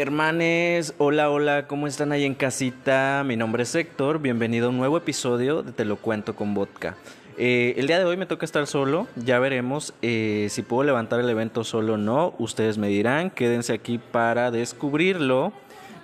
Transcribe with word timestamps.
Hermanes, 0.00 0.94
hola, 0.98 1.28
hola, 1.28 1.66
¿cómo 1.66 1.88
están 1.88 2.12
ahí 2.12 2.24
en 2.24 2.36
casita? 2.36 3.24
Mi 3.26 3.36
nombre 3.36 3.64
es 3.64 3.74
Héctor, 3.74 4.20
bienvenido 4.20 4.66
a 4.66 4.70
un 4.70 4.76
nuevo 4.76 4.96
episodio 4.96 5.64
de 5.64 5.72
Te 5.72 5.84
lo 5.84 5.96
cuento 5.96 6.36
con 6.36 6.54
vodka. 6.54 6.96
Eh, 7.36 7.74
el 7.76 7.88
día 7.88 7.98
de 7.98 8.04
hoy 8.04 8.16
me 8.16 8.26
toca 8.26 8.44
estar 8.44 8.68
solo, 8.68 9.08
ya 9.16 9.40
veremos 9.40 9.94
eh, 10.00 10.46
si 10.50 10.62
puedo 10.62 10.84
levantar 10.84 11.18
el 11.18 11.28
evento 11.28 11.64
solo 11.64 11.94
o 11.94 11.96
no, 11.96 12.32
ustedes 12.38 12.78
me 12.78 12.86
dirán, 12.86 13.30
quédense 13.30 13.72
aquí 13.72 13.98
para 13.98 14.52
descubrirlo, 14.52 15.52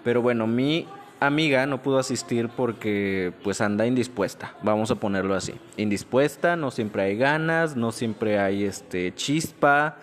pero 0.02 0.22
bueno, 0.22 0.48
mi 0.48 0.88
amiga 1.20 1.64
no 1.66 1.80
pudo 1.80 2.00
asistir 2.00 2.48
porque 2.48 3.32
pues 3.44 3.60
anda 3.60 3.86
indispuesta, 3.86 4.56
vamos 4.62 4.90
a 4.90 4.96
ponerlo 4.96 5.36
así, 5.36 5.54
indispuesta, 5.76 6.56
no 6.56 6.72
siempre 6.72 7.04
hay 7.04 7.16
ganas, 7.16 7.76
no 7.76 7.92
siempre 7.92 8.40
hay 8.40 8.64
este 8.64 9.14
chispa, 9.14 9.98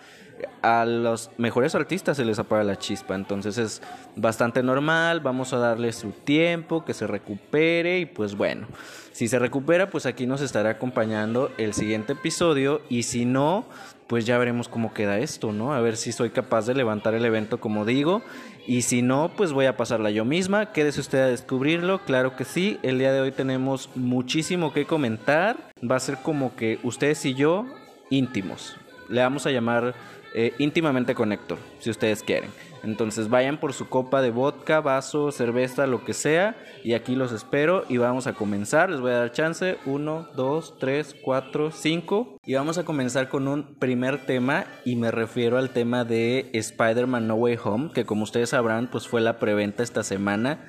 a 0.62 0.84
los 0.84 1.30
mejores 1.38 1.74
artistas 1.74 2.16
se 2.16 2.24
les 2.24 2.38
apaga 2.38 2.64
la 2.64 2.78
chispa, 2.78 3.14
entonces 3.14 3.58
es 3.58 3.82
bastante 4.16 4.62
normal, 4.62 5.20
vamos 5.20 5.52
a 5.52 5.58
darle 5.58 5.92
su 5.92 6.10
tiempo, 6.10 6.84
que 6.84 6.94
se 6.94 7.06
recupere 7.06 7.98
y 7.98 8.06
pues 8.06 8.36
bueno, 8.36 8.66
si 9.12 9.28
se 9.28 9.38
recupera 9.38 9.90
pues 9.90 10.06
aquí 10.06 10.26
nos 10.26 10.40
estará 10.40 10.70
acompañando 10.70 11.50
el 11.58 11.74
siguiente 11.74 12.12
episodio 12.12 12.80
y 12.88 13.02
si 13.02 13.24
no, 13.24 13.64
pues 14.06 14.26
ya 14.26 14.38
veremos 14.38 14.68
cómo 14.68 14.92
queda 14.92 15.18
esto, 15.18 15.52
¿no? 15.52 15.72
A 15.72 15.80
ver 15.80 15.96
si 15.96 16.12
soy 16.12 16.30
capaz 16.30 16.66
de 16.66 16.74
levantar 16.74 17.14
el 17.14 17.24
evento 17.24 17.60
como 17.60 17.84
digo 17.84 18.22
y 18.66 18.82
si 18.82 19.02
no, 19.02 19.32
pues 19.36 19.52
voy 19.52 19.66
a 19.66 19.76
pasarla 19.76 20.10
yo 20.10 20.24
misma, 20.24 20.72
quédese 20.72 21.00
usted 21.00 21.18
a 21.20 21.26
descubrirlo, 21.26 22.04
claro 22.04 22.36
que 22.36 22.44
sí, 22.44 22.78
el 22.82 22.98
día 22.98 23.12
de 23.12 23.20
hoy 23.20 23.32
tenemos 23.32 23.90
muchísimo 23.94 24.72
que 24.72 24.86
comentar, 24.86 25.56
va 25.82 25.96
a 25.96 26.00
ser 26.00 26.18
como 26.18 26.54
que 26.54 26.78
ustedes 26.82 27.24
y 27.24 27.34
yo 27.34 27.66
íntimos, 28.10 28.76
le 29.08 29.22
vamos 29.22 29.46
a 29.46 29.50
llamar 29.50 29.94
eh, 30.34 30.54
íntimamente 30.58 31.14
con 31.14 31.32
Héctor, 31.32 31.58
si 31.78 31.90
ustedes 31.90 32.22
quieren. 32.22 32.50
Entonces 32.82 33.28
vayan 33.28 33.60
por 33.60 33.74
su 33.74 33.88
copa 33.88 34.22
de 34.22 34.30
vodka, 34.30 34.80
vaso, 34.80 35.30
cerveza, 35.30 35.86
lo 35.86 36.04
que 36.04 36.14
sea, 36.14 36.56
y 36.82 36.94
aquí 36.94 37.14
los 37.14 37.30
espero 37.32 37.84
y 37.88 37.98
vamos 37.98 38.26
a 38.26 38.32
comenzar. 38.32 38.90
Les 38.90 39.00
voy 39.00 39.12
a 39.12 39.18
dar 39.18 39.32
chance. 39.32 39.78
Uno, 39.86 40.28
dos, 40.34 40.76
tres, 40.78 41.14
cuatro, 41.22 41.70
cinco. 41.70 42.38
Y 42.44 42.54
vamos 42.54 42.78
a 42.78 42.84
comenzar 42.84 43.28
con 43.28 43.46
un 43.46 43.76
primer 43.76 44.26
tema 44.26 44.64
y 44.84 44.96
me 44.96 45.10
refiero 45.10 45.58
al 45.58 45.70
tema 45.70 46.04
de 46.04 46.50
Spider-Man 46.52 47.28
No 47.28 47.36
Way 47.36 47.58
Home, 47.62 47.90
que 47.94 48.04
como 48.04 48.24
ustedes 48.24 48.50
sabrán, 48.50 48.90
pues 48.90 49.06
fue 49.06 49.20
la 49.20 49.38
preventa 49.38 49.82
esta 49.82 50.02
semana. 50.02 50.68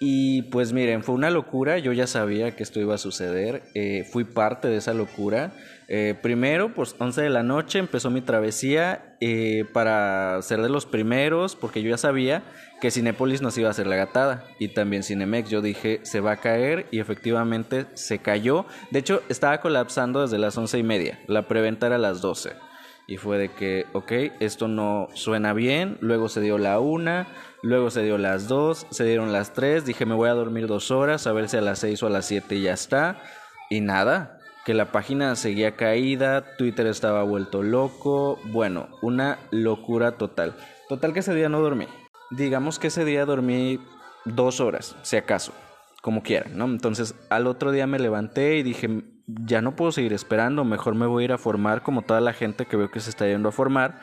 Y 0.00 0.42
pues 0.42 0.72
miren, 0.72 1.02
fue 1.02 1.16
una 1.16 1.30
locura, 1.30 1.78
yo 1.78 1.92
ya 1.92 2.06
sabía 2.06 2.54
que 2.54 2.62
esto 2.62 2.78
iba 2.78 2.94
a 2.94 2.98
suceder, 2.98 3.64
eh, 3.74 4.04
fui 4.08 4.22
parte 4.22 4.68
de 4.68 4.76
esa 4.76 4.94
locura. 4.94 5.52
Eh, 5.88 6.14
primero, 6.20 6.74
pues 6.74 6.94
11 6.98 7.22
de 7.22 7.30
la 7.30 7.42
noche 7.42 7.78
empezó 7.78 8.10
mi 8.10 8.20
travesía 8.20 9.16
eh, 9.20 9.64
para 9.72 10.40
ser 10.42 10.60
de 10.60 10.68
los 10.68 10.84
primeros, 10.84 11.56
porque 11.56 11.82
yo 11.82 11.90
ya 11.90 11.96
sabía 11.96 12.42
que 12.80 12.90
Cinepolis 12.90 13.40
nos 13.40 13.56
iba 13.56 13.68
a 13.68 13.70
hacer 13.70 13.86
la 13.86 13.96
gatada 13.96 14.44
y 14.58 14.68
también 14.68 15.02
Cinemex. 15.02 15.48
Yo 15.48 15.62
dije, 15.62 16.00
se 16.02 16.20
va 16.20 16.32
a 16.32 16.36
caer 16.36 16.86
y 16.90 17.00
efectivamente 17.00 17.86
se 17.94 18.18
cayó. 18.18 18.66
De 18.90 18.98
hecho, 18.98 19.22
estaba 19.28 19.60
colapsando 19.60 20.20
desde 20.22 20.38
las 20.38 20.56
once 20.58 20.78
y 20.78 20.82
media, 20.82 21.18
la 21.26 21.48
preventa 21.48 21.86
era 21.86 21.96
a 21.96 21.98
las 21.98 22.20
12. 22.20 22.52
Y 23.06 23.16
fue 23.16 23.38
de 23.38 23.48
que, 23.48 23.86
ok, 23.94 24.12
esto 24.40 24.68
no 24.68 25.08
suena 25.14 25.54
bien, 25.54 25.96
luego 26.02 26.28
se 26.28 26.42
dio 26.42 26.58
la 26.58 26.78
una 26.78 27.26
Luego 27.62 27.90
se 27.90 28.02
dio 28.02 28.18
las 28.18 28.46
2, 28.46 28.86
se 28.90 29.04
dieron 29.04 29.32
las 29.32 29.52
3, 29.52 29.84
dije 29.84 30.06
me 30.06 30.14
voy 30.14 30.28
a 30.28 30.34
dormir 30.34 30.68
dos 30.68 30.92
horas, 30.92 31.26
a 31.26 31.32
ver 31.32 31.48
si 31.48 31.56
a 31.56 31.60
las 31.60 31.80
6 31.80 32.02
o 32.04 32.06
a 32.06 32.10
las 32.10 32.26
7 32.26 32.60
ya 32.60 32.72
está. 32.72 33.20
Y 33.68 33.80
nada, 33.80 34.37
que 34.64 34.74
la 34.74 34.92
página 34.92 35.34
seguía 35.36 35.76
caída, 35.76 36.56
Twitter 36.56 36.86
estaba 36.86 37.22
vuelto 37.22 37.62
loco, 37.62 38.38
bueno, 38.44 38.88
una 39.02 39.38
locura 39.50 40.12
total. 40.12 40.54
Total 40.88 41.12
que 41.12 41.20
ese 41.20 41.34
día 41.34 41.48
no 41.48 41.60
dormí. 41.60 41.86
Digamos 42.30 42.78
que 42.78 42.88
ese 42.88 43.04
día 43.04 43.24
dormí 43.24 43.80
dos 44.24 44.60
horas, 44.60 44.96
si 45.02 45.16
acaso, 45.16 45.52
como 46.02 46.22
quieran, 46.22 46.58
¿no? 46.58 46.66
Entonces 46.66 47.14
al 47.30 47.46
otro 47.46 47.72
día 47.72 47.86
me 47.86 47.98
levanté 47.98 48.56
y 48.56 48.62
dije, 48.62 49.04
ya 49.26 49.62
no 49.62 49.76
puedo 49.76 49.92
seguir 49.92 50.12
esperando, 50.12 50.64
mejor 50.64 50.94
me 50.94 51.06
voy 51.06 51.22
a 51.22 51.24
ir 51.26 51.32
a 51.32 51.38
formar 51.38 51.82
como 51.82 52.02
toda 52.02 52.20
la 52.20 52.32
gente 52.32 52.66
que 52.66 52.76
veo 52.76 52.90
que 52.90 53.00
se 53.00 53.10
está 53.10 53.26
yendo 53.26 53.48
a 53.48 53.52
formar 53.52 54.00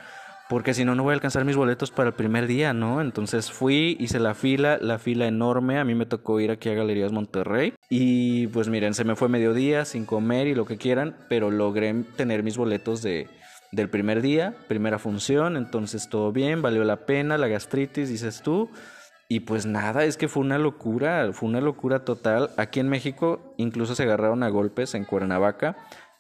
porque 0.50 0.74
si 0.74 0.86
no, 0.86 0.96
no 0.96 1.04
voy 1.04 1.12
a 1.12 1.16
alcanzar 1.16 1.46
mis 1.46 1.56
boletos 1.56 1.92
para 1.92 2.10
el 2.10 2.16
primer 2.16 2.48
día, 2.48 2.74
¿no? 2.74 3.02
Entonces 3.02 3.52
fui, 3.52 3.98
hice 4.00 4.20
la 4.20 4.36
fila, 4.36 4.78
la 4.80 5.00
fila 5.00 5.28
enorme, 5.28 5.80
a 5.80 5.84
mí 5.84 5.96
me 5.96 6.06
tocó 6.06 6.40
ir 6.40 6.52
aquí 6.52 6.70
a 6.70 6.76
Galerías 6.76 7.12
Monterrey 7.12 7.74
y 7.90 8.48
pues 8.48 8.68
miren, 8.68 8.94
se 8.94 9.04
me 9.04 9.16
fue 9.16 9.30
mediodía 9.30 9.86
sin 9.86 10.06
comer 10.06 10.48
y 10.48 10.56
lo 10.56 10.66
que 10.66 10.78
quieran, 10.78 11.16
pero 11.30 11.52
logré 11.52 11.94
tener 12.16 12.44
mis 12.44 12.58
boletos 12.58 13.02
de, 13.02 13.28
del 13.72 13.90
primer 13.90 14.22
día, 14.22 14.56
primera 14.68 15.00
función, 15.00 15.58
entonces 15.58 16.10
todo 16.10 16.32
bien, 16.32 16.62
valió 16.62 16.84
la 16.84 17.06
pena, 17.06 17.38
la 17.38 17.48
gastritis, 17.48 18.10
dices 18.10 18.42
tú. 18.42 18.70
Y 19.28 19.40
pues 19.42 19.66
nada, 19.66 20.06
es 20.06 20.18
que 20.18 20.28
fue 20.28 20.44
una 20.44 20.60
locura, 20.60 21.32
fue 21.34 21.50
una 21.50 21.60
locura 21.60 22.06
total. 22.06 22.52
Aquí 22.58 22.80
en 22.80 22.90
México 22.90 23.56
incluso 23.58 23.96
se 23.96 24.04
agarraron 24.04 24.44
a 24.44 24.50
golpes 24.50 24.94
en 24.94 25.04
Cuernavaca. 25.04 25.78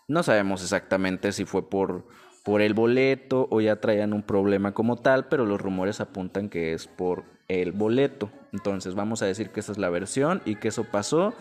No 0.07 0.23
sabemos 0.23 0.63
exactamente 0.63 1.31
si 1.31 1.45
fue 1.45 1.69
por 1.69 2.05
por 2.45 2.61
el 2.61 2.75
boleto 2.75 3.47
o 3.49 3.59
ya 3.59 3.77
traían 3.77 4.13
un 4.13 4.21
problema 4.21 4.71
como 4.71 4.97
tal, 4.97 5.27
pero 5.27 5.47
los 5.47 5.59
rumores 5.59 5.99
apuntan 5.99 6.47
que 6.47 6.73
es 6.73 6.85
por 6.85 7.23
el 7.47 7.71
boleto. 7.71 8.29
Entonces 8.51 8.95
vamos 8.95 9.21
a 9.21 9.25
decir 9.25 9.49
que 9.49 9.59
esa 9.59 9.71
es 9.71 9.77
la 9.77 9.89
versión 9.89 10.41
y 10.45 10.55
que 10.55 10.69
eso 10.69 10.83
pasó. 10.85 11.33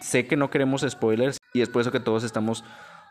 Sé 0.00 0.26
que 0.26 0.36
no 0.36 0.50
queremos 0.50 0.84
spoilers 0.88 1.38
y 1.52 1.60
es 1.60 1.68
por 1.68 1.82
eso 1.82 1.92
que 1.92 2.00
todos 2.00 2.24
estamos 2.24 2.64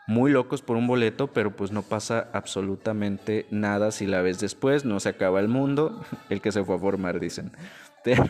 muy 0.06 0.30
locos 0.30 0.62
por 0.62 0.76
un 0.76 0.86
boleto, 0.86 1.28
pero 1.28 1.56
pues 1.56 1.72
no 1.72 1.82
pasa 1.82 2.28
absolutamente 2.32 3.46
nada 3.50 3.90
si 3.90 4.06
la 4.06 4.22
ves 4.22 4.38
después, 4.38 4.84
no 4.84 5.00
se 5.00 5.08
acaba 5.08 5.40
el 5.40 5.48
mundo, 5.48 6.00
el 6.30 6.40
que 6.40 6.52
se 6.52 6.64
fue 6.64 6.76
a 6.76 6.78
formar 6.78 7.20
dicen. 7.20 7.52
Pero 8.04 8.24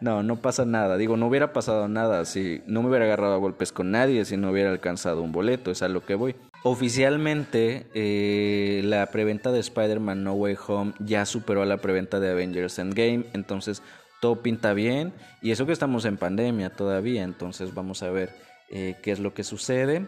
no, 0.00 0.24
no 0.24 0.36
pasa 0.36 0.64
nada. 0.64 0.96
Digo, 0.96 1.16
no 1.16 1.28
hubiera 1.28 1.52
pasado 1.52 1.86
nada 1.86 2.24
si 2.24 2.60
no 2.66 2.82
me 2.82 2.88
hubiera 2.88 3.04
agarrado 3.04 3.34
a 3.34 3.38
golpes 3.38 3.70
con 3.70 3.92
nadie, 3.92 4.24
si 4.24 4.36
no 4.36 4.50
hubiera 4.50 4.70
alcanzado 4.70 5.22
un 5.22 5.30
boleto, 5.30 5.70
es 5.70 5.82
a 5.82 5.88
lo 5.88 6.04
que 6.04 6.16
voy. 6.16 6.34
Oficialmente, 6.64 7.86
eh, 7.94 8.82
la 8.84 9.06
preventa 9.06 9.52
de 9.52 9.60
Spider-Man 9.60 10.24
No 10.24 10.32
Way 10.32 10.56
Home 10.66 10.92
ya 10.98 11.24
superó 11.24 11.62
a 11.62 11.66
la 11.66 11.76
preventa 11.76 12.18
de 12.18 12.30
Avengers 12.30 12.78
Endgame, 12.78 13.26
entonces 13.32 13.82
todo 14.20 14.42
pinta 14.42 14.72
bien. 14.72 15.12
Y 15.40 15.52
eso 15.52 15.66
que 15.66 15.72
estamos 15.72 16.04
en 16.04 16.16
pandemia 16.16 16.70
todavía, 16.70 17.22
entonces 17.22 17.74
vamos 17.74 18.02
a 18.02 18.10
ver 18.10 18.30
eh, 18.70 18.96
qué 19.02 19.12
es 19.12 19.20
lo 19.20 19.34
que 19.34 19.44
sucede. 19.44 20.06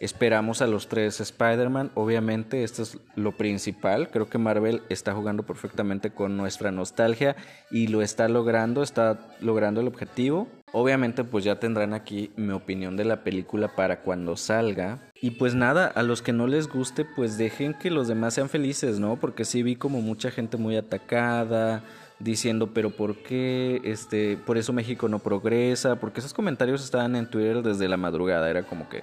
Esperamos 0.00 0.62
a 0.62 0.68
los 0.68 0.86
tres 0.86 1.20
Spider-Man, 1.20 1.90
obviamente 1.94 2.62
esto 2.62 2.82
es 2.82 2.98
lo 3.16 3.32
principal, 3.32 4.10
creo 4.10 4.28
que 4.28 4.38
Marvel 4.38 4.82
está 4.90 5.12
jugando 5.12 5.42
perfectamente 5.42 6.10
con 6.10 6.36
nuestra 6.36 6.70
nostalgia 6.70 7.34
y 7.68 7.88
lo 7.88 8.00
está 8.00 8.28
logrando, 8.28 8.84
está 8.84 9.18
logrando 9.40 9.80
el 9.80 9.88
objetivo. 9.88 10.46
Obviamente 10.70 11.24
pues 11.24 11.44
ya 11.44 11.58
tendrán 11.58 11.94
aquí 11.94 12.30
mi 12.36 12.52
opinión 12.52 12.96
de 12.96 13.06
la 13.06 13.24
película 13.24 13.74
para 13.74 14.02
cuando 14.02 14.36
salga. 14.36 15.00
Y 15.20 15.32
pues 15.32 15.56
nada, 15.56 15.86
a 15.88 16.04
los 16.04 16.22
que 16.22 16.32
no 16.32 16.46
les 16.46 16.68
guste 16.68 17.04
pues 17.04 17.36
dejen 17.36 17.74
que 17.74 17.90
los 17.90 18.06
demás 18.06 18.34
sean 18.34 18.48
felices, 18.48 19.00
¿no? 19.00 19.16
Porque 19.16 19.44
sí 19.44 19.64
vi 19.64 19.74
como 19.74 20.00
mucha 20.00 20.30
gente 20.30 20.58
muy 20.58 20.76
atacada, 20.76 21.82
diciendo, 22.20 22.70
pero 22.72 22.90
¿por 22.90 23.16
qué? 23.16 23.80
Este, 23.82 24.36
por 24.36 24.58
eso 24.58 24.72
México 24.72 25.08
no 25.08 25.18
progresa, 25.18 25.96
porque 25.96 26.20
esos 26.20 26.34
comentarios 26.34 26.84
estaban 26.84 27.16
en 27.16 27.28
Twitter 27.28 27.62
desde 27.62 27.88
la 27.88 27.96
madrugada, 27.96 28.48
era 28.50 28.62
como 28.62 28.88
que 28.88 29.02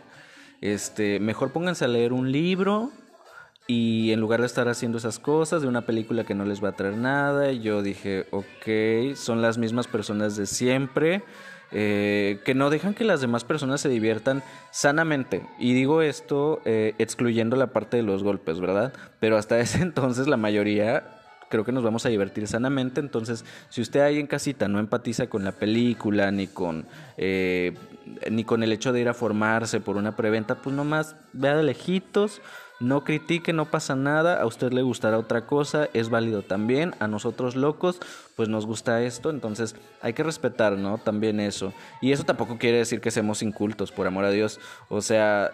este, 0.65 1.19
mejor 1.19 1.51
pónganse 1.51 1.85
a 1.85 1.87
leer 1.87 2.13
un 2.13 2.31
libro 2.31 2.91
y 3.67 4.11
en 4.11 4.19
lugar 4.19 4.41
de 4.41 4.45
estar 4.45 4.67
haciendo 4.67 4.97
esas 4.97 5.17
cosas 5.17 5.61
de 5.61 5.67
una 5.67 5.81
película 5.81 6.23
que 6.23 6.35
no 6.35 6.45
les 6.45 6.63
va 6.63 6.69
a 6.69 6.75
traer 6.75 6.97
nada, 6.97 7.51
yo 7.51 7.81
dije, 7.81 8.27
ok, 8.31 9.15
son 9.15 9.41
las 9.41 9.57
mismas 9.57 9.87
personas 9.87 10.35
de 10.35 10.45
siempre. 10.45 11.23
Eh, 11.71 12.39
que 12.45 12.53
no 12.53 12.69
dejan 12.69 12.93
que 12.93 13.03
las 13.03 13.21
demás 13.21 13.43
personas 13.43 13.81
se 13.81 13.89
diviertan 13.89 14.43
sanamente. 14.71 15.45
Y 15.57 15.73
digo 15.73 16.03
esto 16.03 16.61
eh, 16.63 16.93
excluyendo 16.99 17.55
la 17.55 17.67
parte 17.67 17.97
de 17.97 18.03
los 18.03 18.23
golpes, 18.23 18.59
¿verdad? 18.61 18.93
Pero 19.19 19.35
hasta 19.35 19.59
ese 19.59 19.81
entonces 19.81 20.27
la 20.27 20.37
mayoría 20.37 21.24
creo 21.55 21.65
que 21.65 21.71
nos 21.71 21.83
vamos 21.83 22.05
a 22.05 22.09
divertir 22.09 22.47
sanamente. 22.47 22.99
Entonces, 22.99 23.45
si 23.69 23.81
usted 23.81 24.01
ahí 24.01 24.19
en 24.19 24.27
casita 24.27 24.67
no 24.67 24.79
empatiza 24.79 25.27
con 25.27 25.43
la 25.43 25.53
película, 25.53 26.31
ni 26.31 26.47
con, 26.47 26.85
eh, 27.17 27.73
ni 28.29 28.43
con 28.43 28.61
el 28.61 28.71
hecho 28.71 28.91
de 28.91 29.01
ir 29.01 29.09
a 29.09 29.13
formarse 29.13 29.79
por 29.79 29.95
una 29.95 30.15
preventa, 30.15 30.55
pues 30.55 30.75
nomás 30.75 31.15
vea 31.33 31.55
de 31.55 31.63
lejitos, 31.63 32.41
no 32.79 33.05
critique, 33.05 33.53
no 33.53 33.65
pasa 33.71 33.95
nada, 33.95 34.41
a 34.41 34.45
usted 34.45 34.73
le 34.73 34.81
gustará 34.81 35.17
otra 35.17 35.45
cosa, 35.45 35.87
es 35.93 36.09
válido 36.09 36.41
también, 36.41 36.93
a 36.99 37.07
nosotros 37.07 37.55
locos, 37.55 37.99
pues 38.35 38.49
nos 38.49 38.65
gusta 38.65 39.01
esto, 39.01 39.29
entonces 39.29 39.75
hay 40.01 40.11
que 40.11 40.23
respetar, 40.23 40.73
¿no? 40.73 40.97
También 40.97 41.39
eso. 41.39 41.73
Y 42.01 42.11
eso 42.11 42.25
tampoco 42.25 42.57
quiere 42.57 42.79
decir 42.79 42.99
que 42.99 43.11
seamos 43.11 43.41
incultos, 43.41 43.93
por 43.93 44.07
amor 44.07 44.25
a 44.25 44.31
Dios. 44.31 44.59
O 44.89 45.01
sea, 45.01 45.53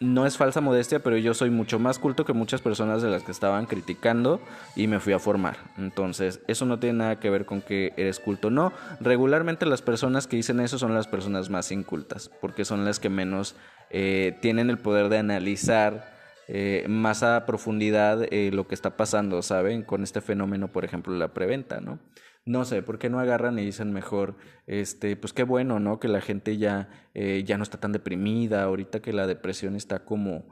no 0.00 0.26
es 0.26 0.36
falsa 0.36 0.60
modestia, 0.60 1.00
pero 1.00 1.16
yo 1.16 1.34
soy 1.34 1.50
mucho 1.50 1.78
más 1.78 1.98
culto 1.98 2.24
que 2.24 2.32
muchas 2.32 2.60
personas 2.60 3.02
de 3.02 3.08
las 3.10 3.22
que 3.22 3.32
estaban 3.32 3.66
criticando 3.66 4.40
y 4.76 4.86
me 4.86 5.00
fui 5.00 5.12
a 5.12 5.18
formar. 5.18 5.56
Entonces, 5.78 6.40
eso 6.46 6.66
no 6.66 6.78
tiene 6.78 6.98
nada 6.98 7.20
que 7.20 7.30
ver 7.30 7.46
con 7.46 7.62
que 7.62 7.92
eres 7.96 8.20
culto. 8.20 8.50
No, 8.50 8.72
regularmente 9.00 9.66
las 9.66 9.82
personas 9.82 10.26
que 10.26 10.36
dicen 10.36 10.60
eso 10.60 10.78
son 10.78 10.94
las 10.94 11.06
personas 11.06 11.50
más 11.50 11.72
incultas, 11.72 12.30
porque 12.40 12.64
son 12.64 12.84
las 12.84 13.00
que 13.00 13.08
menos 13.08 13.56
eh, 13.90 14.36
tienen 14.40 14.70
el 14.70 14.78
poder 14.78 15.08
de 15.08 15.18
analizar 15.18 16.14
eh, 16.48 16.84
más 16.88 17.22
a 17.22 17.46
profundidad 17.46 18.22
eh, 18.30 18.50
lo 18.52 18.66
que 18.66 18.74
está 18.74 18.96
pasando, 18.96 19.40
¿saben? 19.42 19.82
Con 19.82 20.02
este 20.02 20.20
fenómeno, 20.20 20.68
por 20.68 20.84
ejemplo, 20.84 21.14
la 21.14 21.28
preventa, 21.28 21.80
¿no? 21.80 21.98
No 22.46 22.64
sé, 22.64 22.82
¿por 22.82 22.98
qué 22.98 23.08
no 23.08 23.20
agarran 23.20 23.58
y 23.58 23.64
dicen 23.64 23.92
mejor, 23.92 24.36
este, 24.66 25.16
pues 25.16 25.32
qué 25.32 25.44
bueno, 25.44 25.80
¿no? 25.80 25.98
Que 25.98 26.08
la 26.08 26.20
gente 26.20 26.58
ya, 26.58 26.90
eh, 27.14 27.42
ya 27.46 27.56
no 27.56 27.62
está 27.62 27.80
tan 27.80 27.92
deprimida, 27.92 28.64
ahorita 28.64 29.00
que 29.00 29.14
la 29.14 29.26
depresión 29.26 29.76
está 29.76 30.04
como 30.04 30.46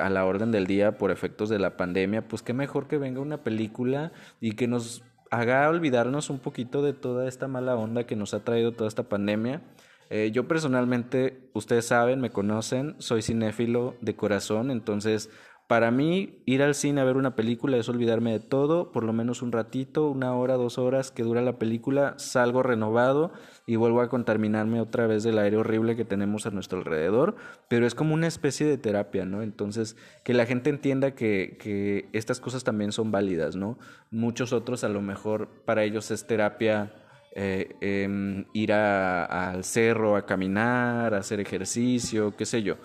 a 0.00 0.08
la 0.08 0.24
orden 0.24 0.52
del 0.52 0.68
día 0.68 0.98
por 0.98 1.10
efectos 1.10 1.48
de 1.48 1.58
la 1.58 1.76
pandemia, 1.76 2.28
pues 2.28 2.42
qué 2.42 2.52
mejor 2.52 2.86
que 2.86 2.96
venga 2.96 3.20
una 3.20 3.42
película 3.42 4.12
y 4.40 4.52
que 4.52 4.68
nos 4.68 5.02
haga 5.32 5.68
olvidarnos 5.68 6.30
un 6.30 6.38
poquito 6.38 6.80
de 6.82 6.92
toda 6.92 7.26
esta 7.26 7.48
mala 7.48 7.74
onda 7.74 8.04
que 8.06 8.14
nos 8.14 8.34
ha 8.34 8.44
traído 8.44 8.70
toda 8.70 8.86
esta 8.86 9.08
pandemia 9.08 9.62
eh, 10.10 10.30
yo 10.32 10.46
personalmente, 10.46 11.50
ustedes 11.54 11.86
saben, 11.86 12.20
me 12.20 12.30
conocen, 12.30 12.94
soy 12.98 13.22
cinéfilo 13.22 13.96
de 14.00 14.14
corazón, 14.14 14.70
entonces 14.70 15.30
para 15.66 15.90
mí 15.90 16.42
ir 16.44 16.62
al 16.62 16.74
cine 16.74 17.00
a 17.00 17.04
ver 17.04 17.16
una 17.16 17.34
película 17.34 17.78
es 17.78 17.88
olvidarme 17.88 18.32
de 18.32 18.40
todo, 18.40 18.92
por 18.92 19.02
lo 19.02 19.14
menos 19.14 19.40
un 19.40 19.50
ratito, 19.50 20.10
una 20.10 20.34
hora, 20.34 20.54
dos 20.54 20.76
horas 20.76 21.10
que 21.10 21.22
dura 21.22 21.40
la 21.40 21.58
película, 21.58 22.14
salgo 22.18 22.62
renovado 22.62 23.32
y 23.66 23.76
vuelvo 23.76 24.02
a 24.02 24.10
contaminarme 24.10 24.82
otra 24.82 25.06
vez 25.06 25.22
del 25.22 25.38
aire 25.38 25.56
horrible 25.56 25.96
que 25.96 26.04
tenemos 26.04 26.44
a 26.44 26.50
nuestro 26.50 26.78
alrededor, 26.80 27.36
pero 27.68 27.86
es 27.86 27.94
como 27.94 28.12
una 28.12 28.26
especie 28.26 28.66
de 28.66 28.76
terapia, 28.76 29.24
¿no? 29.24 29.40
Entonces, 29.40 29.96
que 30.22 30.34
la 30.34 30.44
gente 30.44 30.68
entienda 30.68 31.12
que, 31.12 32.08
estas 32.12 32.40
cosas 32.40 32.62
también 32.62 32.92
son 32.92 33.10
válidas, 33.10 33.56
¿no? 33.56 33.78
Muchos 34.10 34.52
otros 34.52 34.84
a 34.84 34.90
lo 34.90 35.00
mejor 35.00 35.48
para 35.64 35.82
ellos 35.84 36.10
es 36.10 36.26
terapia 36.26 36.92
eh, 37.34 37.74
em, 37.80 38.44
ir 38.52 38.72
al 38.74 39.64
cerro 39.64 40.16
a 40.16 40.26
caminar, 40.26 41.14
a 41.14 41.18
hacer 41.18 41.40
ejercicio, 41.40 42.36
qué 42.36 42.44
sé 42.44 42.62
yo. 42.62 42.76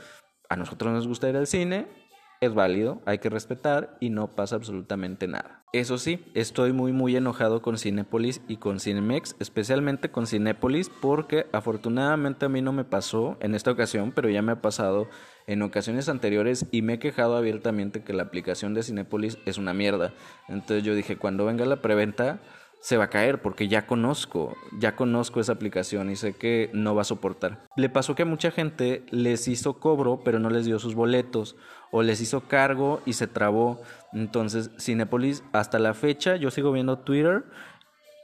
A 0.47 0.55
nosotros 0.55 0.93
nos 0.93 1.07
gusta 1.07 1.29
ir 1.29 1.35
al 1.35 1.45
cine, 1.45 1.98
es 2.41 2.53
válido, 2.53 3.01
hay 3.05 3.19
que 3.19 3.29
respetar 3.29 3.97
y 3.99 4.09
no 4.09 4.27
pasa 4.27 4.55
absolutamente 4.55 5.27
nada. 5.27 5.63
Eso 5.73 5.97
sí, 5.97 6.25
estoy 6.33 6.73
muy 6.73 6.93
muy 6.93 7.15
enojado 7.15 7.61
con 7.61 7.77
Cinépolis 7.77 8.41
y 8.47 8.57
con 8.57 8.79
Cinemex, 8.79 9.35
especialmente 9.39 10.09
con 10.09 10.25
Cinépolis 10.25 10.89
porque 10.89 11.45
afortunadamente 11.51 12.45
a 12.45 12.49
mí 12.49 12.61
no 12.61 12.73
me 12.73 12.85
pasó 12.85 13.37
en 13.41 13.53
esta 13.53 13.71
ocasión, 13.71 14.11
pero 14.15 14.29
ya 14.29 14.41
me 14.41 14.53
ha 14.53 14.61
pasado 14.61 15.07
en 15.47 15.61
ocasiones 15.61 16.09
anteriores 16.09 16.65
y 16.71 16.81
me 16.81 16.93
he 16.93 16.99
quejado 16.99 17.35
abiertamente 17.35 18.03
que 18.03 18.13
la 18.13 18.23
aplicación 18.23 18.73
de 18.73 18.83
Cinépolis 18.83 19.37
es 19.45 19.57
una 19.57 19.73
mierda. 19.73 20.13
Entonces 20.47 20.83
yo 20.83 20.95
dije, 20.95 21.17
cuando 21.17 21.45
venga 21.45 21.65
la 21.65 21.81
preventa, 21.81 22.39
se 22.81 22.97
va 22.97 23.05
a 23.05 23.09
caer 23.09 23.41
porque 23.41 23.67
ya 23.67 23.85
conozco, 23.85 24.55
ya 24.77 24.95
conozco 24.95 25.39
esa 25.39 25.53
aplicación 25.53 26.09
y 26.09 26.15
sé 26.15 26.33
que 26.33 26.69
no 26.73 26.95
va 26.95 27.01
a 27.01 27.05
soportar. 27.05 27.65
Le 27.75 27.89
pasó 27.89 28.15
que 28.15 28.23
a 28.23 28.25
mucha 28.25 28.51
gente 28.51 29.05
les 29.11 29.47
hizo 29.47 29.79
cobro 29.79 30.21
pero 30.23 30.39
no 30.39 30.49
les 30.49 30.65
dio 30.65 30.79
sus 30.79 30.95
boletos 30.95 31.55
o 31.91 32.03
les 32.03 32.21
hizo 32.21 32.41
cargo 32.41 33.01
y 33.05 33.13
se 33.13 33.27
trabó. 33.27 33.81
Entonces, 34.13 34.71
Cinepolis 34.79 35.43
hasta 35.51 35.79
la 35.79 35.93
fecha 35.93 36.35
yo 36.35 36.51
sigo 36.51 36.71
viendo 36.71 36.99
Twitter 36.99 37.43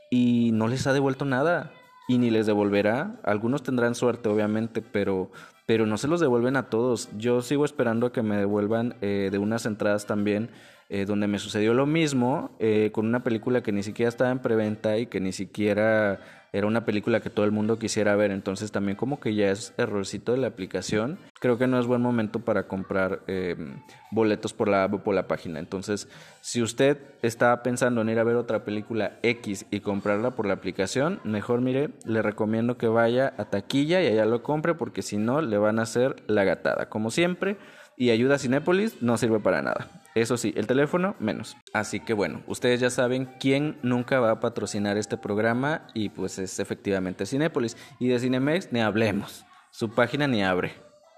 y 0.09 0.51
no 0.53 0.67
les 0.67 0.87
ha 0.87 0.93
devuelto 0.93 1.25
nada 1.25 1.71
y 2.07 2.17
ni 2.17 2.29
les 2.29 2.45
devolverá. 2.45 3.19
Algunos 3.23 3.63
tendrán 3.63 3.95
suerte 3.95 4.29
obviamente, 4.29 4.81
pero 4.81 5.31
pero 5.65 5.87
no 5.87 5.97
se 5.97 6.07
los 6.07 6.19
devuelven 6.19 6.57
a 6.57 6.69
todos. 6.69 7.09
Yo 7.17 7.41
sigo 7.41 7.65
esperando 7.65 8.07
a 8.07 8.13
que 8.13 8.21
me 8.21 8.37
devuelvan 8.37 8.95
eh, 9.01 9.29
de 9.31 9.37
unas 9.39 9.65
entradas 9.65 10.05
también 10.05 10.51
eh, 10.89 11.05
donde 11.05 11.27
me 11.27 11.39
sucedió 11.39 11.73
lo 11.73 11.85
mismo 11.85 12.55
eh, 12.59 12.91
con 12.93 13.07
una 13.07 13.23
película 13.23 13.63
que 13.63 13.71
ni 13.71 13.83
siquiera 13.83 14.09
estaba 14.09 14.31
en 14.31 14.39
preventa 14.39 14.97
y 14.97 15.07
que 15.07 15.19
ni 15.19 15.31
siquiera 15.31 16.19
era 16.55 16.67
una 16.67 16.85
película 16.85 17.19
que 17.19 17.29
todo 17.29 17.43
el 17.43 17.51
mundo 17.51 17.77
quisiera 17.77 18.15
ver. 18.15 18.31
Entonces 18.31 18.71
también 18.71 18.95
como 18.95 19.19
que 19.19 19.35
ya 19.35 19.51
es 19.51 19.73
errorcito 19.77 20.31
de 20.31 20.37
la 20.37 20.47
aplicación. 20.47 21.17
Creo 21.41 21.57
que 21.57 21.67
no 21.67 21.77
es 21.79 21.85
buen 21.85 22.01
momento 22.01 22.39
para 22.39 22.67
comprar 22.67 23.23
em, 23.27 23.81
boletos 24.11 24.53
por 24.53 24.69
la 24.69 24.89
por 24.89 25.13
la 25.13 25.27
página. 25.27 25.59
Entonces, 25.59 26.07
si 26.39 26.61
usted 26.61 26.97
está 27.21 27.61
pensando 27.61 28.01
en 28.01 28.09
ir 28.09 28.19
a 28.19 28.23
ver 28.23 28.37
otra 28.37 28.63
película 28.63 29.19
X 29.21 29.65
y 29.69 29.81
comprarla 29.81 30.31
por 30.31 30.45
la 30.45 30.53
aplicación, 30.53 31.19
mejor 31.25 31.59
mire, 31.59 31.89
le 32.05 32.21
recomiendo 32.21 32.77
que 32.77 32.87
vaya 32.87 33.33
a 33.37 33.45
taquilla 33.45 34.01
y 34.01 34.07
allá 34.07 34.25
lo 34.25 34.41
compre 34.41 34.75
porque 34.75 35.01
si 35.01 35.17
no 35.17 35.41
le 35.41 35.57
van 35.57 35.79
a 35.79 35.81
hacer 35.81 36.23
la 36.27 36.45
gatada. 36.45 36.87
Como 36.87 37.11
siempre, 37.11 37.57
y 37.97 38.11
ayuda 38.11 38.35
a 38.35 38.39
Cinépolis 38.39 39.01
no 39.01 39.17
sirve 39.17 39.39
para 39.41 39.61
nada. 39.61 40.04
Eso 40.15 40.37
sí, 40.37 40.53
el 40.55 40.65
teléfono 40.65 41.17
menos. 41.19 41.57
Así 41.73 41.99
que 41.99 42.13
bueno, 42.13 42.41
ustedes 42.47 42.79
ya 42.79 42.89
saben 42.89 43.29
quién 43.37 43.77
nunca 43.83 44.21
va 44.21 44.31
a 44.31 44.39
patrocinar 44.39 44.97
este 44.97 45.17
programa 45.17 45.87
y 45.93 46.07
pues 46.07 46.39
es 46.39 46.57
efectivamente 46.59 47.25
Cinépolis. 47.25 47.75
Y 47.99 48.07
de 48.07 48.19
Cinemex 48.19 48.71
ni 48.71 48.79
hablemos. 48.79 49.45
Su 49.71 49.89
página 49.93 50.25
ni 50.25 50.41
abre, 50.41 50.71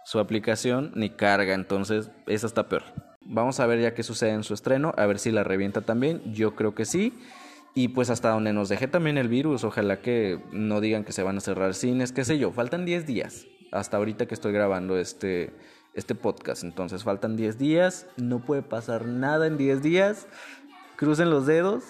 su 0.04 0.18
aplicación 0.18 0.92
ni 0.96 1.12
carga, 1.12 1.54
entonces 1.54 2.10
esa 2.26 2.48
está 2.48 2.70
peor. 2.70 2.84
Vamos 3.22 3.60
a 3.60 3.68
ver 3.68 3.80
ya 3.80 3.94
qué 3.94 4.02
sucede 4.02 4.32
en 4.32 4.44
su 4.44 4.56
estreno, 4.56 4.94
a 4.98 5.06
ver 5.06 5.20
si 5.20 5.30
la 5.32 5.44
revienta 5.44 5.82
también. 5.82 6.34
Yo 6.34 6.56
creo 6.56 6.74
que 6.74 6.86
sí. 6.86 7.14
Y 7.76 7.90
pues 7.90 8.10
hasta 8.10 8.32
donde 8.32 8.52
nos 8.52 8.68
deje 8.68 8.88
también 8.88 9.20
el 9.20 9.28
virus, 9.28 9.64
ojalá 9.64 10.02
que 10.02 10.42
no 10.52 10.82
digan 10.82 11.04
que 11.04 11.12
se 11.12 11.22
van 11.22 11.38
a 11.38 11.42
cerrar 11.42 11.76
cines, 11.76 12.12
qué 12.12 12.26
sé 12.26 12.40
yo, 12.40 12.52
faltan 12.52 12.86
10 12.86 13.06
días 13.06 13.46
hasta 13.72 13.98
ahorita 13.98 14.26
que 14.26 14.34
estoy 14.34 14.54
grabando 14.54 14.98
este 14.98 15.54
este 15.98 16.16
podcast. 16.16 16.64
Entonces 16.64 17.04
faltan 17.04 17.36
10 17.36 17.58
días, 17.58 18.08
no 18.16 18.40
puede 18.40 18.62
pasar 18.62 19.06
nada 19.06 19.48
en 19.48 19.58
10 19.58 19.82
días. 19.82 20.28
Crucen 20.96 21.30
los 21.30 21.46
dedos 21.46 21.84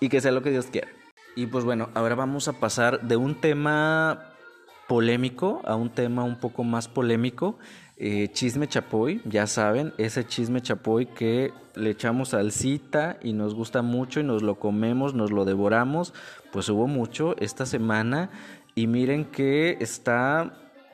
y 0.00 0.08
que 0.08 0.20
sea 0.20 0.32
lo 0.32 0.42
que 0.42 0.50
Dios 0.50 0.66
quiera. 0.66 0.88
Y 1.34 1.46
pues 1.46 1.64
bueno, 1.64 1.88
ahora 1.94 2.16
vamos 2.16 2.48
a 2.48 2.54
pasar 2.54 3.02
de 3.02 3.16
un 3.16 3.40
tema 3.40 4.34
polémico 4.88 5.60
a 5.64 5.76
un 5.76 5.90
tema 5.90 6.24
un 6.24 6.40
poco 6.40 6.64
más 6.64 6.88
polémico. 6.88 7.58
Eh, 7.96 8.28
chisme 8.32 8.68
chapoy, 8.68 9.20
ya 9.24 9.46
saben, 9.46 9.92
ese 9.98 10.24
chisme 10.24 10.60
chapoy 10.60 11.06
que 11.06 11.52
le 11.74 11.90
echamos 11.90 12.30
salsita 12.30 13.18
y 13.22 13.32
nos 13.32 13.54
gusta 13.54 13.82
mucho 13.82 14.20
y 14.20 14.24
nos 14.24 14.42
lo 14.42 14.58
comemos, 14.58 15.14
nos 15.14 15.30
lo 15.30 15.44
devoramos. 15.44 16.14
Pues 16.52 16.68
hubo 16.68 16.86
mucho 16.86 17.36
esta 17.38 17.66
semana 17.66 18.30
y 18.74 18.86
miren 18.86 19.24
que 19.24 19.76
está 19.80 20.52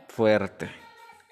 fuerte 0.08 0.83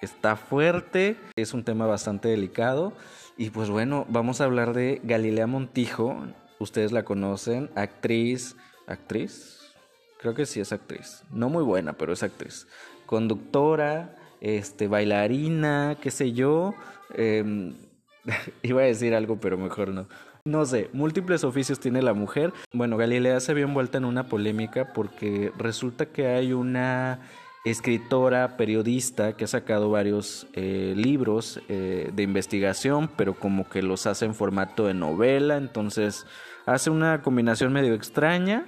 está 0.03 0.35
fuerte, 0.35 1.17
es 1.35 1.53
un 1.53 1.63
tema 1.63 1.85
bastante 1.85 2.29
delicado. 2.29 2.93
Y 3.37 3.49
pues 3.49 3.69
bueno, 3.69 4.05
vamos 4.09 4.41
a 4.41 4.45
hablar 4.45 4.73
de 4.73 5.01
Galilea 5.03 5.47
Montijo. 5.47 6.17
Ustedes 6.59 6.91
la 6.91 7.03
conocen, 7.03 7.69
actriz, 7.75 8.55
actriz, 8.87 9.73
creo 10.19 10.33
que 10.33 10.45
sí 10.45 10.59
es 10.59 10.71
actriz, 10.71 11.23
no 11.31 11.49
muy 11.49 11.63
buena, 11.63 11.93
pero 11.93 12.13
es 12.13 12.23
actriz, 12.23 12.67
conductora, 13.05 14.15
este, 14.39 14.87
bailarina, 14.87 15.97
qué 16.01 16.11
sé 16.11 16.31
yo. 16.31 16.73
Em, 17.15 17.75
iba 18.63 18.81
a 18.81 18.85
decir 18.85 19.15
algo, 19.15 19.37
pero 19.39 19.57
mejor 19.57 19.89
no. 19.89 20.07
No 20.45 20.65
sé, 20.65 20.89
múltiples 20.91 21.45
oficios 21.45 21.79
tiene 21.79 22.01
la 22.01 22.13
mujer. 22.13 22.51
Bueno, 22.73 22.97
Galilea 22.97 23.39
se 23.39 23.53
vio 23.53 23.65
envuelta 23.65 23.97
en 23.97 24.05
una 24.05 24.27
polémica 24.27 24.91
porque 24.93 25.53
resulta 25.57 26.07
que 26.07 26.27
hay 26.27 26.51
una 26.51 27.21
escritora, 27.63 28.57
periodista 28.57 29.37
que 29.37 29.45
ha 29.45 29.47
sacado 29.47 29.89
varios 29.89 30.47
eh, 30.53 30.93
libros 30.97 31.61
eh, 31.69 32.11
de 32.13 32.23
investigación, 32.23 33.09
pero 33.15 33.35
como 33.35 33.69
que 33.69 33.81
los 33.81 34.05
hace 34.05 34.25
en 34.25 34.35
formato 34.35 34.85
de 34.85 34.93
novela, 34.93 35.55
entonces 35.55 36.25
hace 36.65 36.89
una 36.89 37.21
combinación 37.21 37.71
medio 37.71 37.93
extraña. 37.93 38.65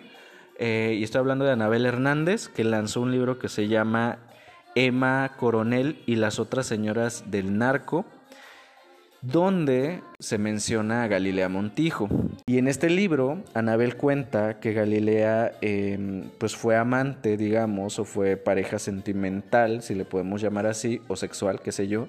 Eh, 0.57 0.95
y 0.97 1.03
estoy 1.03 1.19
hablando 1.19 1.43
de 1.43 1.51
Anabel 1.51 1.85
Hernández, 1.85 2.47
que 2.47 2.63
lanzó 2.63 3.01
un 3.01 3.11
libro 3.11 3.37
que 3.37 3.49
se 3.49 3.67
llama 3.67 4.19
Emma 4.73 5.33
Coronel 5.37 6.01
y 6.05 6.15
las 6.15 6.39
otras 6.39 6.65
señoras 6.65 7.29
del 7.29 7.57
narco 7.57 8.05
donde 9.25 10.01
se 10.19 10.37
menciona 10.37 11.03
a 11.03 11.07
Galilea 11.07 11.49
Montijo. 11.49 12.07
Y 12.45 12.57
en 12.57 12.67
este 12.67 12.89
libro, 12.89 13.43
Anabel 13.53 13.97
cuenta 13.97 14.59
que 14.59 14.73
Galilea 14.73 15.53
em, 15.61 16.29
pues 16.37 16.55
fue 16.55 16.75
amante, 16.75 17.37
digamos, 17.37 17.97
o 17.97 18.05
fue 18.05 18.37
pareja 18.37 18.77
sentimental, 18.77 19.81
si 19.81 19.95
le 19.95 20.05
podemos 20.05 20.41
llamar 20.41 20.67
así, 20.67 21.01
o 21.07 21.15
sexual, 21.15 21.61
qué 21.61 21.71
sé 21.71 21.87
yo, 21.87 22.07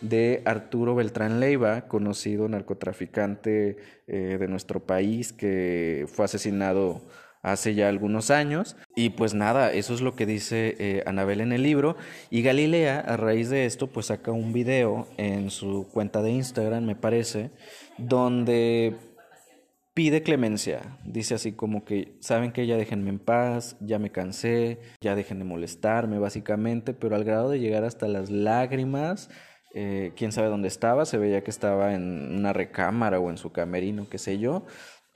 de 0.00 0.42
Arturo 0.44 0.94
Beltrán 0.94 1.40
Leiva, 1.40 1.82
conocido 1.88 2.48
narcotraficante 2.48 3.76
eh, 4.06 4.36
de 4.38 4.48
nuestro 4.48 4.80
país 4.80 5.32
que 5.32 6.06
fue 6.08 6.26
asesinado 6.26 7.02
hace 7.52 7.74
ya 7.74 7.88
algunos 7.88 8.30
años. 8.30 8.76
Y 8.94 9.10
pues 9.10 9.34
nada, 9.34 9.72
eso 9.72 9.94
es 9.94 10.00
lo 10.00 10.14
que 10.14 10.26
dice 10.26 10.76
eh, 10.78 11.02
Anabel 11.06 11.40
en 11.40 11.52
el 11.52 11.62
libro. 11.62 11.96
Y 12.30 12.42
Galilea, 12.42 13.00
a 13.00 13.16
raíz 13.16 13.50
de 13.50 13.66
esto, 13.66 13.86
pues 13.88 14.06
saca 14.06 14.32
un 14.32 14.52
video 14.52 15.08
en 15.16 15.50
su 15.50 15.88
cuenta 15.92 16.22
de 16.22 16.30
Instagram, 16.30 16.84
me 16.84 16.96
parece, 16.96 17.50
donde 17.98 18.96
pide 19.98 20.22
clemencia. 20.22 20.96
Dice 21.04 21.34
así 21.34 21.52
como 21.52 21.84
que, 21.84 22.16
saben 22.20 22.52
que 22.52 22.68
ya 22.68 22.76
déjenme 22.76 23.10
en 23.10 23.18
paz, 23.18 23.76
ya 23.80 23.98
me 23.98 24.12
cansé, 24.12 24.78
ya 25.00 25.16
dejen 25.16 25.40
de 25.40 25.44
molestarme, 25.44 26.20
básicamente, 26.20 26.94
pero 26.94 27.16
al 27.16 27.24
grado 27.24 27.50
de 27.50 27.58
llegar 27.58 27.82
hasta 27.82 28.06
las 28.06 28.30
lágrimas. 28.30 29.28
Eh, 29.74 30.12
quién 30.16 30.30
sabe 30.30 30.48
dónde 30.48 30.68
estaba, 30.68 31.04
se 31.04 31.18
veía 31.18 31.42
que 31.42 31.50
estaba 31.50 31.94
en 31.94 32.36
una 32.38 32.52
recámara 32.52 33.18
o 33.18 33.28
en 33.28 33.38
su 33.38 33.50
camerino, 33.50 34.08
qué 34.08 34.18
sé 34.18 34.38
yo, 34.38 34.66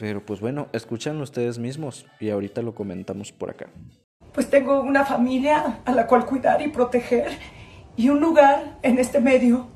pero 0.03 0.21
pues 0.27 0.41
bueno, 0.41 0.67
escuchan 0.73 1.21
ustedes 1.21 1.61
mismos 1.61 2.07
y 2.19 2.31
ahorita 2.31 2.61
lo 2.61 2.75
comentamos 2.75 3.31
por 3.31 3.51
acá. 3.51 3.69
Pues 4.35 4.51
tengo 4.51 4.81
una 4.81 5.05
familia 5.05 5.79
a 5.85 5.93
la 5.93 6.09
cual 6.09 6.27
cuidar 6.27 6.61
y 6.61 6.67
proteger 6.67 7.31
y 7.95 8.09
un 8.09 8.19
lugar 8.19 8.79
en 8.83 8.99
este 8.99 9.21
medio 9.21 9.69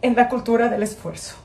en 0.00 0.16
la 0.16 0.26
cultura 0.26 0.68
del 0.68 0.82
esfuerzo. 0.82 1.36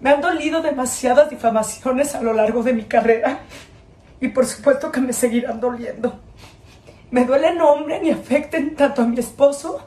Me 0.00 0.08
han 0.08 0.22
dolido 0.22 0.62
demasiadas 0.62 1.28
difamaciones 1.28 2.14
a 2.14 2.22
lo 2.22 2.32
largo 2.32 2.62
de 2.62 2.72
mi 2.72 2.84
carrera 2.84 3.40
y 4.18 4.28
por 4.28 4.46
supuesto 4.46 4.90
que 4.90 5.02
me 5.02 5.12
seguirán 5.12 5.60
doliendo. 5.60 6.18
Me 7.10 7.26
duele 7.26 7.54
nombre 7.54 8.00
ni 8.00 8.08
afecten 8.08 8.74
tanto 8.74 9.02
a 9.02 9.06
mi 9.06 9.18
esposo, 9.18 9.86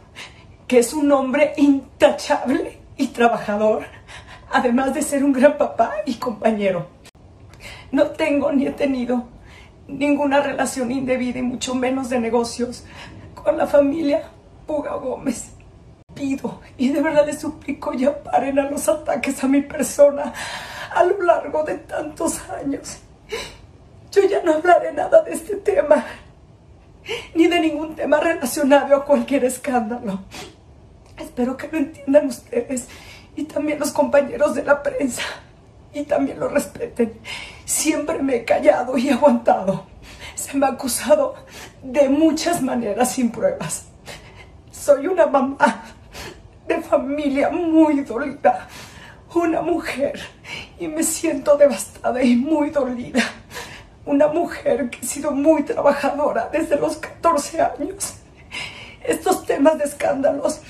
que 0.67 0.77
es 0.77 0.93
un 0.93 1.11
hombre 1.11 1.53
intachable 1.57 2.77
y 2.97 3.07
trabajador, 3.07 3.96
además 4.51 4.93
de 4.93 5.01
ser 5.01 5.23
un 5.23 5.33
gran 5.33 5.57
papá 5.57 5.91
y 6.05 6.15
compañero. 6.15 6.87
No 7.91 8.07
tengo 8.07 8.51
ni 8.51 8.67
he 8.67 8.71
tenido 8.71 9.27
ninguna 9.87 10.41
relación 10.41 10.91
indebida 10.91 11.39
y 11.39 11.43
mucho 11.43 11.75
menos 11.75 12.09
de 12.09 12.19
negocios 12.19 12.83
con 13.35 13.57
la 13.57 13.67
familia 13.67 14.29
Puga 14.65 14.95
Gómez. 14.95 15.51
Pido 16.13 16.61
y 16.77 16.89
de 16.89 17.01
verdad 17.01 17.25
les 17.25 17.39
suplico 17.39 17.93
ya 17.93 18.23
paren 18.23 18.59
a 18.59 18.69
los 18.69 18.89
ataques 18.89 19.43
a 19.43 19.47
mi 19.47 19.61
persona 19.61 20.33
a 20.93 21.03
lo 21.03 21.21
largo 21.21 21.63
de 21.63 21.75
tantos 21.75 22.41
años. 22.49 22.99
Yo 24.11 24.21
ya 24.27 24.41
no 24.41 24.53
hablaré 24.55 24.93
nada 24.93 25.21
de 25.21 25.33
este 25.33 25.57
tema, 25.57 26.03
ni 27.35 27.47
de 27.47 27.59
ningún 27.59 27.95
tema 27.95 28.19
relacionado 28.19 28.95
a 28.95 29.05
cualquier 29.05 29.45
escándalo. 29.45 30.21
Espero 31.17 31.55
que 31.55 31.67
lo 31.67 31.77
entiendan 31.77 32.27
ustedes 32.27 32.87
y 33.37 33.43
también 33.43 33.79
los 33.79 33.91
compañeros 33.91 34.55
de 34.55 34.63
la 34.63 34.81
prensa 34.81 35.21
y 35.93 36.03
también 36.03 36.39
lo 36.39 36.49
respeten. 36.49 37.13
Siempre 37.65 38.19
me 38.19 38.37
he 38.37 38.43
callado 38.43 38.97
y 38.97 39.09
aguantado. 39.09 39.85
Se 40.33 40.57
me 40.57 40.65
ha 40.65 40.69
acusado 40.69 41.35
de 41.83 42.09
muchas 42.09 42.61
maneras 42.61 43.11
sin 43.13 43.31
pruebas. 43.31 43.85
Soy 44.71 45.07
una 45.07 45.27
mamá 45.27 45.83
de 46.67 46.81
familia 46.81 47.49
muy 47.51 48.01
dolida, 48.01 48.67
una 49.33 49.61
mujer 49.61 50.19
y 50.79 50.87
me 50.87 51.03
siento 51.03 51.57
devastada 51.57 52.21
y 52.23 52.35
muy 52.35 52.71
dolida. 52.71 53.21
Una 54.05 54.27
mujer 54.27 54.89
que 54.89 54.99
ha 54.99 55.03
sido 55.03 55.31
muy 55.31 55.63
trabajadora 55.63 56.49
desde 56.51 56.77
los 56.77 56.97
14 56.97 57.61
años. 57.61 58.15
Estos 59.03 59.45
temas 59.45 59.77
de 59.77 59.83
escándalos 59.83 60.61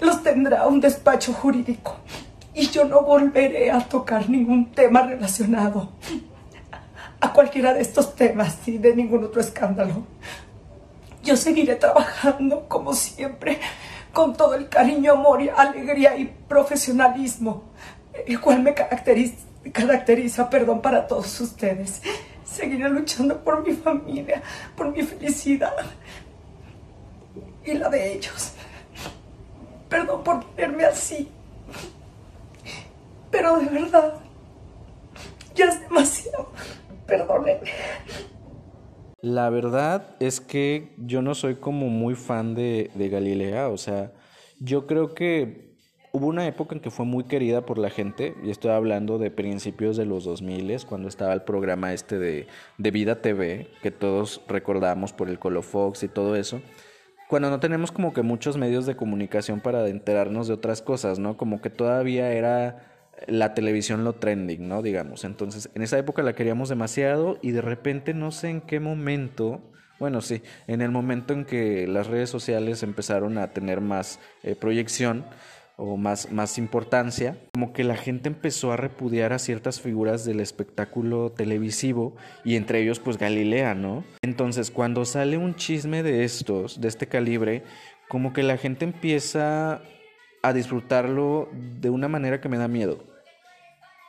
los 0.00 0.22
tendrá 0.22 0.66
un 0.66 0.80
despacho 0.80 1.32
jurídico 1.32 1.96
y 2.54 2.68
yo 2.70 2.84
no 2.84 3.02
volveré 3.02 3.70
a 3.70 3.80
tocar 3.80 4.28
ningún 4.28 4.72
tema 4.72 5.02
relacionado 5.02 5.90
a 7.20 7.32
cualquiera 7.32 7.74
de 7.74 7.82
estos 7.82 8.14
temas 8.14 8.56
y 8.66 8.78
de 8.78 8.94
ningún 8.94 9.24
otro 9.24 9.40
escándalo. 9.40 10.04
Yo 11.22 11.36
seguiré 11.36 11.76
trabajando 11.76 12.68
como 12.68 12.94
siempre, 12.94 13.58
con 14.12 14.34
todo 14.36 14.54
el 14.54 14.68
cariño, 14.68 15.12
amor, 15.12 15.42
y 15.42 15.48
alegría 15.48 16.16
y 16.16 16.24
profesionalismo, 16.48 17.64
el 18.26 18.40
cual 18.40 18.62
me 18.62 18.74
caracteriza, 18.74 19.36
caracteriza 19.72 20.48
perdón, 20.48 20.80
para 20.80 21.06
todos 21.06 21.40
ustedes. 21.40 22.02
Seguiré 22.44 22.88
luchando 22.88 23.42
por 23.44 23.66
mi 23.66 23.74
familia, 23.74 24.42
por 24.76 24.90
mi 24.90 25.02
felicidad 25.02 25.74
y 27.64 27.74
la 27.74 27.88
de 27.88 28.14
ellos. 28.14 28.52
Perdón 29.88 30.22
por 30.22 30.44
ponerme 30.44 30.84
así. 30.84 31.28
Pero 33.30 33.58
de 33.58 33.66
verdad, 33.66 34.14
ya 35.54 35.66
es 35.66 35.80
demasiado. 35.80 36.50
Perdónenme. 37.06 37.70
La 39.20 39.50
verdad 39.50 40.14
es 40.20 40.40
que 40.40 40.94
yo 40.96 41.22
no 41.22 41.34
soy 41.34 41.56
como 41.56 41.88
muy 41.88 42.14
fan 42.14 42.54
de, 42.54 42.90
Galilea, 42.94 43.68
o 43.68 43.76
sea, 43.76 44.12
yo 44.60 44.86
creo 44.86 45.12
que 45.12 45.74
hubo 46.12 46.28
una 46.28 46.46
época 46.46 46.76
en 46.76 46.80
que 46.80 46.92
fue 46.92 47.04
muy 47.04 47.24
querida 47.24 47.66
por 47.66 47.78
la 47.78 47.90
gente, 47.90 48.34
y 48.44 48.50
estoy 48.50 48.70
hablando 48.70 49.18
de 49.18 49.32
principios 49.32 49.96
de 49.96 50.04
los 50.04 50.22
2000, 50.22 50.86
cuando 50.86 51.08
estaba 51.08 51.32
el 51.32 51.42
programa 51.42 51.92
este 51.92 52.16
de, 52.20 52.46
de 52.78 52.90
Vida 52.92 53.20
TV, 53.20 53.68
que 53.82 53.90
todos 53.90 54.40
recordamos 54.46 55.12
por 55.12 55.28
el 55.28 55.40
Colofox 55.40 56.04
y 56.04 56.08
todo 56.08 56.36
eso, 56.36 56.60
cuando 57.28 57.50
no 57.50 57.60
tenemos 57.60 57.92
como 57.92 58.12
que 58.12 58.22
muchos 58.22 58.56
medios 58.56 58.86
de 58.86 58.96
comunicación 58.96 59.60
para 59.60 59.86
enterarnos 59.86 60.48
de 60.48 60.54
otras 60.54 60.82
cosas, 60.82 61.18
¿no? 61.18 61.36
Como 61.36 61.60
que 61.60 61.70
todavía 61.70 62.32
era 62.32 62.88
la 63.26 63.54
televisión 63.54 64.02
lo 64.04 64.14
trending, 64.14 64.66
¿no? 64.66 64.82
Digamos. 64.82 65.24
Entonces, 65.24 65.68
en 65.74 65.82
esa 65.82 65.98
época 65.98 66.22
la 66.22 66.34
queríamos 66.34 66.70
demasiado 66.70 67.38
y 67.42 67.50
de 67.50 67.60
repente 67.60 68.14
no 68.14 68.30
sé 68.30 68.48
en 68.48 68.60
qué 68.62 68.80
momento, 68.80 69.60
bueno, 69.98 70.22
sí, 70.22 70.42
en 70.66 70.80
el 70.80 70.90
momento 70.90 71.34
en 71.34 71.44
que 71.44 71.86
las 71.86 72.06
redes 72.06 72.30
sociales 72.30 72.82
empezaron 72.82 73.36
a 73.36 73.52
tener 73.52 73.82
más 73.82 74.20
eh, 74.42 74.54
proyección 74.54 75.26
o 75.80 75.96
más, 75.96 76.32
más 76.32 76.58
importancia, 76.58 77.38
como 77.54 77.72
que 77.72 77.84
la 77.84 77.96
gente 77.96 78.28
empezó 78.28 78.72
a 78.72 78.76
repudiar 78.76 79.32
a 79.32 79.38
ciertas 79.38 79.80
figuras 79.80 80.24
del 80.24 80.40
espectáculo 80.40 81.30
televisivo 81.30 82.16
y 82.44 82.56
entre 82.56 82.82
ellos 82.82 82.98
pues 82.98 83.16
Galilea, 83.16 83.76
¿no? 83.76 84.02
Entonces, 84.22 84.72
cuando 84.72 85.04
sale 85.04 85.38
un 85.38 85.54
chisme 85.54 86.02
de 86.02 86.24
estos, 86.24 86.80
de 86.80 86.88
este 86.88 87.06
calibre, 87.06 87.62
como 88.08 88.32
que 88.32 88.42
la 88.42 88.56
gente 88.56 88.84
empieza 88.84 89.80
a 90.42 90.52
disfrutarlo 90.52 91.48
de 91.52 91.90
una 91.90 92.08
manera 92.08 92.40
que 92.40 92.48
me 92.48 92.58
da 92.58 92.66
miedo. 92.66 93.04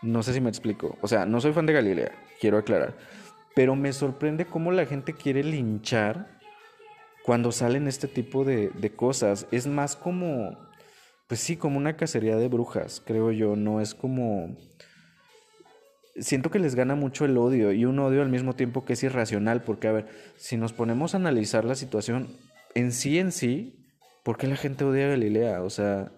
No 0.02 0.24
sé 0.24 0.34
si 0.34 0.42
me 0.42 0.50
explico. 0.50 0.98
O 1.02 1.08
sea, 1.08 1.28
no 1.28 1.40
soy 1.40 1.54
fan 1.54 1.68
de 1.68 1.74
Galilea, 1.74 2.12
quiero 2.42 2.58
aclarar. 2.58 2.96
Pero 3.54 3.76
me 3.76 3.94
sorprende 3.94 4.46
cómo 4.46 4.72
la 4.72 4.88
gente 4.88 5.14
quiere 5.14 5.44
linchar 5.44 6.40
cuando 7.24 7.52
salen 7.52 7.88
este 7.88 8.08
tipo 8.08 8.44
de, 8.44 8.70
de 8.70 8.92
cosas. 8.92 9.46
Es 9.52 9.68
más 9.68 9.96
como, 9.96 10.58
pues 11.30 11.42
sí, 11.42 11.58
como 11.58 11.78
una 11.78 11.96
cacería 11.96 12.38
de 12.38 12.48
brujas, 12.48 13.04
creo 13.06 13.32
yo. 13.32 13.56
No 13.56 13.82
es 13.82 13.94
como... 13.94 14.58
Siento 16.18 16.50
que 16.50 16.58
les 16.58 16.74
gana 16.74 16.96
mucho 16.96 17.24
el 17.24 17.38
odio 17.38 17.72
y 17.72 17.86
un 17.86 18.00
odio 18.00 18.24
al 18.24 18.30
mismo 18.30 18.56
tiempo 18.56 18.84
que 18.84 18.94
es 18.94 19.04
irracional, 19.04 19.62
porque 19.62 19.88
a 19.88 19.92
ver, 19.92 20.08
si 20.38 20.58
nos 20.58 20.74
ponemos 20.74 21.14
a 21.14 21.18
analizar 21.18 21.66
la 21.66 21.76
situación 21.76 22.36
en 22.74 22.92
sí 22.92 23.20
en 23.20 23.32
sí, 23.32 23.86
¿por 24.24 24.38
qué 24.38 24.48
la 24.48 24.56
gente 24.56 24.84
odia 24.84 25.06
a 25.06 25.10
Galilea? 25.10 25.62
O 25.62 25.70
sea, 25.70 26.12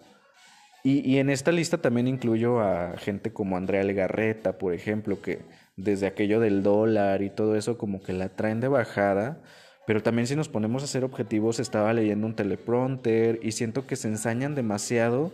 y, 0.82 1.08
y, 1.08 1.18
en 1.18 1.28
esta 1.28 1.52
lista 1.52 1.76
también 1.76 2.08
incluyo 2.08 2.60
a 2.60 2.96
gente 2.96 3.34
como 3.34 3.58
Andrea 3.58 3.84
Legarreta, 3.84 4.56
por 4.56 4.72
ejemplo, 4.72 5.20
que 5.20 5.42
desde 5.76 6.06
aquello 6.06 6.40
del 6.40 6.62
dólar 6.62 7.20
y 7.20 7.28
todo 7.28 7.54
eso 7.54 7.76
como 7.76 8.02
que 8.02 8.14
la 8.14 8.30
traen 8.30 8.60
de 8.60 8.68
bajada. 8.68 9.42
Pero 9.86 10.02
también 10.02 10.26
si 10.26 10.36
nos 10.36 10.48
ponemos 10.48 10.82
a 10.82 10.86
ser 10.86 11.04
objetivos, 11.04 11.58
estaba 11.58 11.92
leyendo 11.92 12.26
un 12.26 12.36
teleprompter 12.36 13.40
y 13.42 13.52
siento 13.52 13.86
que 13.86 13.96
se 13.96 14.08
ensañan 14.08 14.54
demasiado 14.54 15.32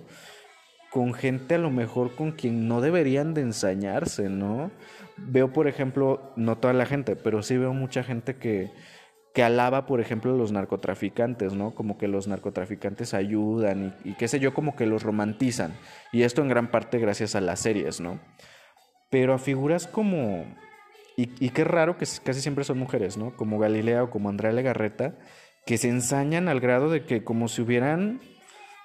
con 0.90 1.12
gente 1.12 1.57
a 1.57 1.59
lo 1.59 1.71
mejor 1.71 2.14
con 2.14 2.33
quien 2.33 2.67
no 2.67 2.81
deberían 2.81 3.35
de 3.35 3.43
ensañarse, 3.43 4.28
¿no? 4.28 4.71
Veo, 5.17 5.52
por 5.52 5.69
ejemplo, 5.69 6.33
no 6.37 6.57
toda 6.57 6.73
la 6.73 6.87
gente, 6.87 7.17
pero 7.17 7.43
sí 7.43 7.59
veo 7.59 7.75
mucha 7.75 8.02
gente 8.02 8.37
que, 8.37 8.71
que 9.35 9.43
alaba, 9.43 9.85
por 9.85 10.00
ejemplo, 10.00 10.33
a 10.33 10.37
los 10.37 10.50
narcotraficantes, 10.50 11.52
¿no? 11.52 11.75
Como 11.75 11.99
que 11.99 12.09
los 12.09 12.26
narcotraficantes 12.26 13.12
ayudan 13.12 13.95
y, 14.05 14.11
y, 14.11 14.14
qué 14.14 14.28
sé 14.28 14.40
yo, 14.40 14.55
como 14.55 14.76
que 14.76 14.87
los 14.87 15.02
romantizan. 15.02 15.75
Y 16.11 16.23
esto 16.23 16.40
en 16.40 16.49
gran 16.49 16.71
parte 16.71 16.99
gracias 16.99 17.35
a 17.35 17.43
las 17.43 17.61
series, 17.61 18.00
¿no? 18.00 18.19
Pero 19.11 19.35
a 19.35 19.38
figuras 19.38 19.87
como... 19.87 20.47
Y, 21.20 21.50
qué 21.50 21.64
raro 21.64 21.98
que 21.98 22.06
casi 22.22 22.40
siempre 22.40 22.62
son 22.62 22.78
mujeres, 22.78 23.16
¿no? 23.16 23.37
Como 23.37 23.58
Galilea 23.58 24.04
o 24.04 24.10
como 24.10 24.28
Andrea 24.28 24.52
Legarreta, 24.52 25.18
que 25.66 25.76
se 25.76 25.88
ensañan 25.88 26.46
al 26.46 26.60
grado 26.60 26.90
de 26.90 27.04
que 27.06 27.25
como 27.25 27.48
si 27.48 27.60
hubieran, 27.60 28.20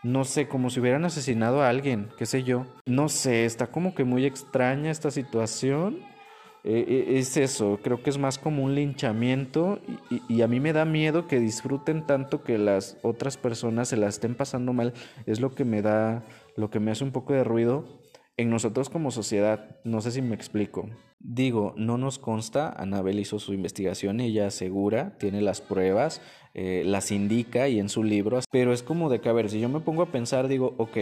no 0.01 0.25
sé, 0.25 0.47
como 0.47 0.71
si 0.71 0.79
hubieran 0.79 1.05
asesinado 1.05 1.61
a 1.61 1.69
alguien, 1.69 2.09
qué 2.17 2.25
sé 2.25 2.41
yo. 2.41 2.65
No 2.87 3.07
sé, 3.07 3.45
está 3.45 3.67
como 3.67 3.93
que 3.93 4.03
muy 4.03 4.25
extraña 4.25 4.89
esta 4.89 5.11
situación 5.11 5.99
eh, 6.63 7.17
es 7.19 7.37
eso, 7.37 7.79
creo 7.83 8.01
que 8.01 8.09
es 8.09 8.17
más 8.17 8.39
como 8.39 8.63
un 8.63 8.73
linchamiento 8.73 9.79
y, 10.09 10.21
y, 10.27 10.41
a 10.43 10.47
mí 10.47 10.61
me 10.61 10.71
da 10.71 10.85
miedo 10.85 11.27
que 11.27 11.39
disfruten 11.39 12.07
tanto 12.07 12.41
que 12.41 12.57
las 12.57 12.97
otras 13.03 13.37
personas 13.37 13.89
se 13.89 13.97
la 13.97 14.07
estén 14.07 14.33
pasando 14.33 14.71
mal, 14.71 14.93
es 15.25 15.41
lo 15.41 15.53
que 15.53 15.65
me 15.65 15.81
da, 15.81 16.23
lo 16.55 16.69
que 16.69 16.79
me 16.79 16.91
hace 16.91 17.03
un 17.03 17.11
poco 17.11 17.33
de 17.33 17.43
ruido 17.43 18.01
en 18.37 18.49
nosotros 18.49 18.89
como 18.89 19.11
sociedad, 19.11 19.77
no 19.83 20.01
sé 20.01 20.11
si 20.11 20.21
me 20.21 20.35
explico. 20.35 20.89
Digo, 21.25 21.73
no 21.77 21.97
nos 21.97 22.19
consta, 22.19 22.69
Anabel 22.69 23.19
hizo 23.19 23.39
su 23.39 23.53
investigación, 23.53 24.19
ella 24.19 24.47
asegura, 24.47 25.17
tiene 25.17 25.41
las 25.41 25.61
pruebas, 25.61 26.21
eh, 26.53 26.83
las 26.85 27.11
indica 27.11 27.69
y 27.69 27.79
en 27.79 27.87
su 27.87 28.03
libro, 28.03 28.41
pero 28.51 28.73
es 28.73 28.83
como 28.83 29.09
de 29.09 29.21
que, 29.21 29.29
a 29.29 29.33
ver, 29.33 29.49
si 29.49 29.61
yo 29.61 29.69
me 29.69 29.79
pongo 29.79 30.03
a 30.03 30.11
pensar, 30.11 30.49
digo, 30.49 30.75
ok, 30.77 30.97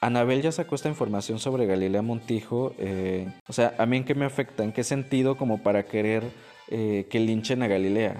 Anabel 0.00 0.42
ya 0.42 0.50
sacó 0.50 0.74
esta 0.74 0.88
información 0.88 1.38
sobre 1.38 1.66
Galilea 1.66 2.02
Montijo. 2.02 2.74
Eh, 2.76 3.32
o 3.46 3.52
sea, 3.52 3.76
¿a 3.78 3.86
mí 3.86 3.98
en 3.98 4.04
qué 4.04 4.16
me 4.16 4.24
afecta? 4.24 4.64
¿En 4.64 4.72
qué 4.72 4.82
sentido 4.82 5.36
como 5.36 5.62
para 5.62 5.84
querer 5.84 6.24
eh, 6.68 7.06
que 7.08 7.20
linchen 7.20 7.62
a 7.62 7.68
Galilea? 7.68 8.16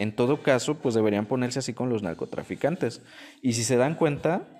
En 0.00 0.16
todo 0.16 0.42
caso, 0.42 0.78
pues 0.78 0.96
deberían 0.96 1.26
ponerse 1.26 1.60
así 1.60 1.74
con 1.74 1.90
los 1.90 2.02
narcotraficantes. 2.02 3.02
Y 3.40 3.52
si 3.52 3.62
se 3.62 3.76
dan 3.76 3.94
cuenta, 3.94 4.59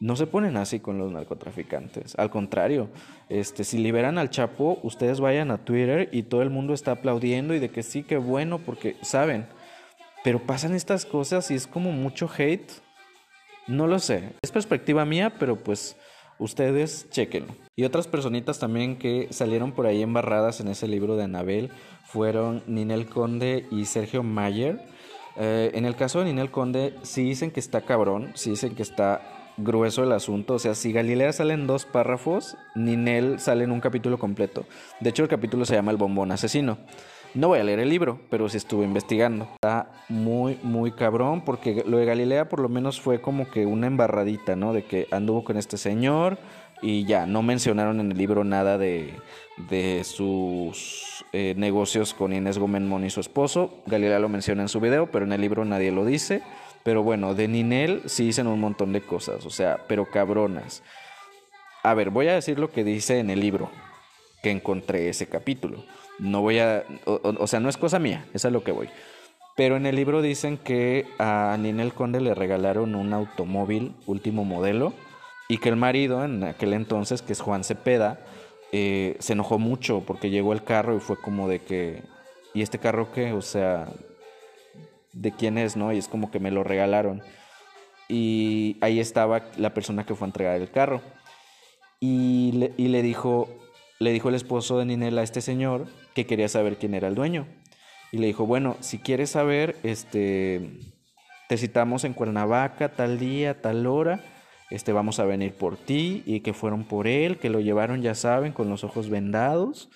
no 0.00 0.14
se 0.16 0.26
ponen 0.26 0.56
así 0.56 0.80
con 0.80 0.98
los 0.98 1.10
narcotraficantes. 1.10 2.14
Al 2.18 2.30
contrario, 2.30 2.88
este, 3.28 3.64
si 3.64 3.78
liberan 3.78 4.18
al 4.18 4.30
Chapo, 4.30 4.78
ustedes 4.82 5.20
vayan 5.20 5.50
a 5.50 5.64
Twitter 5.64 6.08
y 6.12 6.24
todo 6.24 6.42
el 6.42 6.50
mundo 6.50 6.72
está 6.72 6.92
aplaudiendo 6.92 7.54
y 7.54 7.58
de 7.58 7.70
que 7.70 7.82
sí, 7.82 8.04
que 8.04 8.16
bueno, 8.16 8.58
porque 8.58 8.96
saben. 9.02 9.46
Pero 10.22 10.40
pasan 10.40 10.74
estas 10.74 11.04
cosas 11.04 11.50
y 11.50 11.54
es 11.54 11.66
como 11.66 11.92
mucho 11.92 12.30
hate 12.36 12.70
No 13.66 13.86
lo 13.86 13.98
sé. 13.98 14.34
Es 14.42 14.52
perspectiva 14.52 15.04
mía, 15.04 15.34
pero 15.38 15.56
pues 15.56 15.96
ustedes 16.38 17.08
chequenlo. 17.10 17.54
Y 17.76 17.84
otras 17.84 18.06
personitas 18.06 18.58
también 18.58 18.98
que 18.98 19.28
salieron 19.30 19.72
por 19.72 19.86
ahí 19.86 20.02
embarradas 20.02 20.60
en 20.60 20.68
ese 20.68 20.86
libro 20.88 21.16
de 21.16 21.24
Anabel 21.24 21.70
fueron 22.04 22.62
Ninel 22.66 23.08
Conde 23.08 23.66
y 23.70 23.84
Sergio 23.84 24.22
Mayer. 24.22 24.80
Eh, 25.36 25.72
en 25.74 25.84
el 25.84 25.94
caso 25.96 26.20
de 26.20 26.26
Ninel 26.26 26.50
Conde, 26.50 26.94
sí 27.02 27.22
dicen 27.24 27.50
que 27.50 27.60
está 27.60 27.82
cabrón, 27.82 28.32
sí 28.34 28.50
dicen 28.50 28.74
que 28.74 28.82
está 28.82 29.37
grueso 29.58 30.02
el 30.02 30.12
asunto. 30.12 30.54
O 30.54 30.58
sea, 30.58 30.74
si 30.74 30.92
Galilea 30.92 31.32
sale 31.32 31.54
en 31.54 31.66
dos 31.66 31.84
párrafos, 31.84 32.56
Ninel 32.74 33.38
sale 33.40 33.64
en 33.64 33.72
un 33.72 33.80
capítulo 33.80 34.18
completo. 34.18 34.64
De 35.00 35.10
hecho, 35.10 35.22
el 35.22 35.28
capítulo 35.28 35.64
se 35.64 35.74
llama 35.74 35.90
El 35.90 35.96
bombón 35.98 36.32
asesino. 36.32 36.78
No 37.34 37.48
voy 37.48 37.58
a 37.58 37.64
leer 37.64 37.80
el 37.80 37.90
libro, 37.90 38.20
pero 38.30 38.48
sí 38.48 38.56
estuve 38.56 38.84
investigando. 38.84 39.48
Está 39.56 39.90
muy, 40.08 40.58
muy 40.62 40.92
cabrón, 40.92 41.42
porque 41.44 41.84
lo 41.86 41.98
de 41.98 42.06
Galilea 42.06 42.48
por 42.48 42.60
lo 42.60 42.70
menos 42.70 43.00
fue 43.00 43.20
como 43.20 43.50
que 43.50 43.66
una 43.66 43.86
embarradita, 43.86 44.56
¿no? 44.56 44.72
De 44.72 44.84
que 44.84 45.06
anduvo 45.10 45.44
con 45.44 45.58
este 45.58 45.76
señor 45.76 46.38
y 46.80 47.04
ya, 47.04 47.26
no 47.26 47.42
mencionaron 47.42 48.00
en 48.00 48.12
el 48.12 48.18
libro 48.18 48.44
nada 48.44 48.78
de, 48.78 49.12
de 49.68 50.04
sus 50.04 51.24
eh, 51.32 51.54
negocios 51.56 52.14
con 52.14 52.32
Inés 52.32 52.58
Gómez 52.58 52.82
Mon 52.82 53.04
y 53.04 53.10
su 53.10 53.20
esposo. 53.20 53.82
Galilea 53.86 54.18
lo 54.20 54.28
menciona 54.28 54.62
en 54.62 54.68
su 54.68 54.80
video, 54.80 55.10
pero 55.10 55.24
en 55.24 55.32
el 55.32 55.40
libro 55.40 55.64
nadie 55.64 55.90
lo 55.90 56.04
dice. 56.04 56.42
Pero 56.82 57.02
bueno, 57.02 57.34
de 57.34 57.48
Ninel 57.48 58.02
sí 58.06 58.26
dicen 58.26 58.46
un 58.46 58.60
montón 58.60 58.92
de 58.92 59.00
cosas, 59.00 59.44
o 59.44 59.50
sea, 59.50 59.84
pero 59.88 60.10
cabronas. 60.10 60.82
A 61.82 61.94
ver, 61.94 62.10
voy 62.10 62.28
a 62.28 62.34
decir 62.34 62.58
lo 62.58 62.70
que 62.70 62.84
dice 62.84 63.18
en 63.18 63.30
el 63.30 63.40
libro 63.40 63.70
que 64.42 64.50
encontré 64.50 65.08
ese 65.08 65.26
capítulo. 65.26 65.84
No 66.18 66.40
voy 66.40 66.58
a, 66.58 66.84
o, 67.04 67.46
sea, 67.46 67.60
no 67.60 67.68
es 67.68 67.76
cosa 67.76 67.98
mía, 67.98 68.26
es 68.34 68.44
a 68.44 68.50
lo 68.50 68.64
que 68.64 68.72
voy. 68.72 68.88
Pero 69.56 69.76
en 69.76 69.86
el 69.86 69.96
libro 69.96 70.22
dicen 70.22 70.56
que 70.56 71.06
a 71.18 71.56
Ninel 71.58 71.92
Conde 71.92 72.20
le 72.20 72.34
regalaron 72.34 72.94
un 72.94 73.12
automóvil 73.12 73.94
último 74.06 74.44
modelo 74.44 74.92
y 75.48 75.58
que 75.58 75.68
el 75.68 75.76
marido 75.76 76.24
en 76.24 76.44
aquel 76.44 76.72
entonces, 76.74 77.22
que 77.22 77.32
es 77.32 77.40
Juan 77.40 77.64
Cepeda, 77.64 78.20
eh, 78.70 79.16
se 79.18 79.32
enojó 79.32 79.58
mucho 79.58 80.02
porque 80.06 80.30
llegó 80.30 80.52
el 80.52 80.62
carro 80.62 80.96
y 80.96 81.00
fue 81.00 81.16
como 81.20 81.48
de 81.48 81.60
que, 81.60 82.02
¿y 82.54 82.62
este 82.62 82.78
carro 82.78 83.10
qué? 83.12 83.32
O 83.32 83.42
sea, 83.42 83.88
¿de 85.20 85.32
quién 85.32 85.58
es, 85.58 85.76
no? 85.76 85.92
Y 85.92 85.98
es 85.98 86.08
como 86.08 86.30
que 86.30 86.40
me 86.40 86.50
lo 86.50 86.64
regalaron. 86.64 87.22
Y 88.08 88.76
ahí 88.80 89.00
estaba 89.00 89.46
la 89.56 89.74
persona 89.74 90.06
que 90.06 90.14
fue 90.14 90.26
a 90.26 90.28
entregar 90.28 90.60
el 90.60 90.70
carro. 90.70 91.02
Y 92.00 92.52
le, 92.52 92.72
y 92.76 92.88
le 92.88 93.02
dijo, 93.02 93.48
le 93.98 94.12
dijo 94.12 94.28
el 94.28 94.34
esposo 94.34 94.78
de 94.78 94.86
Ninel 94.86 95.18
a 95.18 95.22
este 95.22 95.40
señor 95.40 95.86
que 96.14 96.26
quería 96.26 96.48
saber 96.48 96.78
quién 96.78 96.94
era 96.94 97.08
el 97.08 97.14
dueño. 97.14 97.46
Y 98.12 98.18
le 98.18 98.28
dijo, 98.28 98.46
bueno, 98.46 98.76
si 98.80 98.98
quieres 98.98 99.30
saber, 99.30 99.76
este, 99.82 100.70
te 101.48 101.58
citamos 101.58 102.04
en 102.04 102.14
Cuernavaca 102.14 102.90
tal 102.92 103.18
día, 103.18 103.60
tal 103.60 103.86
hora, 103.86 104.24
este, 104.70 104.92
vamos 104.92 105.18
a 105.18 105.24
venir 105.24 105.52
por 105.54 105.76
ti 105.76 106.22
y 106.24 106.40
que 106.40 106.54
fueron 106.54 106.84
por 106.84 107.06
él, 107.06 107.38
que 107.38 107.50
lo 107.50 107.60
llevaron, 107.60 108.00
ya 108.00 108.14
saben, 108.14 108.52
con 108.52 108.70
los 108.70 108.84
ojos 108.84 109.10
vendados 109.10 109.90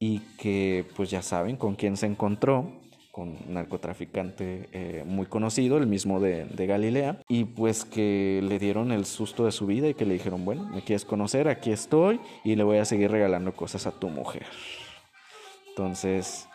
y 0.00 0.20
que 0.38 0.86
pues 0.96 1.10
ya 1.10 1.22
saben 1.22 1.56
con 1.56 1.76
quién 1.76 1.96
se 1.96 2.06
encontró 2.06 2.80
con 3.14 3.28
un 3.28 3.54
narcotraficante 3.54 4.68
eh, 4.72 5.04
muy 5.06 5.26
conocido, 5.26 5.78
el 5.78 5.86
mismo 5.86 6.18
de, 6.18 6.46
de, 6.46 6.66
Galilea, 6.66 7.20
y 7.28 7.44
pues 7.44 7.84
que 7.84 8.40
le 8.42 8.58
dieron 8.58 8.90
el 8.90 9.04
susto 9.04 9.44
de 9.44 9.52
su 9.52 9.66
vida 9.66 9.86
y 9.86 9.94
que 9.94 10.04
le 10.04 10.14
dijeron, 10.14 10.44
bueno, 10.44 10.64
me 10.64 10.82
quieres 10.82 11.04
conocer, 11.04 11.46
aquí 11.46 11.70
estoy 11.70 12.20
y 12.42 12.56
le 12.56 12.64
voy 12.64 12.78
a 12.78 12.84
seguir 12.84 13.12
regalando 13.12 13.52
cosas 13.52 13.86
a 13.86 13.92
tu 13.92 14.08
mujer. 14.08 14.44
Entonces, 15.68 16.48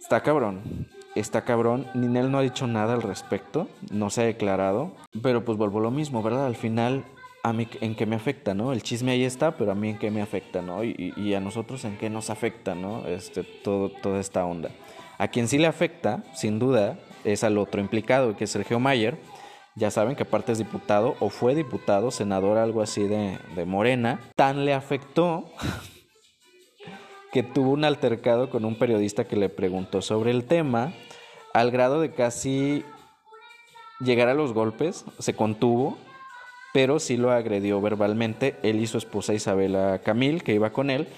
está 0.00 0.22
cabrón, 0.22 0.88
está 1.14 1.44
cabrón, 1.44 1.86
Ninel 1.92 2.30
no 2.30 2.38
ha 2.38 2.42
dicho 2.42 2.66
nada 2.66 2.94
al 2.94 3.02
respecto, 3.02 3.68
no 3.90 4.08
se 4.08 4.22
ha 4.22 4.24
declarado, 4.24 4.92
pero 5.22 5.44
pues 5.44 5.58
vuelvo 5.58 5.80
lo 5.80 5.90
mismo, 5.90 6.22
¿verdad? 6.22 6.46
Al 6.46 6.56
final 6.56 7.04
a 7.42 7.52
mí 7.52 7.68
en 7.82 7.94
qué 7.94 8.06
me 8.06 8.16
afecta, 8.16 8.54
¿no? 8.54 8.72
El 8.72 8.82
chisme 8.82 9.10
ahí 9.12 9.24
está, 9.24 9.58
pero 9.58 9.72
a 9.72 9.74
mí 9.74 9.90
en 9.90 9.98
qué 9.98 10.10
me 10.10 10.22
afecta, 10.22 10.62
¿no? 10.62 10.82
Y, 10.84 11.12
y 11.18 11.34
a 11.34 11.40
nosotros 11.40 11.84
en 11.84 11.98
qué 11.98 12.08
nos 12.08 12.30
afecta, 12.30 12.74
¿no? 12.74 13.06
Este, 13.06 13.44
todo, 13.44 13.90
toda 13.90 14.20
esta 14.20 14.46
onda. 14.46 14.70
A 15.18 15.28
quien 15.28 15.48
sí 15.48 15.58
le 15.58 15.66
afecta, 15.66 16.22
sin 16.34 16.58
duda, 16.58 16.98
es 17.24 17.44
al 17.44 17.58
otro 17.58 17.80
implicado, 17.80 18.36
que 18.36 18.44
es 18.44 18.50
Sergio 18.50 18.78
Mayer. 18.78 19.18
Ya 19.74 19.90
saben 19.90 20.16
que 20.16 20.22
aparte 20.22 20.52
es 20.52 20.58
diputado 20.58 21.16
o 21.20 21.28
fue 21.28 21.54
diputado, 21.54 22.10
senador, 22.10 22.58
algo 22.58 22.82
así 22.82 23.06
de, 23.06 23.38
de 23.54 23.64
Morena. 23.64 24.20
Tan 24.34 24.64
le 24.64 24.72
afectó 24.72 25.50
que 27.32 27.42
tuvo 27.42 27.72
un 27.72 27.84
altercado 27.84 28.48
con 28.48 28.64
un 28.64 28.78
periodista 28.78 29.24
que 29.24 29.36
le 29.36 29.48
preguntó 29.48 30.00
sobre 30.00 30.30
el 30.30 30.44
tema, 30.44 30.92
al 31.52 31.70
grado 31.70 32.00
de 32.00 32.12
casi 32.12 32.84
llegar 34.00 34.28
a 34.28 34.34
los 34.34 34.52
golpes, 34.52 35.04
se 35.18 35.34
contuvo, 35.34 35.98
pero 36.72 36.98
sí 36.98 37.16
lo 37.16 37.30
agredió 37.30 37.80
verbalmente, 37.80 38.56
él 38.62 38.80
y 38.80 38.86
su 38.86 38.98
esposa 38.98 39.34
Isabela 39.34 40.00
Camil, 40.04 40.42
que 40.42 40.54
iba 40.54 40.70
con 40.70 40.90
él, 40.90 41.08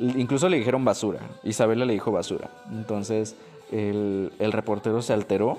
Incluso 0.00 0.48
le 0.48 0.58
dijeron 0.58 0.84
basura. 0.84 1.20
Isabela 1.42 1.84
le 1.84 1.92
dijo 1.92 2.12
basura. 2.12 2.50
Entonces 2.70 3.36
el, 3.72 4.30
reportero 4.52 5.02
se 5.02 5.12
alteró, 5.12 5.58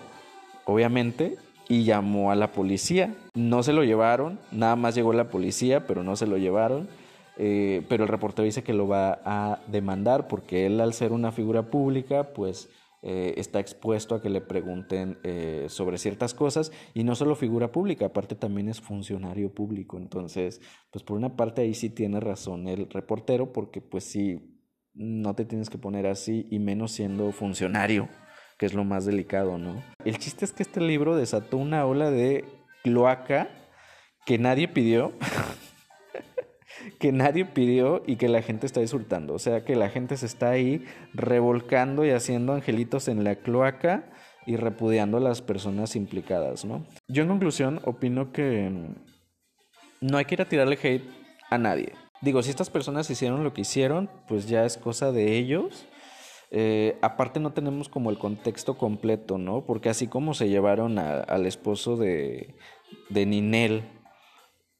obviamente, 0.65 1.37
y 1.67 1.83
llamó 1.83 2.31
a 2.31 2.35
la 2.35 2.51
policía. 2.51 3.13
No 3.35 3.63
se 3.63 3.73
lo 3.73 3.83
llevaron, 3.83 4.39
nada 4.51 4.75
más 4.75 4.95
llegó 4.95 5.13
la 5.13 5.29
policía, 5.29 5.85
pero 5.85 6.03
no 6.03 6.15
se 6.15 6.27
lo 6.27 6.37
llevaron. 6.37 6.87
Eh, 7.37 7.83
pero 7.87 8.03
el 8.03 8.09
reportero 8.09 8.43
dice 8.43 8.63
que 8.63 8.73
lo 8.73 8.87
va 8.87 9.19
a 9.23 9.59
demandar 9.67 10.27
porque 10.27 10.65
él 10.65 10.81
al 10.81 10.93
ser 10.93 11.13
una 11.13 11.31
figura 11.31 11.63
pública, 11.63 12.23
pues 12.35 12.69
eh, 13.01 13.35
está 13.37 13.59
expuesto 13.59 14.13
a 14.13 14.21
que 14.21 14.29
le 14.29 14.41
pregunten 14.41 15.19
eh, 15.23 15.67
sobre 15.69 15.97
ciertas 15.97 16.33
cosas 16.33 16.71
y 16.93 17.05
no 17.05 17.15
solo 17.15 17.35
figura 17.35 17.71
pública, 17.71 18.07
aparte 18.07 18.35
también 18.35 18.67
es 18.67 18.81
funcionario 18.81 19.53
público. 19.53 19.97
Entonces, 19.97 20.61
pues 20.91 21.03
por 21.03 21.17
una 21.17 21.35
parte 21.35 21.61
ahí 21.61 21.73
sí 21.73 21.89
tiene 21.89 22.19
razón 22.19 22.67
el 22.67 22.89
reportero 22.89 23.53
porque 23.53 23.79
pues 23.79 24.03
sí, 24.03 24.59
no 24.93 25.33
te 25.33 25.45
tienes 25.45 25.69
que 25.69 25.77
poner 25.77 26.07
así 26.07 26.45
y 26.51 26.59
menos 26.59 26.91
siendo 26.91 27.31
funcionario, 27.31 28.09
que 28.57 28.65
es 28.65 28.73
lo 28.73 28.83
más 28.83 29.05
delicado, 29.05 29.57
¿no? 29.57 29.81
El 30.03 30.17
chiste 30.17 30.43
es 30.43 30.51
que 30.51 30.63
este 30.63 30.81
libro 30.81 31.15
desató 31.15 31.55
una 31.55 31.85
ola 31.85 32.11
de 32.11 32.43
cloaca 32.83 33.49
que 34.25 34.37
nadie 34.37 34.67
pidió. 34.67 35.13
que 36.99 37.11
nadie 37.11 37.45
pidió 37.45 38.03
y 38.05 38.15
que 38.15 38.29
la 38.29 38.41
gente 38.41 38.65
está 38.65 38.81
disfrutando. 38.81 39.33
O 39.33 39.39
sea 39.39 39.63
que 39.63 39.75
la 39.75 39.89
gente 39.89 40.17
se 40.17 40.25
está 40.25 40.49
ahí 40.49 40.85
revolcando 41.13 42.05
y 42.05 42.11
haciendo 42.11 42.53
angelitos 42.53 43.07
en 43.07 43.23
la 43.23 43.35
cloaca 43.35 44.09
y 44.45 44.55
repudiando 44.55 45.17
a 45.17 45.21
las 45.21 45.41
personas 45.41 45.95
implicadas, 45.95 46.65
¿no? 46.65 46.85
Yo 47.07 47.23
en 47.23 47.29
conclusión 47.29 47.81
opino 47.85 48.31
que 48.31 48.71
no 50.01 50.17
hay 50.17 50.25
que 50.25 50.35
ir 50.35 50.41
a 50.41 50.49
tirarle 50.49 50.77
hate 50.81 51.09
a 51.49 51.57
nadie. 51.57 51.93
Digo, 52.21 52.41
si 52.41 52.49
estas 52.49 52.69
personas 52.69 53.09
hicieron 53.09 53.43
lo 53.43 53.53
que 53.53 53.61
hicieron, 53.61 54.09
pues 54.27 54.47
ya 54.47 54.65
es 54.65 54.77
cosa 54.77 55.11
de 55.11 55.37
ellos. 55.37 55.87
Eh, 56.51 56.97
aparte 57.01 57.39
no 57.39 57.53
tenemos 57.53 57.89
como 57.89 58.09
el 58.09 58.17
contexto 58.17 58.77
completo, 58.77 59.37
¿no? 59.37 59.65
Porque 59.65 59.89
así 59.89 60.07
como 60.07 60.33
se 60.33 60.49
llevaron 60.49 60.97
al 60.99 61.45
esposo 61.45 61.95
de, 61.95 62.55
de 63.09 63.25
Ninel 63.25 63.83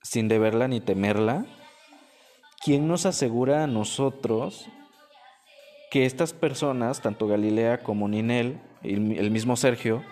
sin 0.02 0.28
deberla 0.28 0.68
ni 0.68 0.82
temerla, 0.82 1.46
¿quién 2.60 2.88
nos 2.88 3.06
asegura 3.06 3.64
a 3.64 3.68
nosotros 3.68 4.68
que 5.92 6.06
estas 6.06 6.34
personas, 6.34 7.02
tanto 7.02 7.28
Galilea 7.28 7.80
como 7.80 8.08
Ninel, 8.08 8.62
el 8.84 9.32
mismo 9.32 9.56
Sergio, 9.56 10.04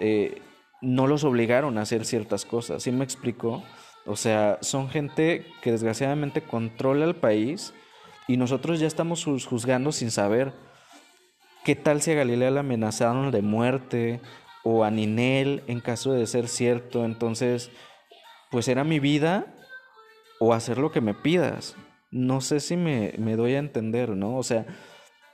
eh, 0.00 0.42
no 0.80 1.06
los 1.06 1.24
obligaron 1.24 1.78
a 1.78 1.82
hacer 1.82 2.04
ciertas 2.04 2.44
cosas? 2.44 2.82
¿Sí 2.82 2.90
me 2.90 3.04
explico? 3.04 3.62
O 4.04 4.16
sea, 4.16 4.58
son 4.62 4.88
gente 4.90 5.46
que 5.62 5.70
desgraciadamente 5.70 6.42
controla 6.42 7.04
el 7.04 7.14
país 7.14 7.72
y 8.26 8.36
nosotros 8.36 8.80
ya 8.80 8.86
estamos 8.86 9.24
juzgando 9.24 9.92
sin 9.92 10.10
saber 10.10 10.52
qué 11.64 11.76
tal 11.76 12.02
si 12.02 12.10
a 12.10 12.14
Galilea 12.14 12.50
la 12.50 12.60
amenazaron 12.60 13.30
de 13.30 13.42
muerte 13.42 14.20
o 14.64 14.84
a 14.84 14.90
Ninel 14.90 15.62
en 15.68 15.80
caso 15.80 16.12
de 16.12 16.26
ser 16.26 16.48
cierto. 16.48 17.04
Entonces, 17.04 17.70
pues 18.50 18.66
era 18.66 18.82
mi 18.82 18.98
vida 18.98 19.54
o 20.44 20.54
hacer 20.54 20.76
lo 20.78 20.90
que 20.90 21.00
me 21.00 21.14
pidas. 21.14 21.76
No 22.10 22.40
sé 22.40 22.58
si 22.58 22.76
me, 22.76 23.14
me 23.16 23.36
doy 23.36 23.54
a 23.54 23.60
entender, 23.60 24.10
¿no? 24.10 24.36
O 24.36 24.42
sea, 24.42 24.66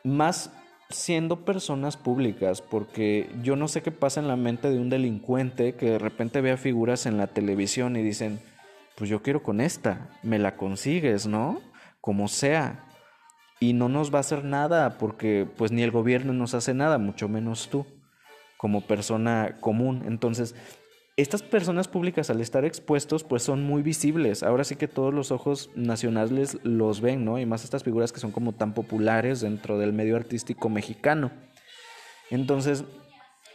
más 0.05 0.53
siendo 0.91 1.47
personas 1.47 1.97
públicas, 1.97 2.61
porque 2.61 3.31
yo 3.43 3.57
no 3.57 3.69
sé 3.69 3.81
qué 3.81 3.91
pasa 3.91 4.21
en 4.21 4.29
la 4.29 4.37
mente 4.37 4.69
de 4.69 4.79
un 4.79 4.91
delincuente 4.91 5.77
que 5.77 5.93
de 5.93 5.99
repente 5.99 6.43
vea 6.43 6.59
figuras 6.59 7.07
en 7.07 7.17
la 7.17 7.29
televisión 7.29 7.97
y 7.97 8.03
dicen, 8.03 8.39
pues 8.97 9.09
yo 9.09 9.23
quiero 9.23 9.43
con 9.43 9.63
esta, 9.63 10.11
me 10.23 10.39
la 10.39 10.59
consigues, 10.59 11.27
¿no? 11.27 11.63
Como 12.03 12.29
sea. 12.29 12.85
Y 13.61 13.73
no 13.73 13.89
nos 13.89 14.13
va 14.13 14.19
a 14.19 14.21
hacer 14.21 14.45
nada 14.45 14.99
porque 14.99 15.49
pues 15.57 15.73
ni 15.73 15.83
el 15.83 15.91
gobierno 15.91 16.35
nos 16.35 16.53
hace 16.53 16.75
nada, 16.75 16.99
mucho 16.99 17.31
menos 17.31 17.71
tú, 17.71 17.87
como 18.59 18.83
persona 18.83 19.57
común. 19.61 20.05
Entonces, 20.07 20.55
estas 21.19 21.43
personas 21.43 21.89
públicas 21.89 22.31
al 22.31 22.41
estar 22.41 22.65
expuestos 22.65 23.25
pues 23.25 23.43
son 23.43 23.65
muy 23.65 23.83
visibles. 23.83 24.45
Ahora 24.45 24.63
sí 24.63 24.77
que 24.77 24.87
todos 24.87 25.13
los 25.13 25.33
ojos 25.33 25.69
nacionales 25.75 26.59
los 26.63 27.01
ven, 27.01 27.25
¿no? 27.25 27.41
Y 27.41 27.45
más 27.45 27.65
estas 27.65 27.83
figuras 27.83 28.13
que 28.13 28.21
son 28.21 28.31
como 28.31 28.53
tan 28.53 28.73
populares 28.73 29.41
dentro 29.41 29.79
del 29.79 29.93
medio 29.93 30.15
artístico 30.15 30.69
mexicano. 30.69 31.33
Entonces, 32.31 32.85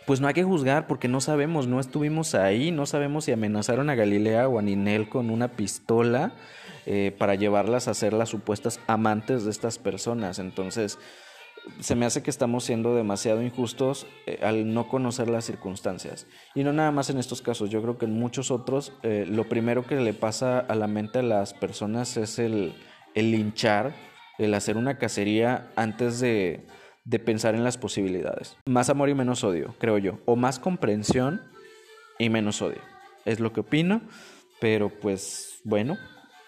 pues 0.05 0.19
no 0.19 0.27
hay 0.27 0.33
que 0.33 0.43
juzgar 0.43 0.87
porque 0.87 1.07
no 1.07 1.21
sabemos, 1.21 1.67
no 1.67 1.79
estuvimos 1.79 2.35
ahí, 2.35 2.71
no 2.71 2.85
sabemos 2.85 3.23
si 3.23 3.31
amenazaron 3.31 3.89
a 3.89 3.95
Galilea 3.95 4.49
o 4.49 4.59
a 4.59 4.61
Ninel 4.61 5.07
con 5.07 5.29
una 5.29 5.53
pistola 5.53 6.33
eh, 6.85 7.15
para 7.17 7.35
llevarlas 7.35 7.87
a 7.87 7.93
ser 7.93 8.11
las 8.11 8.27
supuestas 8.27 8.81
amantes 8.87 9.45
de 9.45 9.51
estas 9.51 9.79
personas. 9.79 10.37
Entonces, 10.37 10.99
se 11.79 11.95
me 11.95 12.05
hace 12.05 12.23
que 12.23 12.29
estamos 12.29 12.63
siendo 12.63 12.95
demasiado 12.95 13.41
injustos 13.41 14.05
eh, 14.25 14.39
al 14.41 14.73
no 14.73 14.87
conocer 14.87 15.29
las 15.29 15.45
circunstancias. 15.45 16.27
Y 16.55 16.63
no 16.63 16.73
nada 16.73 16.91
más 16.91 17.09
en 17.09 17.17
estos 17.17 17.41
casos, 17.41 17.69
yo 17.69 17.81
creo 17.81 17.97
que 17.97 18.05
en 18.05 18.19
muchos 18.19 18.51
otros 18.51 18.93
eh, 19.03 19.25
lo 19.27 19.47
primero 19.47 19.85
que 19.85 19.95
le 19.95 20.13
pasa 20.13 20.59
a 20.59 20.75
la 20.75 20.87
mente 20.87 21.19
a 21.19 21.23
las 21.23 21.53
personas 21.53 22.17
es 22.17 22.39
el, 22.39 22.73
el 23.15 23.31
linchar, 23.31 23.93
el 24.37 24.53
hacer 24.53 24.77
una 24.77 24.97
cacería 24.97 25.71
antes 25.75 26.19
de, 26.19 26.65
de 27.05 27.19
pensar 27.19 27.55
en 27.55 27.63
las 27.63 27.77
posibilidades. 27.77 28.57
Más 28.65 28.89
amor 28.89 29.09
y 29.09 29.13
menos 29.13 29.43
odio, 29.43 29.75
creo 29.79 29.97
yo. 29.97 30.19
O 30.25 30.35
más 30.35 30.59
comprensión 30.59 31.41
y 32.19 32.29
menos 32.29 32.61
odio. 32.61 32.81
Es 33.25 33.39
lo 33.39 33.53
que 33.53 33.61
opino, 33.61 34.01
pero 34.59 34.89
pues 34.89 35.61
bueno, 35.63 35.97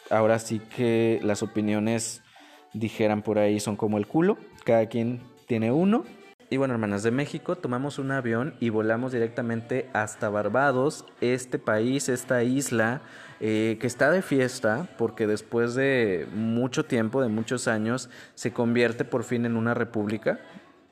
ahora 0.10 0.39
sí 0.39 0.60
que 0.60 1.19
las 1.23 1.41
opiniones 1.41 2.21
dijeran 2.73 3.21
por 3.21 3.39
ahí 3.39 3.60
son 3.60 3.78
como 3.78 3.97
el 3.97 4.08
culo, 4.08 4.38
cada 4.65 4.88
quien 4.88 5.21
tiene 5.47 5.71
uno. 5.71 6.04
Y 6.49 6.58
bueno, 6.58 6.73
hermanas, 6.73 7.04
de 7.04 7.12
México 7.12 7.56
tomamos 7.56 7.97
un 7.97 8.12
avión 8.12 8.54
y 8.60 8.69
volamos 8.69 9.12
directamente 9.12 9.89
hasta 9.93 10.30
Barbados, 10.30 11.06
este 11.21 11.58
país, 11.58 12.08
esta 12.08 12.43
isla 12.43 13.01
eh, 13.39 13.78
que 13.80 13.88
está 13.88 14.12
de 14.12 14.21
fiesta 14.21 14.88
porque 14.97 15.28
después 15.28 15.73
de 15.75 16.28
mucho 16.34 16.86
tiempo, 16.86 17.21
de 17.21 17.30
muchos 17.30 17.67
años, 17.67 18.10
se 18.36 18.54
convierte 18.54 19.06
por 19.06 19.23
fin 19.23 19.45
en 19.45 19.58
una 19.58 19.73
república, 19.73 20.39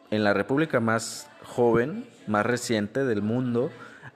en 0.10 0.24
la 0.24 0.34
república 0.34 0.80
más 0.80 1.30
joven, 1.44 2.06
más 2.26 2.46
reciente 2.46 3.06
del 3.06 3.22
mundo, 3.22 3.70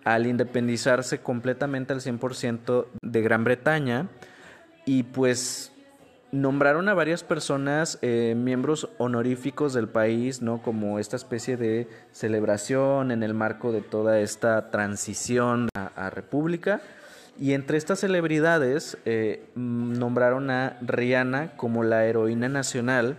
al 0.04 0.26
independizarse 0.26 1.20
completamente 1.20 1.94
al 1.94 2.02
100% 2.02 2.88
de 3.02 3.22
Gran 3.22 3.44
Bretaña 3.44 4.08
y 4.86 5.04
pues 5.04 5.72
nombraron 6.32 6.90
a 6.90 6.94
varias 6.94 7.24
personas 7.24 8.00
eh, 8.02 8.36
miembros 8.36 8.90
honoríficos 8.98 9.74
del 9.74 9.88
país, 9.88 10.42
¿no? 10.42 10.62
Como 10.62 11.00
esta 11.00 11.16
especie 11.16 11.58
de 11.58 11.88
celebración 12.12 13.12
en 13.12 13.24
el 13.24 13.34
marco 13.34 13.72
de 13.72 13.82
toda 13.82 14.20
esta 14.20 14.70
transición 14.70 15.70
a, 15.74 16.10
república. 16.10 16.82
Y 17.40 17.54
entre 17.54 17.78
estas 17.78 18.00
celebridades 18.00 18.98
eh, 19.06 19.50
nombraron 19.56 20.50
a 20.50 20.78
Rihanna 20.82 21.56
como 21.56 21.84
la 21.84 22.06
heroína 22.06 22.50
nacional. 22.50 23.18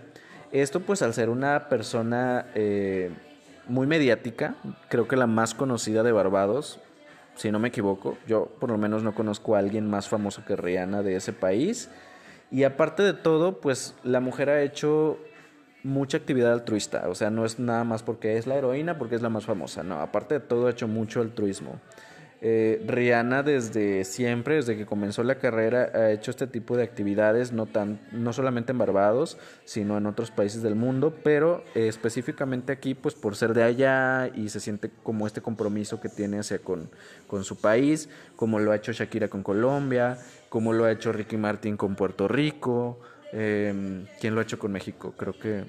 Esto 0.51 0.81
pues 0.81 1.01
al 1.01 1.13
ser 1.13 1.29
una 1.29 1.69
persona 1.69 2.47
eh, 2.53 3.11
muy 3.67 3.87
mediática, 3.87 4.55
creo 4.89 5.07
que 5.07 5.15
la 5.15 5.27
más 5.27 5.53
conocida 5.53 6.03
de 6.03 6.11
Barbados, 6.11 6.79
si 7.35 7.51
no 7.51 7.59
me 7.59 7.69
equivoco. 7.69 8.17
Yo 8.27 8.47
por 8.59 8.71
lo 8.71 8.77
menos 8.77 9.03
no 9.03 9.15
conozco 9.15 9.55
a 9.55 9.59
alguien 9.59 9.89
más 9.89 10.09
famoso 10.09 10.43
que 10.45 10.55
Rihanna 10.55 11.01
de 11.01 11.15
ese 11.15 11.31
país. 11.31 11.89
Y 12.51 12.63
aparte 12.63 13.03
de 13.03 13.13
todo, 13.13 13.59
pues 13.61 13.95
la 14.03 14.19
mujer 14.19 14.49
ha 14.49 14.61
hecho 14.61 15.19
mucha 15.83 16.17
actividad 16.17 16.53
altruista. 16.53 17.07
O 17.09 17.15
sea, 17.15 17.29
no 17.29 17.45
es 17.45 17.59
nada 17.59 17.83
más 17.83 18.03
porque 18.03 18.37
es 18.37 18.47
la 18.47 18.55
heroína, 18.55 18.97
porque 18.97 19.15
es 19.15 19.21
la 19.21 19.29
más 19.29 19.45
famosa. 19.45 19.83
No, 19.83 19.99
aparte 19.99 20.35
de 20.35 20.39
todo, 20.39 20.67
ha 20.67 20.71
hecho 20.71 20.87
mucho 20.87 21.21
altruismo. 21.21 21.79
Eh, 22.41 22.81
Rihanna 22.87 23.43
desde 23.43 24.05
siempre, 24.05 24.55
desde 24.55 24.77
que 24.77 24.85
comenzó 24.85 25.23
la 25.23 25.35
carrera, 25.35 25.91
ha 25.93 26.11
hecho 26.11 26.31
este 26.31 26.47
tipo 26.47 26.77
de 26.77 26.83
actividades, 26.83 27.51
no, 27.51 27.65
tan, 27.65 27.99
no 28.13 28.31
solamente 28.31 28.71
en 28.71 28.77
Barbados, 28.77 29.37
sino 29.65 29.97
en 29.97 30.05
otros 30.05 30.31
países 30.31 30.61
del 30.61 30.75
mundo, 30.75 31.13
pero 31.21 31.65
eh, 31.75 31.89
específicamente 31.89 32.71
aquí, 32.71 32.93
pues 32.93 33.13
por 33.13 33.35
ser 33.35 33.53
de 33.53 33.63
allá 33.63 34.31
y 34.33 34.47
se 34.47 34.61
siente 34.61 34.89
como 35.03 35.27
este 35.27 35.41
compromiso 35.41 35.99
que 35.99 36.07
tiene 36.07 36.39
hacia 36.39 36.59
con, 36.59 36.89
con 37.27 37.43
su 37.43 37.59
país, 37.59 38.07
como 38.37 38.59
lo 38.59 38.71
ha 38.71 38.77
hecho 38.77 38.93
Shakira 38.93 39.27
con 39.27 39.43
Colombia, 39.43 40.17
como 40.47 40.71
lo 40.71 40.85
ha 40.85 40.91
hecho 40.93 41.11
Ricky 41.11 41.35
Martin 41.35 41.75
con 41.75 41.95
Puerto 41.95 42.29
Rico, 42.29 43.01
eh, 43.33 44.05
¿quién 44.21 44.33
lo 44.33 44.39
ha 44.39 44.43
hecho 44.43 44.59
con 44.59 44.71
México? 44.71 45.13
Creo 45.17 45.37
que 45.37 45.65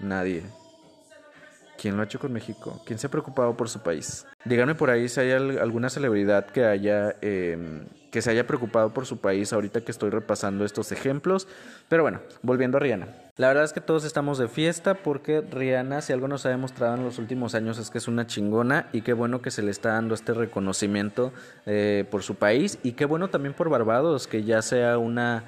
nadie. 0.00 0.42
¿Quién 1.76 1.96
lo 1.96 2.02
ha 2.02 2.04
hecho 2.04 2.18
con 2.18 2.32
México? 2.32 2.80
¿Quién 2.84 2.98
se 2.98 3.06
ha 3.06 3.10
preocupado 3.10 3.56
por 3.56 3.68
su 3.68 3.80
país? 3.80 4.26
Díganme 4.44 4.74
por 4.74 4.90
ahí 4.90 5.08
si 5.08 5.20
hay 5.20 5.32
alguna 5.32 5.90
celebridad 5.90 6.46
que 6.46 6.64
haya 6.64 7.16
em, 7.20 7.86
que 8.14 8.22
se 8.22 8.30
haya 8.30 8.46
preocupado 8.46 8.94
por 8.94 9.06
su 9.06 9.18
país 9.18 9.52
ahorita 9.52 9.80
que 9.80 9.90
estoy 9.90 10.08
repasando 10.10 10.64
estos 10.64 10.92
ejemplos. 10.92 11.48
Pero 11.88 12.04
bueno, 12.04 12.20
volviendo 12.42 12.76
a 12.76 12.80
Rihanna. 12.80 13.08
La 13.36 13.48
verdad 13.48 13.64
es 13.64 13.72
que 13.72 13.80
todos 13.80 14.04
estamos 14.04 14.38
de 14.38 14.46
fiesta 14.46 14.94
porque 14.94 15.40
Rihanna, 15.40 16.00
si 16.00 16.12
algo 16.12 16.28
nos 16.28 16.46
ha 16.46 16.50
demostrado 16.50 16.94
en 16.94 17.02
los 17.02 17.18
últimos 17.18 17.56
años, 17.56 17.76
es 17.78 17.90
que 17.90 17.98
es 17.98 18.06
una 18.06 18.28
chingona 18.28 18.88
y 18.92 19.00
qué 19.00 19.14
bueno 19.14 19.42
que 19.42 19.50
se 19.50 19.62
le 19.62 19.72
está 19.72 19.94
dando 19.94 20.14
este 20.14 20.32
reconocimiento 20.32 21.32
eh, 21.66 22.04
por 22.08 22.22
su 22.22 22.36
país 22.36 22.78
y 22.84 22.92
qué 22.92 23.04
bueno 23.04 23.30
también 23.30 23.52
por 23.52 23.68
Barbados, 23.68 24.28
que 24.28 24.44
ya 24.44 24.62
sea 24.62 24.96
una, 24.98 25.44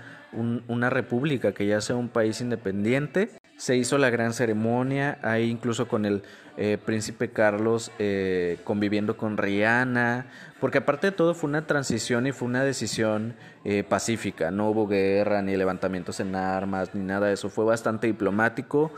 una 0.66 0.90
república, 0.90 1.52
que 1.52 1.68
ya 1.68 1.80
sea 1.80 1.94
un 1.94 2.08
país 2.08 2.40
independiente 2.40 3.30
se 3.56 3.76
hizo 3.76 3.98
la 3.98 4.10
gran 4.10 4.32
ceremonia, 4.32 5.18
ahí 5.22 5.50
incluso 5.50 5.88
con 5.88 6.04
el 6.04 6.22
eh, 6.58 6.78
príncipe 6.82 7.30
Carlos 7.30 7.90
eh, 7.98 8.58
conviviendo 8.64 9.16
con 9.16 9.36
Rihanna, 9.36 10.26
porque 10.60 10.78
aparte 10.78 11.08
de 11.08 11.12
todo 11.12 11.34
fue 11.34 11.48
una 11.48 11.66
transición 11.66 12.26
y 12.26 12.32
fue 12.32 12.48
una 12.48 12.64
decisión 12.64 13.34
eh, 13.64 13.82
pacífica, 13.82 14.50
no 14.50 14.70
hubo 14.70 14.86
guerra 14.86 15.42
ni 15.42 15.56
levantamientos 15.56 16.20
en 16.20 16.34
armas 16.34 16.94
ni 16.94 17.04
nada 17.04 17.28
de 17.28 17.34
eso, 17.34 17.48
fue 17.48 17.64
bastante 17.64 18.06
diplomático, 18.06 18.92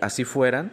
así 0.00 0.24
fueran, 0.24 0.72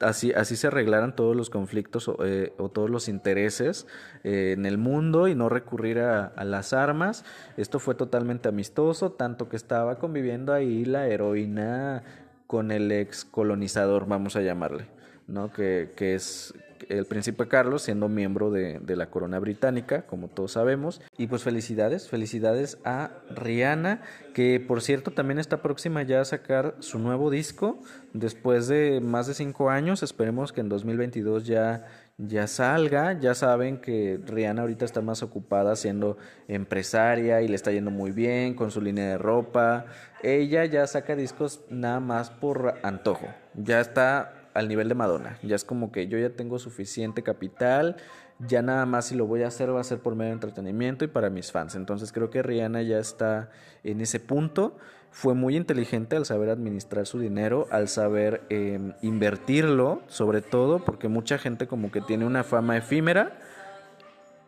así, 0.00 0.32
así 0.32 0.56
se 0.56 0.66
arreglaran 0.66 1.14
todos 1.14 1.36
los 1.36 1.50
conflictos 1.50 2.08
o, 2.08 2.18
eh, 2.24 2.52
todos 2.72 2.90
los 2.90 3.08
intereses 3.08 3.86
eh, 4.24 4.54
en 4.56 4.66
el 4.66 4.78
mundo 4.78 5.28
y 5.28 5.34
no 5.34 5.48
recurrir 5.48 6.00
a, 6.00 6.32
las 6.44 6.72
armas. 6.72 7.24
Esto 7.56 7.78
fue 7.78 7.94
totalmente 7.94 8.48
amistoso, 8.48 9.12
tanto 9.12 9.48
que 9.48 9.56
estaba 9.56 9.98
conviviendo 9.98 10.52
ahí 10.52 10.84
la 10.84 11.06
heroína 11.06 12.02
con 12.46 12.70
el 12.70 12.92
ex 12.92 13.24
colonizador, 13.24 14.06
vamos 14.06 14.36
a 14.36 14.42
llamarle, 14.42 14.86
¿no? 15.26 15.52
Que, 15.52 15.92
que 15.96 16.14
es 16.14 16.54
el 16.88 17.04
príncipe 17.06 17.48
Carlos 17.48 17.82
siendo 17.82 18.08
miembro 18.08 18.50
de, 18.50 18.80
la 18.96 19.10
corona 19.10 19.38
británica, 19.38 20.06
como 20.06 20.28
todos 20.28 20.52
sabemos. 20.52 21.00
Y 21.18 21.26
pues 21.26 21.42
felicidades, 21.42 22.08
felicidades 22.08 22.78
a 22.84 23.10
Rihanna, 23.30 24.02
que 24.34 24.60
por 24.60 24.82
cierto 24.82 25.10
también 25.10 25.38
está 25.38 25.62
próxima 25.62 26.02
ya 26.02 26.20
a 26.20 26.24
sacar 26.24 26.76
su 26.80 26.98
nuevo 26.98 27.30
disco 27.30 27.78
después 28.12 28.68
de 28.68 29.00
más 29.00 29.26
de 29.26 29.34
cinco 29.34 29.70
años. 29.70 30.02
Esperemos 30.02 30.52
que 30.52 30.60
en 30.60 30.68
2022 30.68 31.46
ya, 31.46 31.86
ya 32.16 32.46
salga. 32.46 33.18
Ya 33.18 33.34
saben 33.34 33.78
que 33.78 34.20
Rihanna 34.24 34.62
ahorita 34.62 34.84
está 34.84 35.02
más 35.02 35.22
ocupada 35.22 35.76
siendo 35.76 36.16
empresaria 36.48 37.42
y 37.42 37.48
le 37.48 37.56
está 37.56 37.72
yendo 37.72 37.90
muy 37.90 38.12
bien 38.12 38.54
con 38.54 38.70
su 38.70 38.80
línea 38.80 39.08
de 39.08 39.18
ropa. 39.18 39.86
Ella 40.22 40.64
ya 40.64 40.86
saca 40.86 41.14
discos 41.14 41.60
nada 41.68 42.00
más 42.00 42.30
por 42.30 42.74
antojo. 42.82 43.28
Ya 43.54 43.80
está 43.80 44.35
al 44.56 44.68
nivel 44.68 44.88
de 44.88 44.94
Madonna. 44.94 45.38
Ya 45.42 45.54
es 45.54 45.64
como 45.64 45.92
que 45.92 46.08
yo 46.08 46.18
ya 46.18 46.30
tengo 46.30 46.58
suficiente 46.58 47.22
capital, 47.22 47.96
ya 48.38 48.62
nada 48.62 48.86
más 48.86 49.06
si 49.06 49.14
lo 49.14 49.26
voy 49.26 49.42
a 49.42 49.48
hacer 49.48 49.74
va 49.74 49.80
a 49.80 49.84
ser 49.84 49.98
por 49.98 50.14
medio 50.14 50.30
de 50.30 50.34
entretenimiento 50.34 51.04
y 51.04 51.08
para 51.08 51.30
mis 51.30 51.52
fans. 51.52 51.74
Entonces 51.74 52.12
creo 52.12 52.30
que 52.30 52.42
Rihanna 52.42 52.82
ya 52.82 52.98
está 52.98 53.50
en 53.84 54.00
ese 54.00 54.20
punto. 54.20 54.76
Fue 55.10 55.34
muy 55.34 55.56
inteligente 55.56 56.16
al 56.16 56.26
saber 56.26 56.50
administrar 56.50 57.06
su 57.06 57.18
dinero, 57.18 57.66
al 57.70 57.88
saber 57.88 58.42
em, 58.50 58.92
invertirlo, 59.02 60.02
sobre 60.08 60.42
todo 60.42 60.84
porque 60.84 61.08
mucha 61.08 61.38
gente 61.38 61.66
como 61.66 61.90
que 61.90 62.00
tiene 62.00 62.26
una 62.26 62.44
fama 62.44 62.76
efímera 62.76 63.38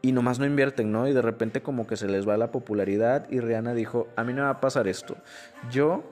y 0.03 0.13
nomás 0.13 0.39
no 0.39 0.47
invierten, 0.47 0.93
¿no? 0.93 1.09
Y 1.09 1.13
de 1.13 1.23
repente 1.23 1.63
como 1.63 1.87
que 1.87 1.97
se 1.97 2.09
les 2.09 2.29
va 2.29 2.37
la 2.37 2.51
popularidad 2.51 3.27
y 3.31 3.41
Rihanna 3.41 3.75
dijo, 3.75 4.09
a 4.17 4.25
mí 4.25 4.33
no 4.33 4.43
me 4.43 4.47
va 4.47 4.51
a 4.51 4.61
pasar 4.61 4.89
esto. 4.89 5.17
Yo 5.71 6.05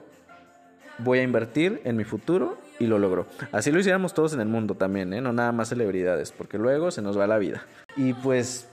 voy 0.99 1.19
a 1.19 1.23
invertir 1.23 1.81
en 1.83 1.95
mi 1.95 2.03
futuro 2.03 2.57
y 2.79 2.87
lo 2.87 2.99
logró. 2.99 3.27
Así 3.51 3.71
lo 3.71 3.79
hiciéramos 3.79 4.13
todos 4.13 4.33
en 4.33 4.41
el 4.41 4.47
mundo 4.47 4.75
también, 4.75 5.13
¿eh? 5.13 5.21
no 5.21 5.33
nada 5.33 5.51
más 5.51 5.69
celebridades, 5.69 6.31
porque 6.31 6.57
luego 6.57 6.91
se 6.91 7.01
nos 7.01 7.17
va 7.17 7.27
la 7.27 7.37
vida. 7.37 7.63
Y 7.95 8.13
pues 8.13 8.69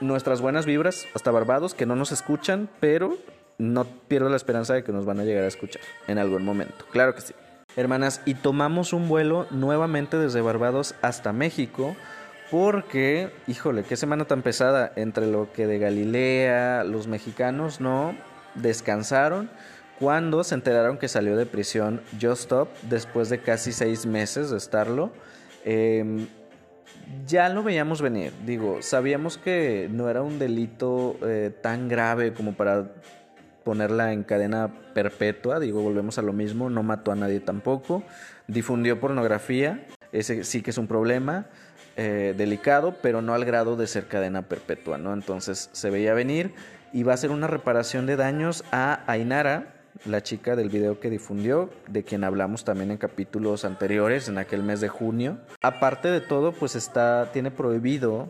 nuestras 0.00 0.40
buenas 0.40 0.66
vibras 0.66 1.06
hasta 1.14 1.30
Barbados, 1.30 1.74
que 1.74 1.86
no 1.86 1.96
nos 1.96 2.12
escuchan, 2.12 2.68
pero 2.80 3.16
no 3.58 3.84
pierdo 3.84 4.28
la 4.28 4.36
esperanza 4.36 4.74
de 4.74 4.84
que 4.84 4.92
nos 4.92 5.06
van 5.06 5.20
a 5.20 5.24
llegar 5.24 5.44
a 5.44 5.48
escuchar 5.48 5.82
en 6.06 6.18
algún 6.18 6.44
momento. 6.44 6.84
Claro 6.90 7.14
que 7.14 7.22
sí. 7.22 7.34
Hermanas, 7.76 8.22
y 8.24 8.34
tomamos 8.34 8.92
un 8.92 9.08
vuelo 9.08 9.46
nuevamente 9.50 10.18
desde 10.18 10.40
Barbados 10.40 10.94
hasta 11.02 11.32
México. 11.32 11.96
Porque, 12.50 13.30
híjole, 13.48 13.82
qué 13.82 13.96
semana 13.96 14.24
tan 14.24 14.42
pesada 14.42 14.92
entre 14.94 15.26
lo 15.26 15.52
que 15.52 15.66
de 15.66 15.80
Galilea, 15.80 16.84
los 16.84 17.08
mexicanos 17.08 17.80
no 17.80 18.14
descansaron 18.54 19.50
cuando 19.98 20.44
se 20.44 20.54
enteraron 20.54 20.98
que 20.98 21.08
salió 21.08 21.36
de 21.36 21.46
prisión 21.46 22.00
Just 22.20 22.42
Stop 22.42 22.68
después 22.82 23.28
de 23.28 23.38
casi 23.38 23.72
seis 23.72 24.06
meses 24.06 24.50
de 24.50 24.56
estarlo. 24.56 25.10
Em, 25.64 26.26
ya 27.26 27.48
lo 27.48 27.62
veíamos 27.62 28.02
venir, 28.02 28.32
digo, 28.44 28.78
sabíamos 28.80 29.38
que 29.38 29.88
no 29.90 30.08
era 30.08 30.22
un 30.22 30.38
delito 30.38 31.16
eh, 31.22 31.52
tan 31.62 31.88
grave 31.88 32.32
como 32.32 32.54
para 32.54 32.92
ponerla 33.64 34.12
en 34.12 34.22
cadena 34.22 34.70
perpetua, 34.94 35.60
digo, 35.60 35.82
volvemos 35.82 36.18
a 36.18 36.22
lo 36.22 36.32
mismo, 36.32 36.70
no 36.70 36.82
mató 36.82 37.12
a 37.12 37.16
nadie 37.16 37.40
tampoco, 37.40 38.02
difundió 38.46 39.00
pornografía, 39.00 39.86
ese 40.12 40.44
sí 40.44 40.62
que 40.62 40.70
es 40.70 40.78
un 40.78 40.86
problema, 40.86 41.46
eh, 41.96 42.34
delicado, 42.36 42.96
pero 43.02 43.22
no 43.22 43.34
al 43.34 43.44
grado 43.44 43.76
de 43.76 43.86
ser 43.86 44.06
cadena 44.06 44.42
perpetua, 44.42 44.98
¿no? 44.98 45.12
Entonces 45.12 45.70
se 45.72 45.90
veía 45.90 46.14
venir 46.14 46.54
y 46.92 47.02
va 47.02 47.14
a 47.14 47.16
ser 47.16 47.30
una 47.30 47.46
reparación 47.46 48.06
de 48.06 48.16
daños 48.16 48.64
a 48.70 49.02
Ainara, 49.10 49.75
la 50.04 50.22
chica 50.22 50.56
del 50.56 50.68
video 50.68 51.00
que 51.00 51.10
difundió, 51.10 51.70
de 51.88 52.04
quien 52.04 52.24
hablamos 52.24 52.64
también 52.64 52.90
en 52.90 52.98
capítulos 52.98 53.64
anteriores, 53.64 54.28
en 54.28 54.38
aquel 54.38 54.62
mes 54.62 54.80
de 54.80 54.88
junio. 54.88 55.38
Aparte 55.62 56.08
de 56.10 56.20
todo, 56.20 56.52
pues 56.52 56.76
está, 56.76 57.30
tiene 57.32 57.50
prohibido 57.50 58.28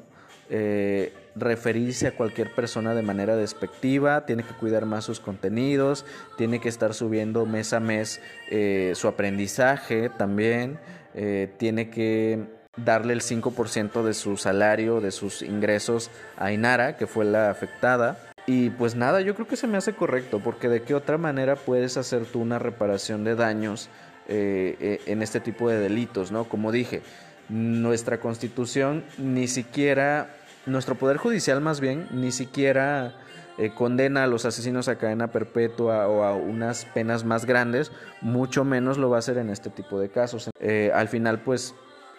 eh, 0.48 1.12
referirse 1.34 2.06
a 2.06 2.12
cualquier 2.12 2.54
persona 2.54 2.94
de 2.94 3.02
manera 3.02 3.36
despectiva, 3.36 4.24
tiene 4.24 4.42
que 4.42 4.54
cuidar 4.54 4.86
más 4.86 5.04
sus 5.04 5.20
contenidos, 5.20 6.06
tiene 6.38 6.60
que 6.60 6.68
estar 6.68 6.94
subiendo 6.94 7.44
mes 7.44 7.72
a 7.72 7.80
mes 7.80 8.20
eh, 8.50 8.92
su 8.94 9.08
aprendizaje 9.08 10.08
también, 10.08 10.78
eh, 11.14 11.52
tiene 11.58 11.90
que 11.90 12.44
darle 12.76 13.12
el 13.12 13.22
5% 13.22 14.02
de 14.02 14.14
su 14.14 14.36
salario, 14.36 15.00
de 15.00 15.10
sus 15.10 15.42
ingresos 15.42 16.10
a 16.36 16.52
Inara, 16.52 16.96
que 16.96 17.06
fue 17.06 17.24
la 17.24 17.50
afectada. 17.50 18.18
Y 18.46 18.70
pues 18.70 18.94
nada, 18.94 19.20
yo 19.20 19.34
creo 19.34 19.48
que 19.48 19.56
se 19.56 19.66
me 19.66 19.76
hace 19.76 19.92
correcto, 19.92 20.40
porque 20.40 20.68
de 20.68 20.82
qué 20.82 20.94
otra 20.94 21.18
manera 21.18 21.56
puedes 21.56 21.96
hacer 21.96 22.24
tú 22.26 22.40
una 22.40 22.58
reparación 22.58 23.24
de 23.24 23.34
daños 23.34 23.90
en 24.28 25.22
este 25.22 25.38
tipo 25.38 25.68
de 25.68 25.78
delitos, 25.78 26.32
¿no? 26.32 26.44
Como 26.44 26.72
dije, 26.72 27.02
nuestra 27.48 28.18
constitución 28.18 29.04
ni 29.18 29.48
siquiera, 29.48 30.30
nuestro 30.66 30.96
poder 30.96 31.16
judicial 31.16 31.60
más 31.60 31.80
bien, 31.80 32.08
ni 32.10 32.32
siquiera 32.32 33.14
eh, 33.58 33.72
condena 33.74 34.24
a 34.24 34.26
los 34.26 34.44
asesinos 34.44 34.88
a 34.88 34.96
cadena 34.96 35.28
perpetua 35.28 36.08
o 36.08 36.24
a 36.24 36.34
unas 36.34 36.84
penas 36.84 37.24
más 37.24 37.46
grandes, 37.46 37.90
mucho 38.20 38.64
menos 38.64 38.98
lo 38.98 39.08
va 39.08 39.16
a 39.16 39.18
hacer 39.20 39.38
en 39.38 39.48
este 39.48 39.70
tipo 39.70 39.98
de 39.98 40.10
casos. 40.10 40.50
Eh, 40.60 40.90
al 40.94 41.08
final, 41.08 41.40
pues 41.40 41.74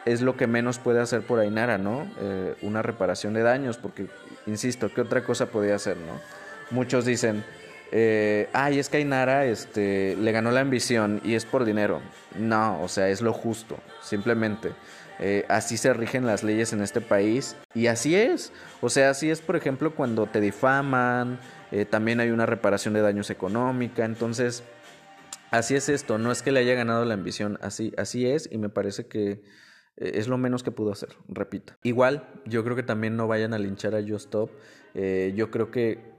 es 0.07 0.21
lo 0.21 0.35
que 0.35 0.47
menos 0.47 0.79
puede 0.79 0.99
hacer 0.99 1.21
por 1.21 1.39
Ainara, 1.39 1.77
¿no? 1.77 2.09
Eh, 2.19 2.55
una 2.61 2.81
reparación 2.81 3.33
de 3.33 3.43
daños, 3.43 3.77
porque, 3.77 4.07
insisto, 4.45 4.91
¿qué 4.93 5.01
otra 5.01 5.23
cosa 5.23 5.47
podía 5.47 5.75
hacer, 5.75 5.97
no? 5.97 6.19
Muchos 6.71 7.05
dicen, 7.05 7.43
ay, 8.53 8.79
es 8.79 8.89
que 8.89 8.97
Ainara 8.97 9.45
este, 9.45 10.15
le 10.17 10.31
ganó 10.31 10.51
la 10.51 10.61
ambición 10.61 11.21
y 11.23 11.35
es 11.35 11.45
por 11.45 11.63
dinero. 11.63 12.01
No, 12.37 12.81
o 12.81 12.87
sea, 12.87 13.09
es 13.09 13.21
lo 13.21 13.33
justo, 13.33 13.77
simplemente. 14.01 14.71
Eh, 15.19 15.45
así 15.49 15.77
se 15.77 15.93
rigen 15.93 16.27
las 16.27 16.43
leyes 16.43 16.73
en 16.73 16.81
este 16.81 17.01
país 17.01 17.55
y 17.73 17.87
así 17.87 18.15
es. 18.15 18.51
O 18.81 18.89
sea, 18.89 19.09
así 19.09 19.29
es, 19.29 19.41
por 19.41 19.55
ejemplo, 19.55 19.95
cuando 19.95 20.27
te 20.27 20.39
difaman, 20.39 21.39
eh, 21.71 21.85
también 21.85 22.19
hay 22.19 22.29
una 22.29 22.45
reparación 22.45 22.93
de 22.93 23.01
daños 23.01 23.29
económica. 23.29 24.05
Entonces, 24.05 24.63
así 25.51 25.75
es 25.75 25.89
esto. 25.89 26.17
No 26.17 26.31
es 26.31 26.41
que 26.41 26.51
le 26.51 26.59
haya 26.59 26.75
ganado 26.75 27.03
la 27.05 27.15
ambición, 27.15 27.57
así, 27.61 27.93
así 27.97 28.29
es 28.29 28.49
y 28.51 28.57
me 28.57 28.69
parece 28.69 29.07
que 29.07 29.31
eh, 29.31 29.41
es 29.97 30.27
lo 30.27 30.37
menos 30.37 30.63
que 30.63 30.71
pudo 30.71 30.91
hacer, 30.91 31.09
repito. 31.27 31.73
Igual, 31.83 32.27
yo 32.45 32.63
creo 32.63 32.75
que 32.75 32.83
también 32.83 33.17
no 33.17 33.27
vayan 33.27 33.53
a 33.53 33.59
linchar 33.59 33.95
a 33.95 34.01
Just 34.01 34.25
Stop. 34.25 34.51
yo 35.35 35.51
creo 35.51 35.71
que 35.71 36.17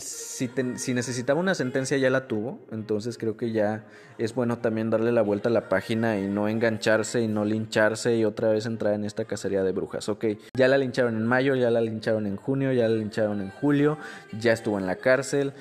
si, 0.00 0.50
si, 0.76 0.94
necesitaba 0.94 1.38
una 1.38 1.54
sentencia 1.54 1.96
ya 1.98 2.10
la 2.10 2.26
tuvo, 2.26 2.58
entonces 2.72 3.18
creo 3.18 3.36
que 3.36 3.52
ya 3.52 3.84
es 4.18 4.34
bueno 4.34 4.58
también 4.58 4.90
darle 4.90 5.12
la 5.12 5.22
vuelta 5.22 5.48
a 5.48 5.52
la 5.52 5.68
página 5.68 6.18
y 6.18 6.26
no 6.26 6.48
engancharse 6.48 7.20
y 7.20 7.28
no 7.28 7.44
lincharse 7.44 8.16
y 8.16 8.24
otra 8.24 8.50
vez 8.50 8.66
entrar 8.66 8.94
en 8.94 9.04
esta 9.04 9.24
cacería 9.24 9.62
de 9.62 9.72
brujas. 9.72 10.08
Ok, 10.08 10.24
ya 10.54 10.68
la 10.68 10.78
lincharon 10.78 11.16
en 11.16 11.26
mayo, 11.26 11.54
ya 11.54 11.70
la 11.70 11.80
lincharon 11.80 12.26
en 12.26 12.36
junio, 12.36 12.72
ya 12.72 12.88
la 12.88 12.96
lincharon 12.96 13.40
en 13.40 13.50
julio, 13.50 13.98
ya 14.38 14.52
estuvo 14.52 14.78
en 14.78 14.86
la 14.86 14.96
cárcel, 14.96 15.52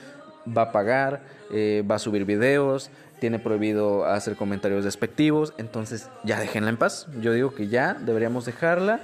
va 0.45 0.63
a 0.63 0.71
pagar, 0.71 1.21
eh, 1.51 1.83
va 1.89 1.95
a 1.95 1.99
subir 1.99 2.25
videos, 2.25 2.89
tiene 3.19 3.39
prohibido 3.39 4.05
hacer 4.05 4.35
comentarios 4.35 4.83
despectivos, 4.83 5.53
entonces 5.57 6.09
ya 6.23 6.39
déjenla 6.39 6.69
en 6.69 6.77
paz. 6.77 7.07
Yo 7.21 7.33
digo 7.33 7.53
que 7.53 7.67
ya 7.67 7.93
deberíamos 7.93 8.45
dejarla 8.45 9.01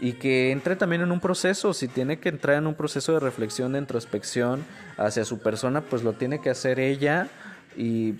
y 0.00 0.14
que 0.14 0.52
entre 0.52 0.76
también 0.76 1.02
en 1.02 1.12
un 1.12 1.20
proceso, 1.20 1.72
si 1.72 1.88
tiene 1.88 2.18
que 2.18 2.28
entrar 2.28 2.56
en 2.56 2.66
un 2.66 2.74
proceso 2.74 3.12
de 3.12 3.20
reflexión, 3.20 3.72
de 3.72 3.78
introspección 3.78 4.64
hacia 4.96 5.24
su 5.24 5.38
persona, 5.38 5.80
pues 5.82 6.02
lo 6.02 6.12
tiene 6.12 6.40
que 6.40 6.50
hacer 6.50 6.80
ella 6.80 7.28
y 7.76 8.14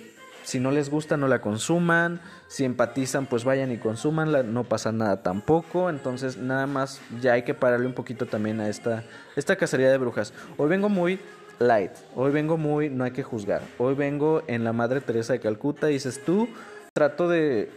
si 0.47 0.61
no 0.61 0.71
les 0.71 0.91
gusta 0.91 1.17
no 1.17 1.27
la 1.27 1.41
consuman, 1.41 2.21
si 2.47 2.65
empatizan 2.65 3.27
pues 3.27 3.45
vayan 3.45 3.73
y 3.73 3.79
consumanla, 3.79 4.45
no 4.45 4.63
pasa 4.63 4.93
nada 4.93 5.23
tampoco, 5.23 5.91
entonces 5.91 6.37
nada 6.37 6.69
más 6.69 7.01
ya 7.21 7.33
hay 7.33 7.43
que 7.43 7.53
pararle 7.53 7.87
un 7.87 7.95
poquito 7.95 8.27
también 8.27 8.61
a 8.61 8.69
esta, 8.69 9.03
esta 9.35 9.57
cacería 9.57 9.91
de 9.91 9.99
brujas. 9.99 10.33
Hoy 10.57 10.69
vengo 10.69 10.89
muy 10.89 11.19
light, 11.59 11.93
hoy 12.15 12.33
vengo 12.33 12.57
muy 12.57 12.91
no 12.91 13.05
hay 13.05 13.13
que 13.13 13.23
juzgar, 13.23 13.63
hoy 13.79 13.95
vengo 13.95 14.43
en 14.47 14.65
la 14.65 14.73
Madre 14.73 15.01
Teresa 15.01 15.33
de 15.33 15.41
Calcuta, 15.41 15.87
dices 15.87 16.23
tú, 16.25 16.49
trato 16.93 17.29
de 17.29 17.71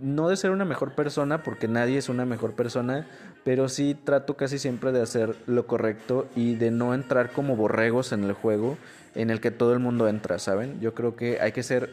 no 0.00 0.28
de 0.28 0.36
ser 0.36 0.50
una 0.50 0.64
mejor 0.64 0.94
persona, 0.94 1.42
porque 1.42 1.68
nadie 1.68 1.98
es 1.98 2.08
una 2.08 2.24
mejor 2.24 2.54
persona, 2.54 3.06
pero 3.44 3.68
sí 3.68 3.94
trato 3.94 4.36
casi 4.36 4.58
siempre 4.58 4.92
de 4.92 5.02
hacer 5.02 5.36
lo 5.46 5.66
correcto 5.66 6.26
y 6.34 6.56
de 6.56 6.70
no 6.70 6.94
entrar 6.94 7.30
como 7.30 7.56
borregos 7.56 8.12
en 8.12 8.24
el 8.24 8.32
juego 8.32 8.76
en 9.14 9.30
el 9.30 9.40
que 9.40 9.50
todo 9.50 9.72
el 9.72 9.78
mundo 9.78 10.08
entra, 10.08 10.38
¿saben? 10.38 10.80
Yo 10.80 10.94
creo 10.94 11.14
que 11.14 11.40
hay 11.40 11.52
que 11.52 11.62
ser 11.62 11.90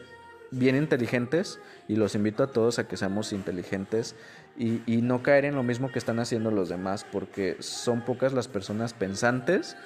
bien 0.50 0.76
inteligentes 0.76 1.58
y 1.88 1.96
los 1.96 2.14
invito 2.14 2.42
a 2.42 2.48
todos 2.48 2.78
a 2.78 2.86
que 2.86 2.96
seamos 2.96 3.32
inteligentes 3.32 4.14
y, 4.56 4.80
no 5.02 5.22
caer 5.22 5.46
en 5.46 5.54
lo 5.54 5.62
mismo 5.62 5.90
que 5.90 5.98
están 5.98 6.20
haciendo 6.20 6.50
los 6.50 6.68
demás, 6.68 7.06
porque 7.10 7.56
son 7.60 8.02
pocas 8.02 8.32
las 8.32 8.48
personas 8.48 8.92
pensantes. 8.92 9.76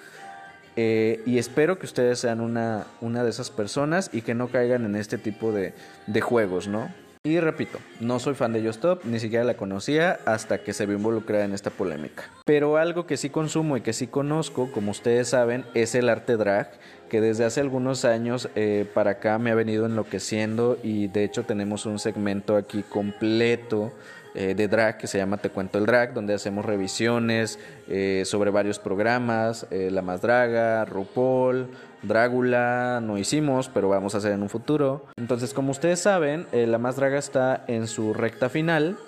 Eh, 0.77 1.23
y 1.25 1.39
espero 1.39 1.79
que 1.79 1.87
ustedes 1.87 2.19
sean 2.19 2.41
una, 2.41 2.87
una 3.01 3.25
de 3.25 3.31
esas 3.31 3.51
personas 3.51 4.11
y 4.13 4.23
que 4.23 4.35
no 4.35 4.49
caigan 4.49 4.85
en 4.85 4.95
este 4.95 5.19
tipo 5.19 5.53
de, 5.53 5.73
de 6.07 6.21
juegos, 6.21 6.69
¿no? 6.69 6.89
Y 7.27 7.41
repito, 7.41 7.81
no 7.99 8.21
soy 8.21 8.35
fan 8.35 8.53
de 8.53 8.65
Just 8.65 8.85
ni 9.05 9.19
siquiera 9.19 9.43
la 9.43 9.57
conocía 9.57 10.21
hasta 10.27 10.59
que 10.59 10.73
se 10.73 10.87
vio 10.87 10.97
involucrada 10.97 11.45
en 11.45 11.55
esta 11.55 11.71
polémica. 11.71 12.23
Pero 12.45 12.77
algo 12.77 13.05
que 13.07 13.17
sí 13.17 13.31
consumo 13.31 13.77
y 13.77 13.81
que 13.81 13.93
sí 13.93 14.07
conozco, 14.07 14.71
como 14.71 14.93
ustedes 14.93 15.31
saben, 15.31 15.65
es 15.75 15.97
el 15.97 16.09
arte 16.09 16.37
drag, 16.37 16.71
que 17.17 17.23
desde 17.23 17.47
hace 17.47 17.63
algunos 17.63 18.05
años 18.05 18.51
eh, 18.57 18.85
para 18.93 19.13
acá 19.13 19.39
me 19.39 19.51
ha 19.51 19.55
venido 19.55 19.87
enloqueciendo 19.87 20.77
y 20.83 21.07
de 21.07 21.25
hecho 21.25 21.45
tenemos 21.45 21.87
un 21.87 21.99
segmento 21.99 22.57
aquí 22.57 22.83
completo 22.83 23.91
eh, 24.35 24.55
de 24.55 24.69
drag 24.69 24.99
que 24.99 25.07
se 25.07 25.17
llama 25.17 25.39
Te 25.39 25.49
Cuento 25.49 25.79
el 25.79 25.87
Drag, 25.87 26.13
donde 26.13 26.35
hacemos 26.35 26.67
revisiones 26.67 27.59
eh, 27.89 28.25
sobre 28.27 28.51
varios 28.51 28.79
programas, 28.79 29.67
La 29.71 30.03
Más 30.03 30.21
Draga, 30.21 30.85
RuPaul, 30.85 31.69
Drácula, 32.03 33.01
no 33.03 33.17
hicimos, 33.17 33.71
pero 33.73 33.89
vamos 33.89 34.15
a 34.15 34.19
hacer 34.19 34.33
en 34.33 34.43
un 34.43 34.51
futuro. 34.51 35.07
Entonces, 35.17 35.55
como 35.55 35.71
ustedes 35.71 36.01
saben, 36.01 36.47
La 36.53 36.77
Más 36.77 36.97
Draga 36.97 37.17
está 37.17 37.65
en 37.67 37.87
su 37.87 38.13
recta 38.13 38.51
final. 38.51 38.99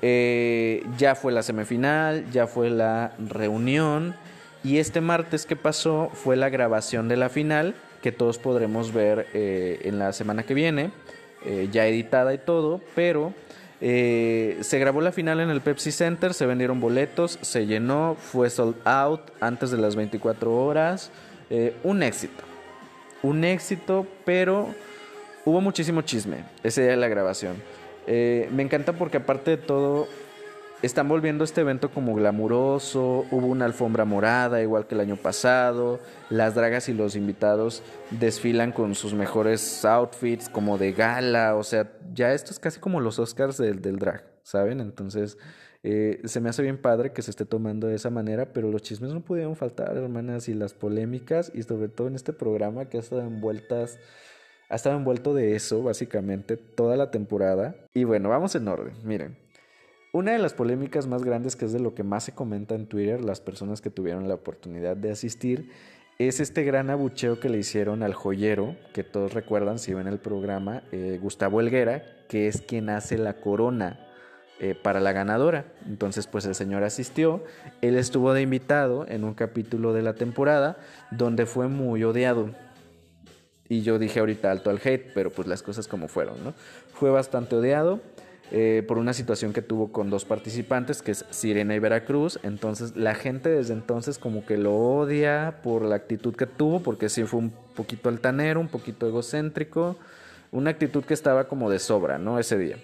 ya 0.00 1.14
fue 1.14 1.30
la 1.30 1.42
semifinal, 1.42 2.24
ya 2.30 2.46
fue 2.46 2.70
la 2.70 3.12
reunión. 3.18 4.14
Y 4.64 4.78
este 4.78 5.00
martes 5.00 5.46
que 5.46 5.56
pasó 5.56 6.10
fue 6.12 6.36
la 6.36 6.48
grabación 6.48 7.08
de 7.08 7.16
la 7.16 7.28
final, 7.28 7.74
que 8.02 8.12
todos 8.12 8.38
podremos 8.38 8.92
ver 8.92 9.26
en 9.34 9.98
la 9.98 10.12
semana 10.12 10.42
que 10.42 10.54
viene, 10.54 10.90
ya 11.70 11.86
editada 11.86 12.34
y 12.34 12.38
todo, 12.38 12.80
pero 12.94 13.32
eh, 13.80 14.58
se 14.60 14.78
grabó 14.78 15.00
la 15.00 15.12
final 15.12 15.40
en 15.40 15.50
el 15.50 15.60
Pepsi 15.60 15.92
Center, 15.92 16.34
se 16.34 16.46
vendieron 16.46 16.80
boletos, 16.80 17.38
se 17.42 17.66
llenó, 17.66 18.16
fue 18.18 18.50
sold 18.50 18.76
out 18.84 19.20
antes 19.40 19.70
de 19.70 19.78
las 19.78 19.94
24 19.96 20.54
horas. 20.54 21.10
Eh, 21.50 21.74
un 21.84 22.02
éxito. 22.02 22.44
Un 23.22 23.44
éxito, 23.44 24.06
pero 24.24 24.74
hubo 25.44 25.60
muchísimo 25.60 26.02
chisme 26.02 26.44
ese 26.62 26.82
día 26.82 26.90
de 26.90 26.96
la 26.96 27.08
grabación. 27.08 27.56
Eh, 28.06 28.48
me 28.52 28.62
encanta 28.62 28.92
porque 28.94 29.18
aparte 29.18 29.52
de 29.52 29.56
todo, 29.58 30.08
están 30.82 31.08
volviendo 31.08 31.42
este 31.42 31.62
evento 31.62 31.90
como 31.90 32.14
glamuroso, 32.14 33.26
hubo 33.30 33.46
una 33.46 33.64
alfombra 33.64 34.04
morada 34.04 34.62
igual 34.62 34.86
que 34.86 34.94
el 34.94 35.00
año 35.00 35.16
pasado, 35.16 35.98
las 36.30 36.54
dragas 36.54 36.88
y 36.88 36.94
los 36.94 37.16
invitados 37.16 37.82
desfilan 38.10 38.72
con 38.72 38.94
sus 38.94 39.12
mejores 39.12 39.84
outfits 39.84 40.48
como 40.48 40.78
de 40.78 40.92
gala, 40.92 41.56
o 41.56 41.64
sea, 41.64 41.92
ya 42.14 42.32
esto 42.32 42.52
es 42.52 42.58
casi 42.58 42.78
como 42.78 43.00
los 43.00 43.18
Oscars 43.18 43.58
del, 43.58 43.82
del 43.82 43.98
drag, 43.98 44.24
¿saben? 44.42 44.80
Entonces, 44.80 45.36
eh, 45.82 46.20
se 46.24 46.40
me 46.40 46.48
hace 46.48 46.62
bien 46.62 46.80
padre 46.80 47.12
que 47.12 47.22
se 47.22 47.30
esté 47.30 47.44
tomando 47.44 47.88
de 47.88 47.96
esa 47.96 48.10
manera, 48.10 48.52
pero 48.52 48.70
los 48.70 48.82
chismes 48.82 49.12
no 49.12 49.20
pudieron 49.20 49.56
faltar, 49.56 49.96
hermanas, 49.96 50.48
y 50.48 50.54
las 50.54 50.74
polémicas, 50.74 51.50
y 51.54 51.62
sobre 51.62 51.88
todo 51.88 52.06
en 52.06 52.14
este 52.14 52.32
programa 52.32 52.88
que 52.88 52.98
ha 52.98 53.00
estado 53.00 53.22
envueltas 53.22 53.98
ha 54.70 54.76
estado 54.76 54.96
envuelto 54.96 55.34
de 55.34 55.56
eso, 55.56 55.82
básicamente, 55.82 56.56
toda 56.56 56.96
la 56.96 57.10
temporada. 57.10 57.74
Y 57.94 58.04
bueno, 58.04 58.28
vamos 58.28 58.54
en 58.54 58.68
orden. 58.68 58.94
Miren, 59.02 59.38
una 60.12 60.32
de 60.32 60.38
las 60.38 60.54
polémicas 60.54 61.06
más 61.06 61.22
grandes, 61.22 61.56
que 61.56 61.66
es 61.66 61.72
de 61.72 61.80
lo 61.80 61.94
que 61.94 62.02
más 62.02 62.24
se 62.24 62.32
comenta 62.32 62.74
en 62.74 62.86
Twitter, 62.86 63.22
las 63.22 63.40
personas 63.40 63.80
que 63.80 63.90
tuvieron 63.90 64.28
la 64.28 64.34
oportunidad 64.34 64.96
de 64.96 65.10
asistir, 65.10 65.70
es 66.18 66.40
este 66.40 66.64
gran 66.64 66.90
abucheo 66.90 67.38
que 67.38 67.48
le 67.48 67.58
hicieron 67.58 68.02
al 68.02 68.14
joyero, 68.14 68.74
que 68.92 69.04
todos 69.04 69.34
recuerdan 69.34 69.78
si 69.78 69.94
ven 69.94 70.08
el 70.08 70.18
programa, 70.18 70.82
eh, 70.90 71.18
Gustavo 71.22 71.60
Helguera, 71.60 72.02
que 72.28 72.48
es 72.48 72.60
quien 72.60 72.90
hace 72.90 73.18
la 73.18 73.34
corona 73.34 74.00
eh, 74.58 74.74
para 74.74 74.98
la 74.98 75.12
ganadora. 75.12 75.66
Entonces, 75.86 76.26
pues 76.26 76.44
el 76.44 76.56
señor 76.56 76.82
asistió, 76.82 77.44
él 77.82 77.96
estuvo 77.96 78.32
de 78.32 78.42
invitado 78.42 79.06
en 79.08 79.22
un 79.22 79.34
capítulo 79.34 79.92
de 79.92 80.02
la 80.02 80.14
temporada 80.14 80.78
donde 81.12 81.46
fue 81.46 81.68
muy 81.68 82.02
odiado. 82.02 82.50
Y 83.68 83.82
yo 83.82 84.00
dije 84.00 84.18
ahorita 84.18 84.50
alto 84.50 84.70
al 84.70 84.80
hate, 84.82 85.12
pero 85.14 85.30
pues 85.30 85.46
las 85.46 85.62
cosas 85.62 85.86
como 85.86 86.08
fueron, 86.08 86.42
¿no? 86.42 86.54
Fue 86.94 87.10
bastante 87.10 87.54
odiado. 87.54 88.00
Eh, 88.50 88.82
por 88.88 88.96
una 88.96 89.12
situación 89.12 89.52
que 89.52 89.60
tuvo 89.60 89.92
con 89.92 90.08
dos 90.08 90.24
participantes, 90.24 91.02
que 91.02 91.10
es 91.10 91.26
Sirena 91.30 91.74
y 91.74 91.78
Veracruz. 91.78 92.38
Entonces 92.42 92.96
la 92.96 93.14
gente 93.14 93.50
desde 93.50 93.74
entonces 93.74 94.18
como 94.18 94.46
que 94.46 94.56
lo 94.56 94.74
odia 94.74 95.60
por 95.62 95.82
la 95.82 95.96
actitud 95.96 96.34
que 96.34 96.46
tuvo, 96.46 96.80
porque 96.80 97.08
sí 97.08 97.24
fue 97.24 97.40
un 97.40 97.52
poquito 97.74 98.08
altanero, 98.08 98.60
un 98.60 98.68
poquito 98.68 99.06
egocéntrico, 99.06 99.96
una 100.50 100.70
actitud 100.70 101.04
que 101.04 101.14
estaba 101.14 101.48
como 101.48 101.70
de 101.70 101.78
sobra, 101.78 102.16
¿no? 102.18 102.38
Ese 102.38 102.56
día. 102.56 102.76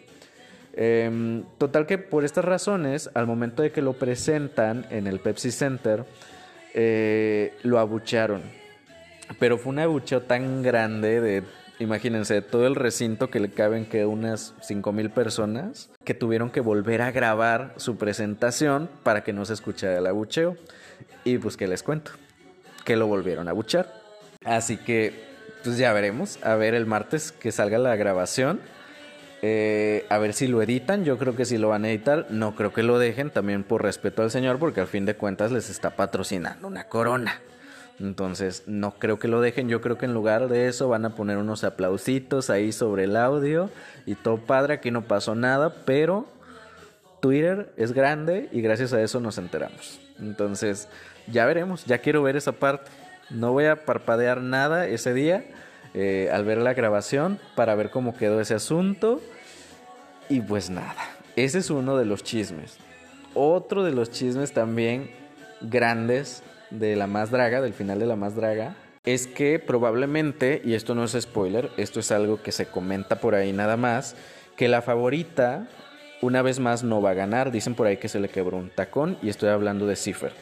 Em, 0.74 1.44
total 1.56 1.86
que 1.86 1.98
por 1.98 2.24
estas 2.24 2.44
razones, 2.44 3.08
al 3.14 3.26
momento 3.26 3.62
de 3.62 3.70
que 3.70 3.80
lo 3.80 3.94
presentan 3.94 4.86
en 4.90 5.06
el 5.06 5.20
Pepsi 5.20 5.50
Center, 5.50 6.04
eh, 6.74 7.54
lo 7.62 7.78
abuchearon. 7.78 8.42
Pero 9.38 9.56
fue 9.56 9.72
un 9.72 9.78
abucheo 9.78 10.22
tan 10.22 10.62
grande 10.62 11.20
de 11.20 11.42
Imagínense, 11.80 12.40
todo 12.40 12.66
el 12.66 12.76
recinto 12.76 13.30
que 13.30 13.40
le 13.40 13.50
caben 13.50 13.84
que 13.84 14.06
unas 14.06 14.54
mil 14.92 15.10
personas 15.10 15.90
que 16.04 16.14
tuvieron 16.14 16.50
que 16.50 16.60
volver 16.60 17.02
a 17.02 17.10
grabar 17.10 17.74
su 17.76 17.96
presentación 17.96 18.88
para 19.02 19.24
que 19.24 19.32
no 19.32 19.44
se 19.44 19.54
escuchara 19.54 19.98
el 19.98 20.06
abucheo. 20.06 20.56
Y 21.24 21.38
pues 21.38 21.56
que 21.56 21.66
les 21.66 21.82
cuento, 21.82 22.12
que 22.84 22.96
lo 22.96 23.06
volvieron 23.06 23.48
a 23.48 23.50
abuchar. 23.50 23.92
Así 24.44 24.76
que 24.76 25.24
pues 25.64 25.78
ya 25.78 25.92
veremos, 25.92 26.38
a 26.44 26.54
ver 26.54 26.74
el 26.74 26.86
martes 26.86 27.32
que 27.32 27.50
salga 27.50 27.78
la 27.78 27.96
grabación. 27.96 28.60
Eh, 29.42 30.06
a 30.08 30.18
ver 30.18 30.32
si 30.32 30.46
lo 30.46 30.62
editan, 30.62 31.04
yo 31.04 31.18
creo 31.18 31.34
que 31.34 31.44
si 31.44 31.58
lo 31.58 31.68
van 31.68 31.84
a 31.84 31.90
editar, 31.90 32.26
no 32.30 32.54
creo 32.54 32.72
que 32.72 32.82
lo 32.82 32.98
dejen, 32.98 33.30
también 33.30 33.64
por 33.64 33.82
respeto 33.82 34.22
al 34.22 34.30
señor, 34.30 34.58
porque 34.58 34.80
al 34.80 34.86
fin 34.86 35.06
de 35.06 35.16
cuentas 35.16 35.52
les 35.52 35.70
está 35.70 35.96
patrocinando 35.96 36.68
una 36.68 36.84
corona. 36.84 37.40
Entonces, 38.00 38.64
no 38.66 38.94
creo 38.94 39.18
que 39.18 39.28
lo 39.28 39.40
dejen. 39.40 39.68
Yo 39.68 39.80
creo 39.80 39.98
que 39.98 40.06
en 40.06 40.14
lugar 40.14 40.48
de 40.48 40.68
eso 40.68 40.88
van 40.88 41.04
a 41.04 41.14
poner 41.14 41.38
unos 41.38 41.64
aplausitos 41.64 42.50
ahí 42.50 42.72
sobre 42.72 43.04
el 43.04 43.16
audio 43.16 43.70
y 44.06 44.14
todo 44.14 44.38
padre. 44.38 44.74
Aquí 44.74 44.90
no 44.90 45.02
pasó 45.02 45.34
nada, 45.34 45.74
pero 45.84 46.26
Twitter 47.20 47.72
es 47.76 47.92
grande 47.92 48.48
y 48.52 48.60
gracias 48.60 48.92
a 48.92 49.00
eso 49.00 49.20
nos 49.20 49.38
enteramos. 49.38 50.00
Entonces, 50.18 50.88
ya 51.28 51.46
veremos. 51.46 51.84
Ya 51.84 51.98
quiero 51.98 52.22
ver 52.22 52.36
esa 52.36 52.52
parte. 52.52 52.90
No 53.30 53.52
voy 53.52 53.66
a 53.66 53.84
parpadear 53.84 54.40
nada 54.40 54.86
ese 54.86 55.14
día 55.14 55.44
eh, 55.94 56.28
al 56.32 56.44
ver 56.44 56.58
la 56.58 56.74
grabación 56.74 57.38
para 57.54 57.74
ver 57.74 57.90
cómo 57.90 58.16
quedó 58.16 58.40
ese 58.40 58.54
asunto. 58.54 59.20
Y 60.28 60.40
pues 60.40 60.68
nada, 60.68 60.96
ese 61.36 61.58
es 61.58 61.70
uno 61.70 61.96
de 61.96 62.06
los 62.06 62.24
chismes. 62.24 62.78
Otro 63.34 63.84
de 63.84 63.92
los 63.92 64.10
chismes 64.10 64.52
también 64.52 65.10
grandes 65.60 66.42
de 66.78 66.96
la 66.96 67.06
más 67.06 67.30
draga, 67.30 67.60
del 67.60 67.72
final 67.72 67.98
de 67.98 68.06
la 68.06 68.16
más 68.16 68.36
draga, 68.36 68.76
es 69.04 69.26
que 69.26 69.58
probablemente, 69.58 70.62
y 70.64 70.74
esto 70.74 70.94
no 70.94 71.04
es 71.04 71.12
spoiler, 71.20 71.70
esto 71.76 72.00
es 72.00 72.10
algo 72.10 72.42
que 72.42 72.52
se 72.52 72.66
comenta 72.66 73.20
por 73.20 73.34
ahí 73.34 73.52
nada 73.52 73.76
más, 73.76 74.16
que 74.56 74.68
la 74.68 74.82
favorita 74.82 75.68
una 76.22 76.42
vez 76.42 76.58
más 76.58 76.82
no 76.82 77.02
va 77.02 77.10
a 77.10 77.14
ganar. 77.14 77.50
Dicen 77.50 77.74
por 77.74 77.86
ahí 77.86 77.98
que 77.98 78.08
se 78.08 78.20
le 78.20 78.28
quebró 78.28 78.56
un 78.56 78.70
tacón 78.70 79.18
y 79.22 79.28
estoy 79.28 79.50
hablando 79.50 79.86
de 79.86 79.96
Cipher. 79.96 80.32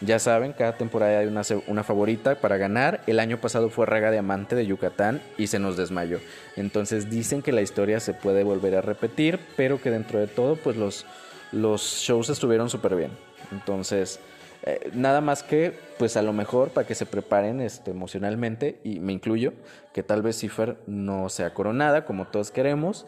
Ya 0.00 0.20
saben, 0.20 0.52
cada 0.52 0.76
temporada 0.76 1.18
hay 1.18 1.26
una, 1.26 1.42
una, 1.66 1.82
favorita 1.82 2.36
para 2.36 2.56
ganar. 2.56 3.00
El 3.08 3.18
año 3.18 3.40
pasado 3.40 3.68
fue 3.68 3.84
Raga 3.84 4.12
Diamante 4.12 4.54
de 4.54 4.64
Yucatán 4.64 5.20
y 5.36 5.48
se 5.48 5.58
nos 5.58 5.76
desmayó. 5.76 6.20
Entonces 6.54 7.10
dicen 7.10 7.42
que 7.42 7.50
la 7.50 7.62
historia 7.62 7.98
se 7.98 8.14
puede 8.14 8.44
volver 8.44 8.76
a 8.76 8.80
repetir, 8.80 9.40
pero 9.56 9.82
que 9.82 9.90
dentro 9.90 10.20
de 10.20 10.28
todo, 10.28 10.54
pues 10.54 10.76
los, 10.76 11.04
los 11.50 11.82
shows 11.82 12.28
estuvieron 12.28 12.70
súper 12.70 12.94
bien. 12.94 13.10
Entonces, 13.50 14.20
eh, 14.64 14.90
nada 14.94 15.20
más 15.20 15.42
que, 15.42 15.72
pues 15.98 16.16
a 16.16 16.22
lo 16.22 16.32
mejor 16.32 16.70
para 16.70 16.86
que 16.86 16.94
se 16.94 17.06
preparen 17.06 17.60
este, 17.60 17.90
emocionalmente, 17.90 18.80
y 18.84 19.00
me 19.00 19.12
incluyo, 19.12 19.52
que 19.92 20.02
tal 20.02 20.22
vez 20.22 20.38
Cipher 20.38 20.76
no 20.86 21.28
sea 21.28 21.54
coronada 21.54 22.04
como 22.04 22.26
todos 22.26 22.50
queremos. 22.50 23.06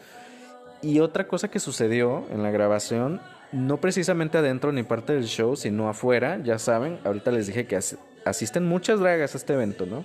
Y 0.81 0.99
otra 0.99 1.27
cosa 1.27 1.49
que 1.49 1.59
sucedió 1.59 2.25
en 2.31 2.41
la 2.41 2.51
grabación, 2.51 3.21
no 3.51 3.77
precisamente 3.77 4.37
adentro 4.37 4.71
ni 4.71 4.83
parte 4.83 5.13
del 5.13 5.25
show, 5.25 5.55
sino 5.55 5.89
afuera, 5.89 6.39
ya 6.43 6.57
saben, 6.57 6.99
ahorita 7.03 7.31
les 7.31 7.47
dije 7.47 7.67
que 7.67 7.79
asisten 8.25 8.65
muchas 8.65 8.99
dragas 8.99 9.35
a 9.35 9.37
este 9.37 9.53
evento, 9.53 9.85
¿no? 9.85 10.03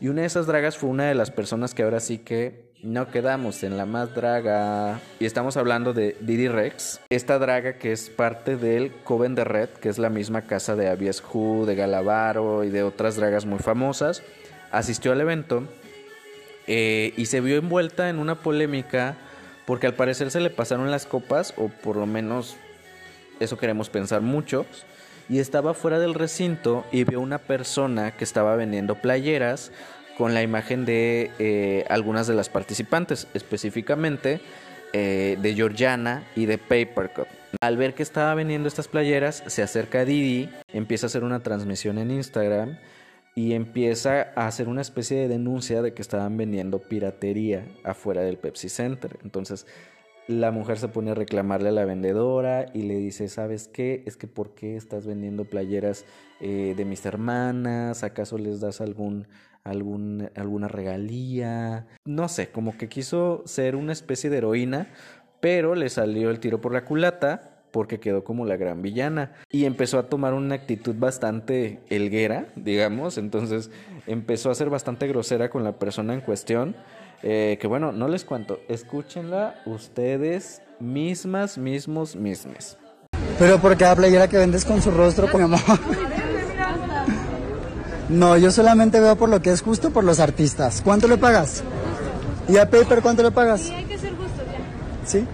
Y 0.00 0.08
una 0.08 0.20
de 0.20 0.26
esas 0.26 0.46
dragas 0.46 0.76
fue 0.76 0.90
una 0.90 1.06
de 1.06 1.14
las 1.14 1.30
personas 1.30 1.74
que 1.74 1.82
ahora 1.82 2.00
sí 2.00 2.18
que 2.18 2.67
no 2.82 3.10
quedamos 3.10 3.62
en 3.62 3.76
la 3.76 3.86
más 3.86 4.14
draga. 4.14 5.00
Y 5.18 5.26
estamos 5.26 5.56
hablando 5.56 5.92
de 5.92 6.16
Didi 6.20 6.48
Rex. 6.48 7.00
Esta 7.10 7.38
draga 7.38 7.74
que 7.74 7.92
es 7.92 8.08
parte 8.10 8.56
del 8.56 8.92
Coven 9.04 9.34
de 9.34 9.44
Red, 9.44 9.70
que 9.70 9.88
es 9.88 9.98
la 9.98 10.10
misma 10.10 10.42
casa 10.42 10.76
de 10.76 10.88
Abies 10.88 11.22
Hu, 11.22 11.64
de 11.66 11.74
Galavaro 11.74 12.64
y 12.64 12.70
de 12.70 12.82
otras 12.82 13.16
dragas 13.16 13.46
muy 13.46 13.58
famosas. 13.58 14.22
Asistió 14.70 15.12
al 15.12 15.20
evento 15.20 15.64
eh, 16.66 17.14
y 17.16 17.26
se 17.26 17.40
vio 17.40 17.56
envuelta 17.56 18.10
en 18.10 18.18
una 18.18 18.36
polémica 18.36 19.16
porque 19.66 19.86
al 19.86 19.94
parecer 19.94 20.30
se 20.30 20.40
le 20.40 20.50
pasaron 20.50 20.90
las 20.90 21.04
copas, 21.04 21.52
o 21.58 21.68
por 21.68 21.96
lo 21.96 22.06
menos 22.06 22.56
eso 23.40 23.58
queremos 23.58 23.90
pensar 23.90 24.22
muchos. 24.22 24.66
Y 25.28 25.40
estaba 25.40 25.74
fuera 25.74 25.98
del 25.98 26.14
recinto 26.14 26.86
y 26.90 27.04
vio 27.04 27.20
una 27.20 27.36
persona 27.36 28.12
que 28.12 28.24
estaba 28.24 28.56
vendiendo 28.56 28.94
playeras 28.94 29.72
con 30.18 30.34
la 30.34 30.42
imagen 30.42 30.84
de 30.84 31.30
eh, 31.38 31.84
algunas 31.88 32.26
de 32.26 32.34
las 32.34 32.48
participantes, 32.48 33.28
específicamente 33.34 34.40
eh, 34.92 35.38
de 35.40 35.54
Georgiana 35.54 36.24
y 36.34 36.46
de 36.46 36.58
Papercut. 36.58 37.28
Al 37.60 37.76
ver 37.76 37.94
que 37.94 38.02
estaba 38.02 38.34
vendiendo 38.34 38.66
estas 38.66 38.88
playeras, 38.88 39.44
se 39.46 39.62
acerca 39.62 40.00
a 40.00 40.04
Didi, 40.04 40.50
empieza 40.72 41.06
a 41.06 41.08
hacer 41.08 41.22
una 41.22 41.42
transmisión 41.44 41.98
en 41.98 42.10
Instagram 42.10 42.78
y 43.36 43.52
empieza 43.52 44.32
a 44.34 44.48
hacer 44.48 44.68
una 44.68 44.80
especie 44.80 45.16
de 45.16 45.28
denuncia 45.28 45.82
de 45.82 45.94
que 45.94 46.02
estaban 46.02 46.36
vendiendo 46.36 46.80
piratería 46.80 47.64
afuera 47.84 48.22
del 48.22 48.38
Pepsi 48.38 48.68
Center. 48.68 49.18
Entonces 49.22 49.66
la 50.26 50.50
mujer 50.50 50.78
se 50.78 50.88
pone 50.88 51.12
a 51.12 51.14
reclamarle 51.14 51.68
a 51.68 51.72
la 51.72 51.84
vendedora 51.84 52.66
y 52.74 52.82
le 52.82 52.96
dice, 52.96 53.28
¿sabes 53.28 53.68
qué? 53.68 54.02
Es 54.04 54.16
que 54.16 54.26
¿por 54.26 54.54
qué 54.54 54.76
estás 54.76 55.06
vendiendo 55.06 55.44
playeras 55.44 56.04
eh, 56.40 56.74
de 56.76 56.84
mis 56.84 57.06
hermanas? 57.06 58.02
¿Acaso 58.02 58.36
les 58.36 58.60
das 58.60 58.80
algún 58.80 59.28
algún, 59.68 60.30
alguna 60.34 60.68
regalía, 60.68 61.86
no 62.04 62.28
sé, 62.28 62.48
como 62.50 62.76
que 62.76 62.88
quiso 62.88 63.42
ser 63.46 63.76
una 63.76 63.92
especie 63.92 64.30
de 64.30 64.38
heroína, 64.38 64.88
pero 65.40 65.74
le 65.74 65.88
salió 65.88 66.30
el 66.30 66.40
tiro 66.40 66.60
por 66.60 66.72
la 66.72 66.84
culata 66.84 67.58
porque 67.70 68.00
quedó 68.00 68.24
como 68.24 68.46
la 68.46 68.56
gran 68.56 68.82
villana 68.82 69.32
y 69.50 69.64
empezó 69.64 69.98
a 69.98 70.08
tomar 70.08 70.34
una 70.34 70.54
actitud 70.54 70.94
bastante 70.98 71.80
elguera, 71.90 72.48
digamos, 72.56 73.18
entonces 73.18 73.70
empezó 74.06 74.50
a 74.50 74.54
ser 74.54 74.70
bastante 74.70 75.06
grosera 75.06 75.50
con 75.50 75.64
la 75.64 75.78
persona 75.78 76.14
en 76.14 76.20
cuestión, 76.20 76.74
eh, 77.22 77.58
que 77.60 77.66
bueno, 77.66 77.92
no 77.92 78.08
les 78.08 78.24
cuento, 78.24 78.60
escúchenla 78.68 79.62
ustedes 79.66 80.62
mismas, 80.80 81.58
mismos, 81.58 82.16
mismes. 82.16 82.78
Pero 83.38 83.58
por 83.58 83.76
cada 83.76 83.94
playera 83.94 84.28
que 84.28 84.38
vendes 84.38 84.64
con 84.64 84.82
su 84.82 84.90
rostro, 84.90 85.30
con 85.30 85.42
amor. 85.42 85.60
No, 88.08 88.36
yo 88.38 88.50
solamente 88.50 89.00
veo 89.00 89.16
por 89.16 89.28
lo 89.28 89.42
que 89.42 89.50
es 89.50 89.60
justo 89.62 89.90
por 89.90 90.04
los 90.04 90.18
artistas. 90.18 90.80
¿Cuánto 90.82 91.08
le 91.08 91.18
pagas? 91.18 91.62
¿Y 92.48 92.56
a 92.56 92.70
Paper 92.70 93.02
cuánto 93.02 93.22
le 93.22 93.30
pagas? 93.30 93.60
Sí, 93.60 93.74
hay 93.74 93.84
que 93.84 93.98
ser 93.98 94.10
justo 94.16 94.42
ya. 94.46 95.08
¿Sí? 95.08 95.26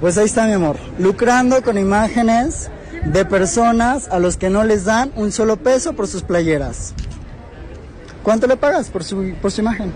Pues 0.00 0.18
ahí 0.18 0.26
está 0.26 0.46
mi 0.46 0.52
amor, 0.52 0.76
lucrando 0.98 1.62
con 1.62 1.78
imágenes 1.78 2.70
de 3.04 3.24
personas 3.24 4.08
a 4.08 4.18
los 4.18 4.36
que 4.36 4.50
no 4.50 4.64
les 4.64 4.84
dan 4.84 5.12
un 5.14 5.30
solo 5.30 5.56
peso 5.56 5.92
por 5.92 6.08
sus 6.08 6.22
playeras. 6.22 6.92
¿Cuánto 8.22 8.48
le 8.48 8.56
pagas 8.56 8.90
por 8.90 9.04
su, 9.04 9.34
por 9.40 9.52
su 9.52 9.60
imagen? 9.60 9.92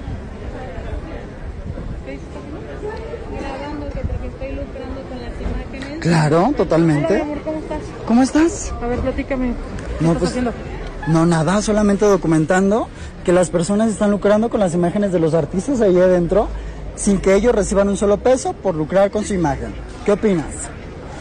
Claro, 6.00 6.54
totalmente. 6.56 7.14
Hola, 7.14 7.24
amor, 7.24 7.42
¿cómo 7.42 7.58
estás? 7.58 7.78
¿Cómo 8.06 8.22
estás? 8.22 8.72
A 8.80 8.86
ver, 8.86 9.00
platícame. 9.00 9.48
¿Qué 9.98 10.04
No, 10.04 10.12
estás 10.12 10.18
pues, 10.18 10.30
haciendo? 10.30 10.52
No, 11.08 11.26
nada, 11.26 11.60
solamente 11.62 12.04
documentando 12.04 12.88
que 13.24 13.32
las 13.32 13.50
personas 13.50 13.90
están 13.90 14.10
lucrando 14.10 14.48
con 14.50 14.60
las 14.60 14.74
imágenes 14.74 15.12
de 15.12 15.18
los 15.18 15.34
artistas 15.34 15.80
ahí 15.80 15.98
adentro 15.98 16.48
sin 16.94 17.18
que 17.18 17.34
ellos 17.34 17.54
reciban 17.54 17.88
un 17.88 17.96
solo 17.96 18.18
peso 18.18 18.52
por 18.52 18.74
lucrar 18.74 19.10
con 19.10 19.24
su 19.24 19.34
imagen. 19.34 19.72
¿Qué 20.04 20.12
opinas? 20.12 20.68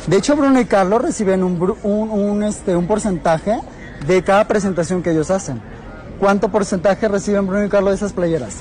De 0.07 0.17
hecho, 0.17 0.35
Bruno 0.35 0.59
y 0.59 0.65
Carlos 0.65 1.01
reciben 1.01 1.43
un, 1.43 1.59
bru- 1.59 1.77
un, 1.83 2.09
un, 2.09 2.43
este, 2.43 2.75
un 2.75 2.87
porcentaje 2.87 3.59
de 4.05 4.21
cada 4.23 4.47
presentación 4.47 5.01
que 5.01 5.11
ellos 5.11 5.31
hacen. 5.31 5.61
¿Cuánto 6.19 6.49
porcentaje 6.49 7.07
reciben 7.07 7.47
Bruno 7.47 7.65
y 7.65 7.69
Carlos 7.69 7.91
de 7.91 7.95
esas 7.97 8.13
playeras? 8.13 8.57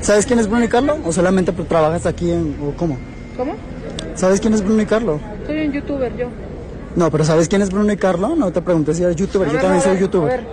¿Sabes 0.00 0.26
quién 0.26 0.38
es 0.38 0.48
Bruno 0.48 0.64
y 0.64 0.68
Carlos? 0.68 0.98
¿O 1.04 1.12
solamente 1.12 1.52
trabajas 1.52 2.06
aquí 2.06 2.30
en, 2.30 2.56
o 2.62 2.76
cómo? 2.76 2.96
¿Cómo? 3.36 3.54
¿Sabes 4.14 4.40
quién 4.40 4.54
es 4.54 4.62
Bruno 4.62 4.82
y 4.82 4.86
Carlos? 4.86 5.20
Soy 5.46 5.66
un 5.66 5.72
youtuber 5.72 6.16
yo. 6.16 6.28
No, 6.96 7.10
pero 7.10 7.24
¿sabes 7.24 7.48
quién 7.48 7.62
es 7.62 7.70
Bruno 7.70 7.92
y 7.92 7.96
Carlos? 7.96 8.36
No 8.36 8.50
te 8.52 8.60
pregunté 8.62 8.94
si 8.94 9.02
eres 9.02 9.16
youtuber, 9.16 9.48
A 9.48 9.50
yo 9.50 9.54
ver, 9.54 9.62
también 9.62 9.82
soy 9.82 9.92
ver, 9.92 10.00
youtuber. 10.00 10.32
A 10.32 10.36
ver, 10.36 10.46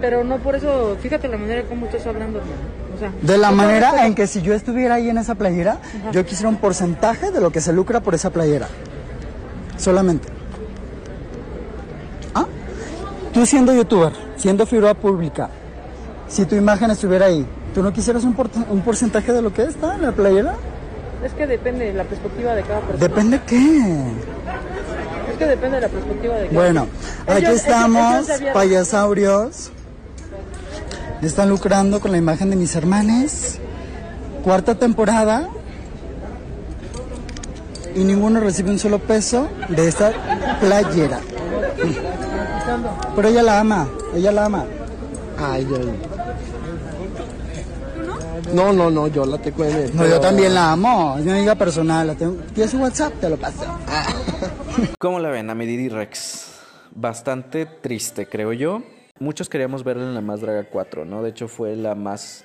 pero 0.00 0.24
no 0.24 0.38
por 0.38 0.54
eso, 0.56 0.96
fíjate 1.00 1.28
la 1.28 1.36
manera 1.36 1.62
como 1.64 1.86
estás 1.86 2.06
hablando, 2.06 2.38
hermano. 2.38 2.56
O 2.94 2.98
sea, 2.98 3.12
De 3.22 3.38
la 3.38 3.50
manera 3.50 4.06
en 4.06 4.14
que 4.14 4.26
si 4.26 4.40
yo 4.42 4.54
estuviera 4.54 4.94
ahí 4.94 5.08
en 5.10 5.18
esa 5.18 5.34
playera, 5.34 5.78
yo 6.12 6.24
quisiera 6.24 6.48
un 6.48 6.56
porcentaje 6.56 7.30
de 7.30 7.40
lo 7.40 7.50
que 7.50 7.60
se 7.60 7.72
lucra 7.72 8.00
por 8.00 8.14
esa 8.14 8.30
playera. 8.30 8.68
Solamente. 9.76 10.28
¿Ah? 12.34 12.46
Tú 13.32 13.44
siendo 13.46 13.72
youtuber, 13.74 14.12
siendo 14.36 14.64
figura 14.66 14.94
pública, 14.94 15.48
si 16.28 16.44
tu 16.44 16.54
imagen 16.54 16.90
estuviera 16.90 17.26
ahí, 17.26 17.44
¿tú 17.74 17.82
no 17.82 17.92
quisieras 17.92 18.24
un, 18.24 18.34
por- 18.34 18.48
un 18.70 18.80
porcentaje 18.82 19.32
de 19.32 19.42
lo 19.42 19.52
que 19.52 19.62
está 19.64 19.96
en 19.96 20.02
la 20.02 20.12
playera? 20.12 20.54
Es 21.24 21.32
que 21.32 21.46
depende 21.46 21.86
de 21.86 21.94
la 21.94 22.04
perspectiva 22.04 22.54
de 22.54 22.62
cada 22.62 22.80
persona. 22.80 22.98
¿Depende 22.98 23.40
qué? 23.46 24.12
Que 25.44 25.50
depende 25.50 25.76
de 25.76 25.80
la 25.82 25.88
perspectiva 25.88 26.34
de 26.36 26.48
cada 26.48 26.54
Bueno, 26.60 26.86
aquí 27.26 27.44
Ellos- 27.44 27.54
estamos, 27.56 28.28
ellos 28.30 28.50
payasaurios. 28.52 29.70
Están 31.22 31.48
lucrando 31.48 32.00
con 32.00 32.12
la 32.12 32.18
imagen 32.18 32.50
de 32.50 32.56
mis 32.56 32.74
hermanes. 32.74 33.58
Cuarta 34.42 34.74
temporada. 34.74 35.48
Y 37.94 38.04
ninguno 38.04 38.40
recibe 38.40 38.70
un 38.70 38.78
solo 38.78 38.98
peso 38.98 39.48
de 39.68 39.86
esta 39.88 40.12
playera. 40.60 41.20
Pero 43.14 43.28
ella 43.28 43.42
la 43.42 43.60
ama, 43.60 43.88
ella 44.14 44.32
la 44.32 44.46
ama. 44.46 44.64
Ay, 45.38 45.66
yo. 45.70 45.78
No, 48.52 48.72
no, 48.72 48.90
no, 48.90 49.06
yo 49.08 49.24
la 49.24 49.38
te 49.38 49.52
cuento. 49.52 49.92
No, 49.94 50.06
yo 50.06 50.20
también 50.20 50.54
la 50.54 50.72
amo, 50.72 51.16
es 51.18 51.24
mi 51.24 51.32
amiga 51.32 51.54
personal. 51.54 52.06
La 52.08 52.14
tengo... 52.14 52.36
¿Tienes 52.54 52.70
su 52.70 52.78
WhatsApp? 52.78 53.12
Te 53.20 53.28
lo 53.28 53.36
paso. 53.36 53.64
¿Cómo 54.98 55.20
la 55.20 55.30
ven 55.30 55.50
a 55.50 55.54
mi 55.54 55.66
Didi 55.66 55.88
Rex? 55.88 56.60
Bastante 56.94 57.66
triste, 57.66 58.26
creo 58.26 58.52
yo. 58.52 58.82
Muchos 59.20 59.48
queríamos 59.48 59.84
verla 59.84 60.04
en 60.04 60.14
la 60.14 60.20
Más 60.20 60.40
Draga 60.40 60.64
4, 60.64 61.04
¿no? 61.04 61.22
De 61.22 61.30
hecho 61.30 61.48
fue 61.48 61.76
la 61.76 61.94
más 61.94 62.44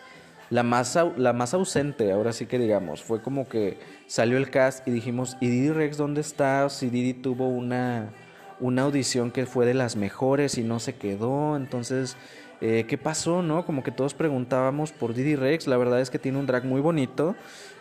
la 0.52 0.64
más 0.64 0.98
la 1.18 1.34
más 1.34 1.54
ausente, 1.54 2.12
ahora 2.12 2.34
sí 2.34 2.46
que 2.46 2.58
digamos, 2.58 3.04
fue 3.04 3.22
como 3.22 3.48
que 3.48 3.78
salió 4.08 4.38
el 4.38 4.50
cast 4.50 4.88
y 4.88 4.92
dijimos, 4.92 5.38
¿y 5.40 5.48
Didi 5.48 5.72
Rex 5.72 5.98
dónde 5.98 6.22
está? 6.22 6.70
Si 6.70 6.90
Didi 6.90 7.14
tuvo 7.14 7.48
una 7.48 8.10
una 8.60 8.84
audición 8.84 9.32
que 9.32 9.46
fue 9.46 9.66
de 9.66 9.74
las 9.74 9.96
mejores 9.96 10.58
y 10.58 10.64
no 10.64 10.80
se 10.80 10.96
quedó, 10.96 11.56
entonces 11.56 12.18
eh, 12.62 12.86
¿qué 12.88 12.98
pasó, 12.98 13.42
no? 13.42 13.66
Como 13.66 13.84
que 13.84 13.92
todos 13.92 14.14
preguntábamos 14.14 14.92
por 14.92 15.14
Didi 15.14 15.36
Rex, 15.36 15.66
la 15.68 15.78
verdad 15.78 16.02
es 16.02 16.10
que 16.10 16.20
tiene 16.20 16.38
un 16.38 16.46
drag 16.46 16.66
muy 16.66 16.82
bonito, 16.82 17.36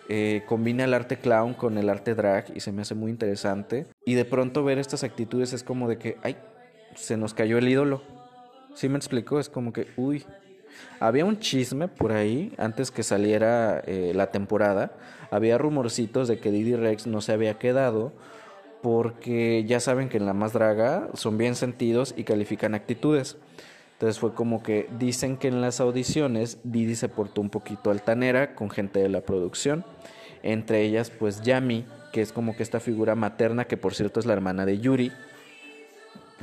eh, 0.09 0.43
combina 0.47 0.85
el 0.85 0.95
arte 0.95 1.19
clown 1.19 1.55
con 1.55 1.77
el 1.77 1.89
arte 1.89 2.15
drag 2.15 2.47
y 2.55 2.61
se 2.61 2.73
me 2.73 2.83
hace 2.83 2.95
muy 2.95 3.11
interesante. 3.11 3.87
Y 4.05 4.15
de 4.15 4.25
pronto 4.25 4.65
ver 4.65 4.79
estas 4.79 5.05
actitudes 5.05 5.53
es 5.53 5.63
como 5.63 5.89
de 5.89 5.99
que, 5.99 6.17
ay, 6.23 6.37
se 6.95 7.17
nos 7.17 7.35
cayó 7.35 7.59
el 7.59 7.69
ídolo. 7.69 8.03
¿Sí 8.75 8.89
me 8.89 8.97
explico? 8.97 9.39
Es 9.39 9.49
como 9.49 9.73
que, 9.73 9.89
uy. 9.97 10.25
Había 11.01 11.25
un 11.25 11.39
chisme 11.41 11.89
por 11.89 12.13
ahí 12.13 12.53
antes 12.57 12.91
que 12.91 13.03
saliera 13.03 13.83
eh, 13.87 14.13
la 14.15 14.31
temporada. 14.31 14.93
Había 15.31 15.59
rumorcitos 15.59 16.29
de 16.29 16.39
que 16.39 16.51
Didi 16.51 16.77
Rex 16.77 17.07
no 17.07 17.21
se 17.21 17.33
había 17.33 17.59
quedado 17.59 18.13
porque 18.83 19.65
ya 19.67 19.81
saben 19.81 20.09
que 20.09 20.19
en 20.19 20.27
la 20.27 20.35
más 20.35 20.53
draga 20.53 21.09
son 21.15 21.37
bien 21.37 21.55
sentidos 21.55 22.15
y 22.17 22.25
califican 22.25 22.75
actitudes. 22.75 23.37
Entonces 23.99 24.21
fue 24.21 24.33
como 24.33 24.63
que 24.63 24.89
dicen 24.97 25.37
que 25.37 25.49
en 25.49 25.61
las 25.61 25.81
audiciones 25.81 26.59
Didi 26.63 26.95
se 26.95 27.09
portó 27.09 27.41
un 27.41 27.51
poquito 27.51 27.91
altanera 27.91 28.55
con 28.55 28.71
gente 28.71 29.01
de 29.01 29.09
la 29.09 29.23
producción. 29.23 29.85
Entre 30.45 30.83
ellas, 30.83 31.11
pues 31.11 31.43
Yami, 31.43 31.85
que 32.13 32.23
es 32.23 32.33
como 32.33 32.57
que 32.57 32.63
esta 32.63 32.79
figura 32.79 33.17
materna, 33.17 33.65
que 33.65 33.77
por 33.77 33.97
cierto 33.97 34.21
es 34.21 34.27
la 34.27 34.35
hermana 34.35 34.67
de 34.67 34.79
Yuri. 34.79 35.11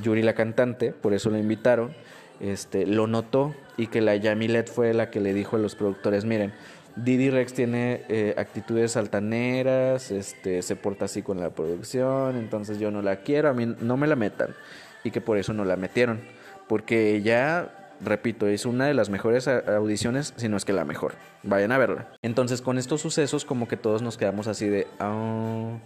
Yuri 0.03 0.21
la 0.21 0.33
cantante, 0.33 0.91
por 0.91 1.13
eso 1.13 1.29
la 1.29 1.39
invitaron. 1.39 1.93
Este, 2.41 2.85
lo 2.85 3.07
notó 3.07 3.55
y 3.77 3.87
que 3.87 4.01
la 4.01 4.17
Yamilet 4.17 4.69
fue 4.69 4.93
la 4.93 5.09
que 5.09 5.21
le 5.21 5.33
dijo 5.33 5.55
a 5.55 5.59
los 5.59 5.75
productores, 5.75 6.25
miren, 6.25 6.51
Didi 6.97 7.29
Rex 7.29 7.53
tiene 7.53 8.03
eh, 8.09 8.35
actitudes 8.37 8.97
altaneras, 8.97 10.11
este, 10.11 10.61
se 10.61 10.75
porta 10.75 11.05
así 11.05 11.21
con 11.21 11.39
la 11.39 11.51
producción, 11.51 12.35
entonces 12.35 12.79
yo 12.79 12.91
no 12.91 13.01
la 13.01 13.21
quiero, 13.21 13.47
a 13.47 13.53
mí 13.53 13.65
no 13.79 13.95
me 13.95 14.07
la 14.07 14.17
metan. 14.17 14.49
Y 15.05 15.11
que 15.11 15.21
por 15.21 15.37
eso 15.37 15.53
no 15.53 15.63
la 15.63 15.77
metieron. 15.77 16.19
Porque 16.67 17.15
ella, 17.15 17.69
repito, 18.01 18.47
es 18.47 18.65
una 18.65 18.87
de 18.87 18.93
las 18.93 19.09
mejores 19.09 19.47
audiciones, 19.47 20.33
si 20.37 20.49
no 20.49 20.57
es 20.57 20.65
que 20.65 20.73
la 20.73 20.85
mejor. 20.85 21.13
Vayan 21.43 21.71
a 21.71 21.77
verla. 21.77 22.07
Entonces 22.21 22.61
con 22.61 22.77
estos 22.77 23.01
sucesos 23.01 23.45
como 23.45 23.67
que 23.67 23.77
todos 23.77 24.01
nos 24.01 24.17
quedamos 24.17 24.47
así 24.47 24.67
de... 24.67 24.87
"Ah, 24.99 25.77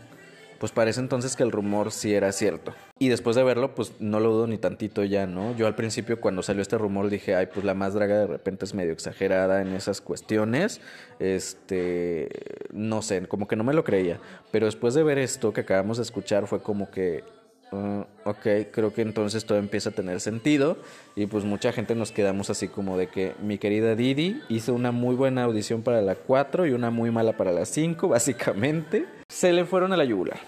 pues 0.60 0.74
parece 0.74 1.00
entonces 1.00 1.38
que 1.38 1.44
el 1.44 1.54
rumor 1.54 1.90
sí 1.92 2.14
era 2.14 2.34
cierto. 2.34 2.74
Y 3.00 3.08
después 3.08 3.38
de 3.38 3.44
verlo, 3.44 3.76
pues 3.76 3.94
no 4.00 4.20
lo 4.20 4.34
dudo 4.34 4.46
ni 4.48 4.58
tantito 4.58 5.06
ya, 5.06 5.26
¿no? 5.26 5.56
Yo 5.56 5.68
al 5.68 5.76
principio 5.76 6.20
cuando 6.20 6.44
salió 6.44 6.62
este 6.62 6.78
rumor 6.78 7.10
dije, 7.10 7.34
ay, 7.34 7.48
pues 7.54 7.66
la 7.66 7.74
más 7.74 7.94
draga 7.94 8.18
de 8.18 8.28
repente 8.28 8.66
es 8.66 8.74
medio 8.74 8.92
exagerada 8.92 9.62
en 9.62 9.70
esas 9.70 10.02
cuestiones. 10.02 10.82
Este, 11.20 12.28
no 12.74 13.02
sé, 13.02 13.26
como 13.28 13.48
que 13.48 13.56
no 13.56 13.64
me 13.64 13.74
lo 13.74 13.86
creía. 13.86 14.20
Pero 14.52 14.66
después 14.66 14.94
de 14.94 15.04
ver 15.04 15.18
esto 15.18 15.54
que 15.54 15.62
acabamos 15.62 15.96
de 15.96 16.04
escuchar 16.04 16.46
fue 16.46 16.62
como 16.62 16.92
que, 16.92 17.24
ah, 17.72 18.06
ok, 18.26 18.72
creo 18.72 18.94
que 18.94 19.02
entonces 19.02 19.46
todo 19.46 19.58
empieza 19.58 19.90
a 19.90 19.94
tener 19.94 20.20
sentido. 20.20 20.78
Y 21.16 21.26
pues 21.26 21.44
mucha 21.44 21.72
gente 21.72 21.96
nos 21.96 22.12
quedamos 22.12 22.50
así 22.50 22.68
como 22.68 22.98
de 22.98 23.08
que 23.08 23.34
mi 23.42 23.58
querida 23.58 23.96
Didi 23.96 24.42
hizo 24.50 24.74
una 24.74 24.92
muy 24.92 25.16
buena 25.16 25.44
audición 25.44 25.82
para 25.82 26.02
la 26.02 26.16
4 26.16 26.68
y 26.68 26.72
una 26.72 26.90
muy 26.90 27.12
mala 27.12 27.34
para 27.38 27.52
la 27.52 27.66
5, 27.66 28.08
básicamente. 28.10 29.06
Se 29.30 29.54
le 29.54 29.66
fueron 29.66 29.94
a 29.94 29.98
la 29.98 30.06
yugular 30.06 30.40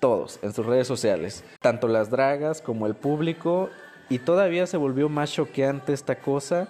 todos 0.00 0.40
en 0.42 0.52
sus 0.52 0.66
redes 0.66 0.88
sociales, 0.88 1.44
tanto 1.60 1.86
las 1.86 2.10
dragas 2.10 2.60
como 2.60 2.88
el 2.88 2.96
público, 2.96 3.70
y 4.08 4.18
todavía 4.18 4.66
se 4.66 4.76
volvió 4.76 5.08
más 5.08 5.32
choqueante 5.32 5.92
esta 5.92 6.16
cosa 6.16 6.68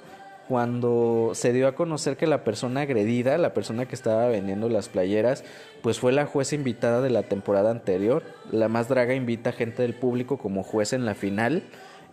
cuando 0.49 1.31
se 1.35 1.53
dio 1.53 1.69
a 1.69 1.75
conocer 1.75 2.17
que 2.17 2.27
la 2.27 2.45
persona 2.45 2.83
agredida, 2.83 3.39
la 3.39 3.55
persona 3.55 3.87
que 3.87 3.95
estaba 3.95 4.27
vendiendo 4.27 4.69
las 4.69 4.89
playeras, 4.89 5.45
pues 5.83 5.99
fue 5.99 6.13
la 6.13 6.27
jueza 6.27 6.55
invitada 6.55 7.01
de 7.01 7.11
la 7.11 7.23
temporada 7.23 7.71
anterior. 7.71 8.23
La 8.51 8.69
más 8.69 8.89
draga 8.89 9.15
invita 9.15 9.53
gente 9.53 9.83
del 9.83 9.95
público 9.95 10.39
como 10.39 10.63
juez 10.63 10.93
en 10.93 11.05
la 11.05 11.15
final 11.15 11.65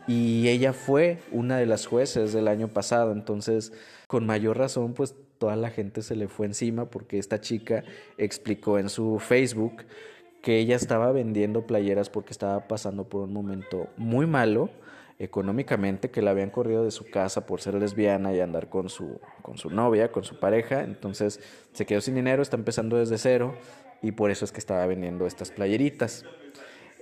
y 0.07 0.47
ella 0.47 0.73
fue 0.73 1.19
una 1.31 1.57
de 1.57 1.65
las 1.65 1.85
jueces 1.85 2.33
del 2.33 2.47
año 2.47 2.67
pasado, 2.69 3.11
entonces 3.11 3.73
con 4.07 4.25
mayor 4.25 4.57
razón 4.57 4.93
pues 4.93 5.15
toda 5.37 5.55
la 5.55 5.69
gente 5.69 6.01
se 6.01 6.15
le 6.15 6.27
fue 6.27 6.45
encima 6.45 6.85
porque 6.85 7.19
esta 7.19 7.41
chica 7.41 7.83
explicó 8.17 8.79
en 8.79 8.89
su 8.89 9.19
Facebook 9.19 9.85
que 10.41 10.57
ella 10.59 10.75
estaba 10.75 11.11
vendiendo 11.11 11.67
playeras 11.67 12.09
porque 12.09 12.31
estaba 12.31 12.67
pasando 12.67 13.07
por 13.07 13.21
un 13.21 13.33
momento 13.33 13.87
muy 13.97 14.25
malo 14.25 14.69
económicamente, 15.19 16.09
que 16.09 16.21
la 16.21 16.31
habían 16.31 16.49
corrido 16.49 16.85
de 16.85 16.91
su 16.91 17.09
casa 17.09 17.45
por 17.45 17.61
ser 17.61 17.75
lesbiana 17.75 18.33
y 18.33 18.39
andar 18.39 18.69
con 18.69 18.89
su, 18.89 19.19
con 19.41 19.57
su 19.57 19.69
novia, 19.69 20.11
con 20.11 20.23
su 20.23 20.39
pareja, 20.39 20.83
entonces 20.83 21.41
se 21.73 21.85
quedó 21.85 21.99
sin 21.99 22.15
dinero, 22.15 22.41
está 22.41 22.55
empezando 22.55 22.97
desde 22.97 23.17
cero 23.17 23.55
y 24.01 24.13
por 24.13 24.31
eso 24.31 24.45
es 24.45 24.53
que 24.53 24.59
estaba 24.59 24.85
vendiendo 24.85 25.27
estas 25.27 25.51
playeritas. 25.51 26.25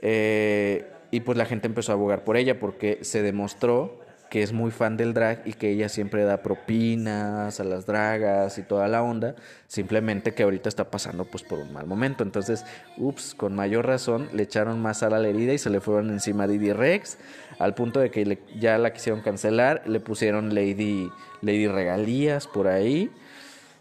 Eh, 0.01 0.91
y 1.11 1.21
pues 1.21 1.37
la 1.37 1.45
gente 1.45 1.67
empezó 1.67 1.91
a 1.91 1.95
abogar 1.95 2.23
por 2.23 2.37
ella 2.37 2.59
porque 2.59 2.99
se 3.03 3.21
demostró 3.21 3.99
que 4.29 4.43
es 4.43 4.53
muy 4.53 4.71
fan 4.71 4.97
del 4.97 5.13
drag 5.13 5.41
y 5.45 5.53
que 5.53 5.69
ella 5.69 5.89
siempre 5.89 6.23
da 6.23 6.41
propinas 6.41 7.59
a 7.59 7.63
las 7.63 7.85
dragas 7.85 8.57
y 8.57 8.63
toda 8.63 8.87
la 8.87 9.01
onda, 9.01 9.35
simplemente 9.67 10.33
que 10.33 10.43
ahorita 10.43 10.69
está 10.69 10.89
pasando 10.89 11.25
pues 11.25 11.43
por 11.43 11.59
un 11.59 11.71
mal 11.73 11.87
momento. 11.87 12.23
Entonces, 12.23 12.65
ups, 12.97 13.33
con 13.35 13.55
mayor 13.55 13.85
razón 13.85 14.29
le 14.33 14.43
echaron 14.43 14.81
más 14.81 14.99
sal 14.99 15.13
a 15.13 15.19
la 15.19 15.27
herida 15.27 15.53
y 15.53 15.57
se 15.57 15.69
le 15.69 15.79
fueron 15.79 16.09
encima 16.09 16.43
a 16.43 16.47
Didi 16.47 16.73
Rex, 16.73 17.17
al 17.59 17.73
punto 17.73 17.99
de 17.99 18.11
que 18.11 18.39
ya 18.59 18.77
la 18.77 18.93
quisieron 18.93 19.21
cancelar, 19.21 19.83
le 19.85 19.99
pusieron 19.99 20.53
Lady, 20.53 21.09
Lady 21.41 21.67
Regalías 21.67 22.47
por 22.47 22.67
ahí, 22.67 23.09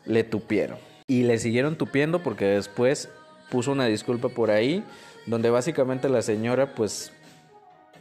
le 0.05 0.25
tupieron. 0.25 0.79
Y 1.09 1.23
le 1.23 1.39
siguieron 1.39 1.77
tupiendo 1.77 2.23
porque 2.23 2.47
después 2.47 3.09
puso 3.51 3.73
una 3.73 3.87
disculpa 3.87 4.29
por 4.29 4.51
ahí, 4.51 4.85
donde 5.27 5.51
básicamente 5.51 6.09
la 6.09 6.23
señora 6.23 6.75
pues 6.75 7.13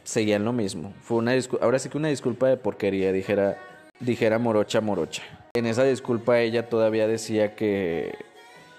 seguían 0.06 0.44
lo 0.44 0.52
mismo. 0.52 0.94
Fue 1.02 1.18
una 1.18 1.32
ahora 1.60 1.78
sí 1.78 1.88
que 1.88 1.98
una 1.98 2.08
disculpa 2.08 2.48
de 2.48 2.56
porquería, 2.56 3.12
dijera, 3.12 3.58
dijera 3.98 4.38
morocha 4.38 4.80
morocha. 4.80 5.22
En 5.54 5.66
esa 5.66 5.82
disculpa 5.82 6.38
ella 6.38 6.68
todavía 6.68 7.08
decía 7.08 7.56
que, 7.56 8.14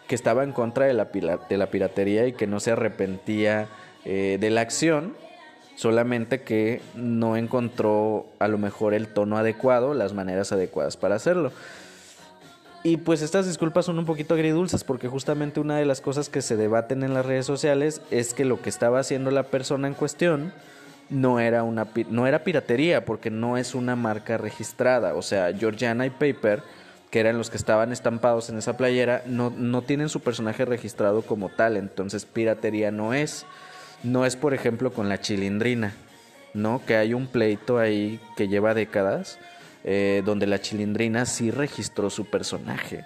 que 0.08 0.16
estaba 0.16 0.44
en 0.44 0.54
contra 0.54 0.86
de 0.86 0.94
la, 0.94 1.10
de 1.50 1.58
la 1.58 1.70
piratería 1.70 2.26
y 2.28 2.34
que 2.34 2.48
no 2.48 2.60
se 2.62 2.72
arrepentía 2.72 3.68
eh, 4.06 4.38
de 4.40 4.50
la 4.50 4.62
acción, 4.62 5.16
solamente 5.76 6.44
que 6.44 6.82
no 6.96 7.36
encontró 7.36 8.28
a 8.40 8.48
lo 8.48 8.58
mejor 8.58 8.94
el 8.94 9.10
tono 9.10 9.38
adecuado, 9.38 9.94
las 9.94 10.14
maneras 10.14 10.54
adecuadas 10.54 10.96
para 10.96 11.16
hacerlo. 11.16 11.52
Y 12.84 12.98
pues 12.98 13.22
estas 13.22 13.48
disculpas 13.48 13.84
son 13.84 14.00
un 14.00 14.06
poquito 14.06 14.34
agridulces 14.34 14.86
porque 14.86 15.10
justamente 15.10 15.60
una 15.60 15.78
de 15.78 15.86
las 15.86 16.00
cosas 16.00 16.30
que 16.30 16.42
se 16.42 16.56
debaten 16.56 17.04
en 17.04 17.14
las 17.14 17.26
redes 17.26 17.46
sociales 17.46 18.02
es 18.12 18.34
que 18.34 18.46
lo 18.46 18.62
que 18.62 18.70
estaba 18.70 19.00
haciendo 19.00 19.30
la 19.30 19.44
persona 19.44 19.90
en 19.90 19.94
cuestión 19.94 20.54
no 21.10 21.40
era 21.40 21.64
una 21.64 21.88
no 22.10 22.28
era 22.28 22.44
piratería 22.44 23.06
porque 23.06 23.30
no 23.30 23.58
es 23.58 23.76
una 23.76 23.96
marca 23.96 24.38
registrada, 24.38 25.16
o 25.16 25.22
sea, 25.22 25.54
Georgiana 25.54 26.06
y 26.06 26.10
Paper 26.10 26.64
que 27.10 27.20
eran 27.20 27.38
los 27.38 27.50
que 27.50 27.58
estaban 27.58 27.92
estampados 27.92 28.50
en 28.50 28.58
esa 28.58 28.76
playera, 28.76 29.24
no, 29.26 29.50
no 29.50 29.82
tienen 29.82 30.10
su 30.10 30.20
personaje 30.20 30.66
registrado 30.66 31.22
como 31.22 31.50
tal, 31.50 31.78
entonces 31.78 32.26
piratería 32.26 32.92
no 32.92 33.14
es. 33.14 33.46
No 34.04 34.26
es, 34.26 34.36
por 34.36 34.54
ejemplo, 34.54 34.92
con 34.92 35.10
la 35.10 35.20
chilindrina, 35.20 35.94
¿no? 36.54 36.82
Que 36.86 36.98
hay 36.98 37.14
un 37.14 37.28
pleito 37.28 37.80
ahí 37.80 38.20
que 38.36 38.48
lleva 38.48 38.74
décadas, 38.74 39.40
eh, 39.84 40.22
donde 40.26 40.46
la 40.48 40.62
chilindrina 40.62 41.26
sí 41.26 41.50
registró 41.50 42.10
su 42.10 42.26
personaje. 42.26 43.06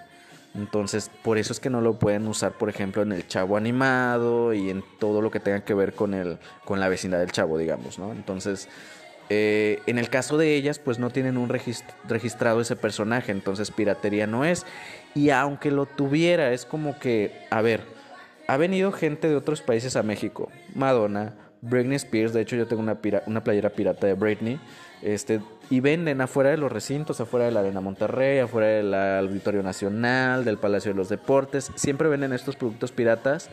Entonces, 0.54 1.10
por 1.22 1.38
eso 1.38 1.52
es 1.52 1.60
que 1.60 1.70
no 1.70 1.80
lo 1.80 1.98
pueden 1.98 2.26
usar, 2.26 2.52
por 2.52 2.68
ejemplo, 2.68 3.02
en 3.02 3.12
el 3.12 3.26
chavo 3.26 3.56
animado 3.56 4.52
y 4.52 4.68
en 4.68 4.84
todo 4.98 5.22
lo 5.22 5.30
que 5.30 5.40
tenga 5.40 5.64
que 5.64 5.72
ver 5.72 5.94
con, 5.94 6.12
el, 6.12 6.38
con 6.64 6.78
la 6.78 6.88
vecindad 6.88 7.20
del 7.20 7.32
chavo, 7.32 7.56
digamos, 7.56 7.98
¿no? 7.98 8.12
Entonces, 8.12 8.68
eh, 9.30 9.80
en 9.86 9.98
el 9.98 10.10
caso 10.10 10.36
de 10.36 10.54
ellas, 10.54 10.78
pues 10.78 10.98
no 10.98 11.08
tienen 11.08 11.38
un 11.38 11.48
regist- 11.48 11.94
registrado 12.06 12.60
ese 12.60 12.76
personaje, 12.76 13.32
entonces 13.32 13.70
piratería 13.70 14.26
no 14.26 14.44
es. 14.44 14.66
Y 15.14 15.30
aunque 15.30 15.70
lo 15.70 15.86
tuviera, 15.86 16.52
es 16.52 16.66
como 16.66 16.98
que, 16.98 17.32
a 17.50 17.62
ver, 17.62 17.80
ha 18.46 18.58
venido 18.58 18.92
gente 18.92 19.28
de 19.28 19.36
otros 19.36 19.62
países 19.62 19.96
a 19.96 20.02
México. 20.02 20.50
Madonna, 20.74 21.32
Britney 21.62 21.96
Spears, 21.96 22.34
de 22.34 22.42
hecho 22.42 22.56
yo 22.56 22.66
tengo 22.66 22.82
una, 22.82 22.98
una 23.26 23.42
playera 23.42 23.70
pirata 23.70 24.06
de 24.06 24.14
Britney. 24.14 24.60
Este, 25.02 25.40
y 25.68 25.80
venden 25.80 26.20
afuera 26.20 26.50
de 26.50 26.56
los 26.56 26.70
recintos, 26.70 27.20
afuera 27.20 27.46
de 27.46 27.52
la 27.52 27.60
Arena 27.60 27.80
Monterrey, 27.80 28.38
afuera 28.38 28.68
del 28.68 28.94
Auditorio 28.94 29.62
Nacional, 29.62 30.44
del 30.44 30.58
Palacio 30.58 30.92
de 30.92 30.96
los 30.96 31.08
Deportes. 31.08 31.72
Siempre 31.74 32.08
venden 32.08 32.32
estos 32.32 32.54
productos 32.56 32.92
piratas 32.92 33.50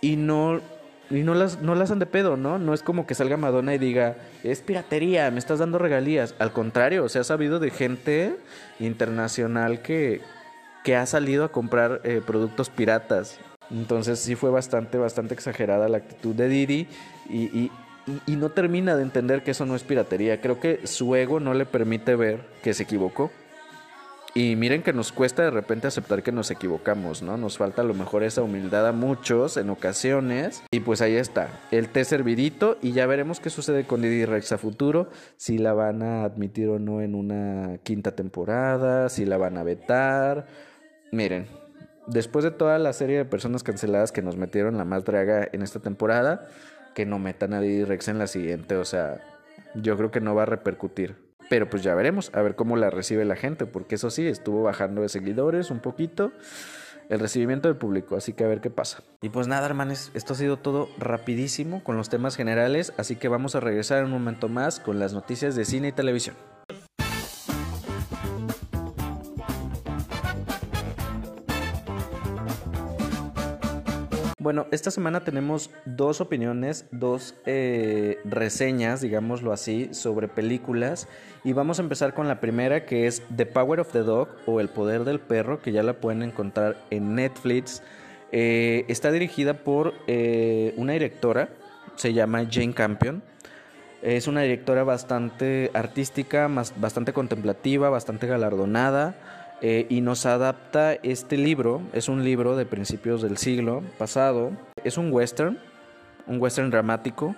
y 0.00 0.16
no, 0.16 0.60
y 1.10 1.22
no, 1.22 1.34
las, 1.34 1.62
no 1.62 1.74
las 1.76 1.90
han 1.92 2.00
de 2.00 2.06
pedo, 2.06 2.36
¿no? 2.36 2.58
No 2.58 2.74
es 2.74 2.82
como 2.82 3.06
que 3.06 3.14
salga 3.14 3.36
Madonna 3.36 3.72
y 3.74 3.78
diga, 3.78 4.16
es 4.42 4.60
piratería, 4.60 5.30
me 5.30 5.38
estás 5.38 5.60
dando 5.60 5.78
regalías. 5.78 6.34
Al 6.40 6.52
contrario, 6.52 7.08
se 7.08 7.20
ha 7.20 7.24
sabido 7.24 7.60
de 7.60 7.70
gente 7.70 8.36
internacional 8.80 9.80
que, 9.80 10.22
que 10.82 10.96
ha 10.96 11.06
salido 11.06 11.44
a 11.44 11.52
comprar 11.52 12.00
eh, 12.02 12.20
productos 12.26 12.68
piratas. 12.68 13.38
Entonces 13.70 14.18
sí 14.18 14.34
fue 14.34 14.50
bastante, 14.50 14.98
bastante 14.98 15.34
exagerada 15.34 15.88
la 15.88 15.98
actitud 15.98 16.34
de 16.34 16.48
Didi 16.48 16.88
y, 17.28 17.42
y- 17.56 17.70
y- 18.26 18.36
no 18.36 18.50
termina 18.50 18.96
de 18.96 19.02
entender 19.02 19.42
que 19.42 19.50
eso 19.52 19.66
no 19.66 19.74
es 19.76 19.82
piratería. 19.82 20.40
Creo 20.40 20.60
que 20.60 20.86
su 20.86 21.14
ego 21.16 21.40
no 21.40 21.54
le 21.54 21.66
permite 21.66 22.16
ver 22.16 22.40
que 22.62 22.74
se 22.74 22.84
equivocó. 22.84 23.30
Y 24.34 24.54
miren 24.56 24.82
que 24.82 24.92
nos 24.92 25.10
cuesta 25.10 25.42
de 25.42 25.50
repente 25.50 25.88
aceptar 25.88 26.22
que 26.22 26.30
nos 26.30 26.50
equivocamos, 26.50 27.22
¿no? 27.22 27.36
Nos 27.36 27.56
falta 27.58 27.82
a 27.82 27.84
lo 27.84 27.94
mejor 27.94 28.22
esa 28.22 28.42
humildad 28.42 28.86
a 28.86 28.92
muchos 28.92 29.56
en 29.56 29.70
ocasiones. 29.70 30.62
Y 30.70 30.80
pues 30.80 31.00
ahí 31.00 31.16
está, 31.16 31.48
el 31.72 31.88
té 31.88 32.04
servidito 32.04 32.76
y 32.82 32.92
ya 32.92 33.06
veremos 33.06 33.40
qué 33.40 33.50
sucede 33.50 33.84
con 33.84 34.02
Didi 34.02 34.26
Rex 34.26 34.52
a 34.52 34.58
futuro, 34.58 35.08
si 35.36 35.58
la 35.58 35.72
van 35.72 36.02
a 36.02 36.22
admitir 36.24 36.68
o 36.68 36.78
no 36.78 37.00
en 37.00 37.14
una 37.14 37.78
quinta 37.82 38.12
temporada, 38.12 39.08
si 39.08 39.24
la 39.24 39.38
van 39.38 39.56
a 39.56 39.64
vetar. 39.64 40.46
Miren, 41.10 41.46
después 42.06 42.44
de 42.44 42.50
toda 42.50 42.78
la 42.78 42.92
serie 42.92 43.16
de 43.16 43.24
personas 43.24 43.62
canceladas 43.62 44.12
que 44.12 44.22
nos 44.22 44.36
metieron 44.36 44.76
la 44.76 44.84
más 44.84 45.04
en 45.08 45.62
esta 45.62 45.80
temporada, 45.80 46.46
que 46.98 47.06
no 47.06 47.20
metan 47.20 47.54
a 47.54 47.60
Didi 47.60 47.84
Rex 47.84 48.08
en 48.08 48.18
la 48.18 48.26
siguiente, 48.26 48.74
o 48.74 48.84
sea, 48.84 49.20
yo 49.76 49.96
creo 49.96 50.10
que 50.10 50.20
no 50.20 50.34
va 50.34 50.42
a 50.42 50.46
repercutir. 50.46 51.14
Pero 51.48 51.70
pues 51.70 51.84
ya 51.84 51.94
veremos, 51.94 52.32
a 52.34 52.42
ver 52.42 52.56
cómo 52.56 52.76
la 52.76 52.90
recibe 52.90 53.24
la 53.24 53.36
gente, 53.36 53.66
porque 53.66 53.94
eso 53.94 54.10
sí, 54.10 54.26
estuvo 54.26 54.64
bajando 54.64 55.02
de 55.02 55.08
seguidores 55.08 55.70
un 55.70 55.78
poquito 55.78 56.32
el 57.08 57.20
recibimiento 57.20 57.68
del 57.68 57.76
público, 57.76 58.16
así 58.16 58.32
que 58.32 58.42
a 58.42 58.48
ver 58.48 58.60
qué 58.60 58.70
pasa. 58.70 59.04
Y 59.22 59.28
pues 59.28 59.46
nada, 59.46 59.64
hermanos, 59.64 60.10
esto 60.14 60.32
ha 60.32 60.36
sido 60.36 60.56
todo 60.56 60.88
rapidísimo 60.98 61.84
con 61.84 61.96
los 61.96 62.08
temas 62.08 62.34
generales, 62.34 62.92
así 62.96 63.14
que 63.14 63.28
vamos 63.28 63.54
a 63.54 63.60
regresar 63.60 64.00
en 64.00 64.06
un 64.06 64.10
momento 64.10 64.48
más 64.48 64.80
con 64.80 64.98
las 64.98 65.12
noticias 65.12 65.54
de 65.54 65.64
cine 65.64 65.88
y 65.88 65.92
televisión. 65.92 66.34
Bueno, 74.40 74.68
esta 74.70 74.92
semana 74.92 75.24
tenemos 75.24 75.68
dos 75.84 76.20
opiniones, 76.20 76.86
dos 76.92 77.34
eh, 77.44 78.20
reseñas, 78.24 79.00
digámoslo 79.00 79.52
así, 79.52 79.88
sobre 79.92 80.28
películas. 80.28 81.08
Y 81.42 81.54
vamos 81.54 81.80
a 81.80 81.82
empezar 81.82 82.14
con 82.14 82.28
la 82.28 82.38
primera, 82.38 82.86
que 82.86 83.08
es 83.08 83.24
The 83.36 83.46
Power 83.46 83.80
of 83.80 83.90
the 83.90 84.04
Dog 84.04 84.28
o 84.46 84.60
El 84.60 84.68
Poder 84.68 85.02
del 85.02 85.18
Perro, 85.18 85.60
que 85.60 85.72
ya 85.72 85.82
la 85.82 85.94
pueden 85.94 86.22
encontrar 86.22 86.76
en 86.90 87.16
Netflix. 87.16 87.82
Eh, 88.30 88.84
está 88.86 89.10
dirigida 89.10 89.54
por 89.54 89.94
eh, 90.06 90.72
una 90.76 90.92
directora, 90.92 91.48
se 91.96 92.12
llama 92.12 92.46
Jane 92.48 92.74
Campion. 92.74 93.24
Es 94.02 94.28
una 94.28 94.42
directora 94.42 94.84
bastante 94.84 95.72
artística, 95.74 96.48
bastante 96.76 97.12
contemplativa, 97.12 97.90
bastante 97.90 98.28
galardonada 98.28 99.16
eh, 99.60 99.86
y 99.88 100.00
nos 100.00 100.26
adapta 100.26 100.94
este 100.94 101.36
libro. 101.36 101.82
Es 101.92 102.08
un 102.08 102.24
libro 102.24 102.56
de 102.56 102.66
principios 102.66 103.22
del 103.22 103.36
siglo 103.36 103.82
pasado. 103.98 104.52
Es 104.84 104.98
un 104.98 105.12
western, 105.12 105.58
un 106.26 106.40
western 106.40 106.70
dramático 106.70 107.34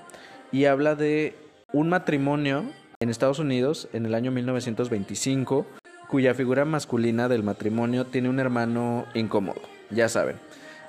y 0.53 0.65
habla 0.65 0.95
de 0.95 1.35
un 1.73 1.89
matrimonio 1.89 2.65
en 3.01 3.09
Estados 3.09 3.39
Unidos 3.39 3.89
en 3.93 4.07
el 4.07 4.15
año 4.15 4.31
1925 4.31 5.67
cuya 6.11 6.35
figura 6.35 6.65
masculina 6.65 7.29
del 7.29 7.45
matrimonio 7.45 8.05
tiene 8.05 8.29
un 8.29 8.41
hermano 8.41 9.07
incómodo, 9.15 9.61
ya 9.91 10.09
saben. 10.09 10.37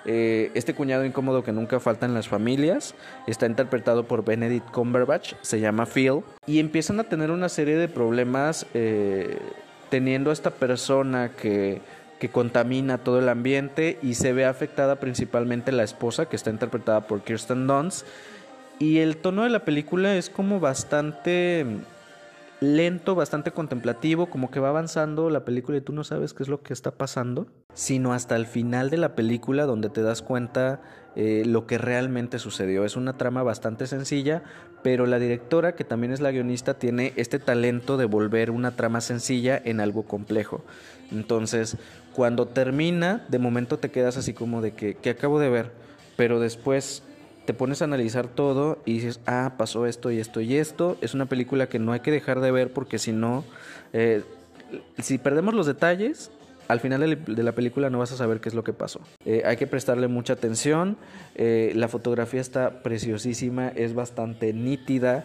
Eh, 0.04 0.50
este 0.56 0.74
cuñado 0.74 1.06
incómodo 1.06 1.44
que 1.44 1.52
nunca 1.52 1.80
falta 1.80 2.08
en 2.08 2.16
las 2.16 2.28
familias 2.28 2.96
está 3.28 3.46
interpretado 3.46 4.06
por 4.08 4.26
Benedict 4.26 4.72
Cumberbatch, 4.72 5.36
se 5.42 5.60
llama 5.60 5.86
Phil, 5.86 6.24
y 6.48 6.60
empiezan 6.60 7.00
a 7.00 7.04
tener 7.04 7.30
una 7.30 7.50
serie 7.50 7.76
de 7.76 7.88
problemas 7.88 8.66
eh, 8.74 9.38
teniendo 9.92 10.32
a 10.32 10.34
esta 10.34 10.50
persona 10.50 11.30
que, 11.30 11.82
que 12.20 12.30
contamina 12.30 12.98
todo 12.98 13.20
el 13.20 13.30
ambiente 13.30 14.00
y 14.02 14.16
se 14.16 14.34
ve 14.34 14.46
afectada 14.46 14.96
principalmente 14.96 15.72
la 15.72 15.84
esposa 15.84 16.28
que 16.28 16.36
está 16.36 16.50
interpretada 16.50 17.02
por 17.02 17.22
Kirsten 17.22 17.68
Dunst. 17.68 18.08
Y 18.80 18.98
el 19.00 19.18
tono 19.18 19.44
de 19.44 19.50
la 19.50 19.66
película 19.66 20.16
es 20.16 20.32
como 20.32 20.60
bastante 20.60 21.66
lento, 22.62 23.16
bastante 23.16 23.51
contemplativo, 23.51 24.30
como 24.30 24.51
que 24.51 24.59
va 24.59 24.70
avanzando 24.70 25.32
la 25.32 25.43
película 25.43 25.80
y 25.80 25.82
tú 25.82 25.93
no 25.93 26.03
sabes 26.03 26.34
qué 26.34 26.43
es 26.43 26.49
lo 26.49 26.62
que 26.62 26.74
está 26.74 26.91
pasando, 26.91 27.47
sino 27.74 28.14
hasta 28.14 28.36
el 28.36 28.45
final 28.45 28.91
de 28.91 28.97
la 28.97 29.16
película 29.16 29.66
donde 29.66 29.89
te 29.89 30.03
das 30.03 30.22
cuenta 30.22 30.80
eh, 31.16 31.41
lo 31.45 31.66
que 31.66 31.80
realmente 31.80 32.38
sucedió. 32.38 32.86
Es 32.86 32.95
una 32.95 33.18
trama 33.18 33.41
bastante 33.41 33.88
sencilla, 33.88 34.43
pero 34.84 35.07
la 35.07 35.18
directora, 35.18 35.74
que 35.74 35.84
también 35.84 36.14
es 36.14 36.22
la 36.22 36.32
guionista, 36.32 36.76
tiene 36.76 37.14
este 37.16 37.39
talento 37.39 37.97
de 37.97 38.05
volver 38.05 38.51
una 38.51 38.76
trama 38.76 39.01
sencilla 39.01 39.59
en 39.66 39.80
algo 39.80 40.03
complejo. 40.03 40.64
Entonces, 41.12 41.78
cuando 42.14 42.47
termina, 42.47 43.26
de 43.28 43.39
momento 43.39 43.80
te 43.80 43.89
quedas 43.89 44.18
así 44.18 44.34
como 44.34 44.62
de 44.62 44.74
que, 44.74 44.93
que 44.93 45.09
acabo 45.09 45.39
de 45.39 45.49
ver, 45.49 45.72
pero 46.16 46.39
después 46.39 47.01
te 47.46 47.54
pones 47.54 47.82
a 47.82 47.86
analizar 47.86 48.28
todo 48.28 48.78
y 48.86 48.94
dices, 48.96 49.20
ah, 49.26 49.54
pasó 49.58 49.86
esto 49.86 50.12
y 50.12 50.20
esto 50.20 50.42
y 50.42 50.56
esto. 50.58 50.98
Es 51.02 51.14
una 51.14 51.26
película 51.26 51.68
que 51.68 51.80
no 51.80 51.92
hay 51.92 52.02
que 52.02 52.12
dejar 52.12 52.39
de 52.39 52.52
ver 52.52 52.72
porque 52.72 53.00
si 53.00 53.12
no, 53.12 53.44
eh, 53.94 54.24
si 55.00 55.18
perdemos 55.18 55.54
los 55.54 55.66
detalles, 55.66 56.32
al 56.68 56.80
final 56.80 57.02
de 57.26 57.44
la- 57.44 57.52
película 57.52 57.89
no 57.89 58.00
vas 58.00 58.12
a 58.14 58.16
saber 58.16 58.39
qué 58.39 58.48
es 58.48 58.56
lo 58.56 58.64
que 58.64 58.72
pasó. 58.72 59.02
Eh, 59.26 59.42
hay 59.46 59.58
que 59.58 59.68
prestarle 59.68 60.08
mucha 60.08 60.34
atención. 60.34 60.98
eh, 61.36 61.72
la 61.76 61.88
fotografía 61.88 62.39
está 62.42 62.82
preciosísima, 62.84 63.70
es 63.70 63.94
bastante 63.94 64.54
nítida, 64.54 65.24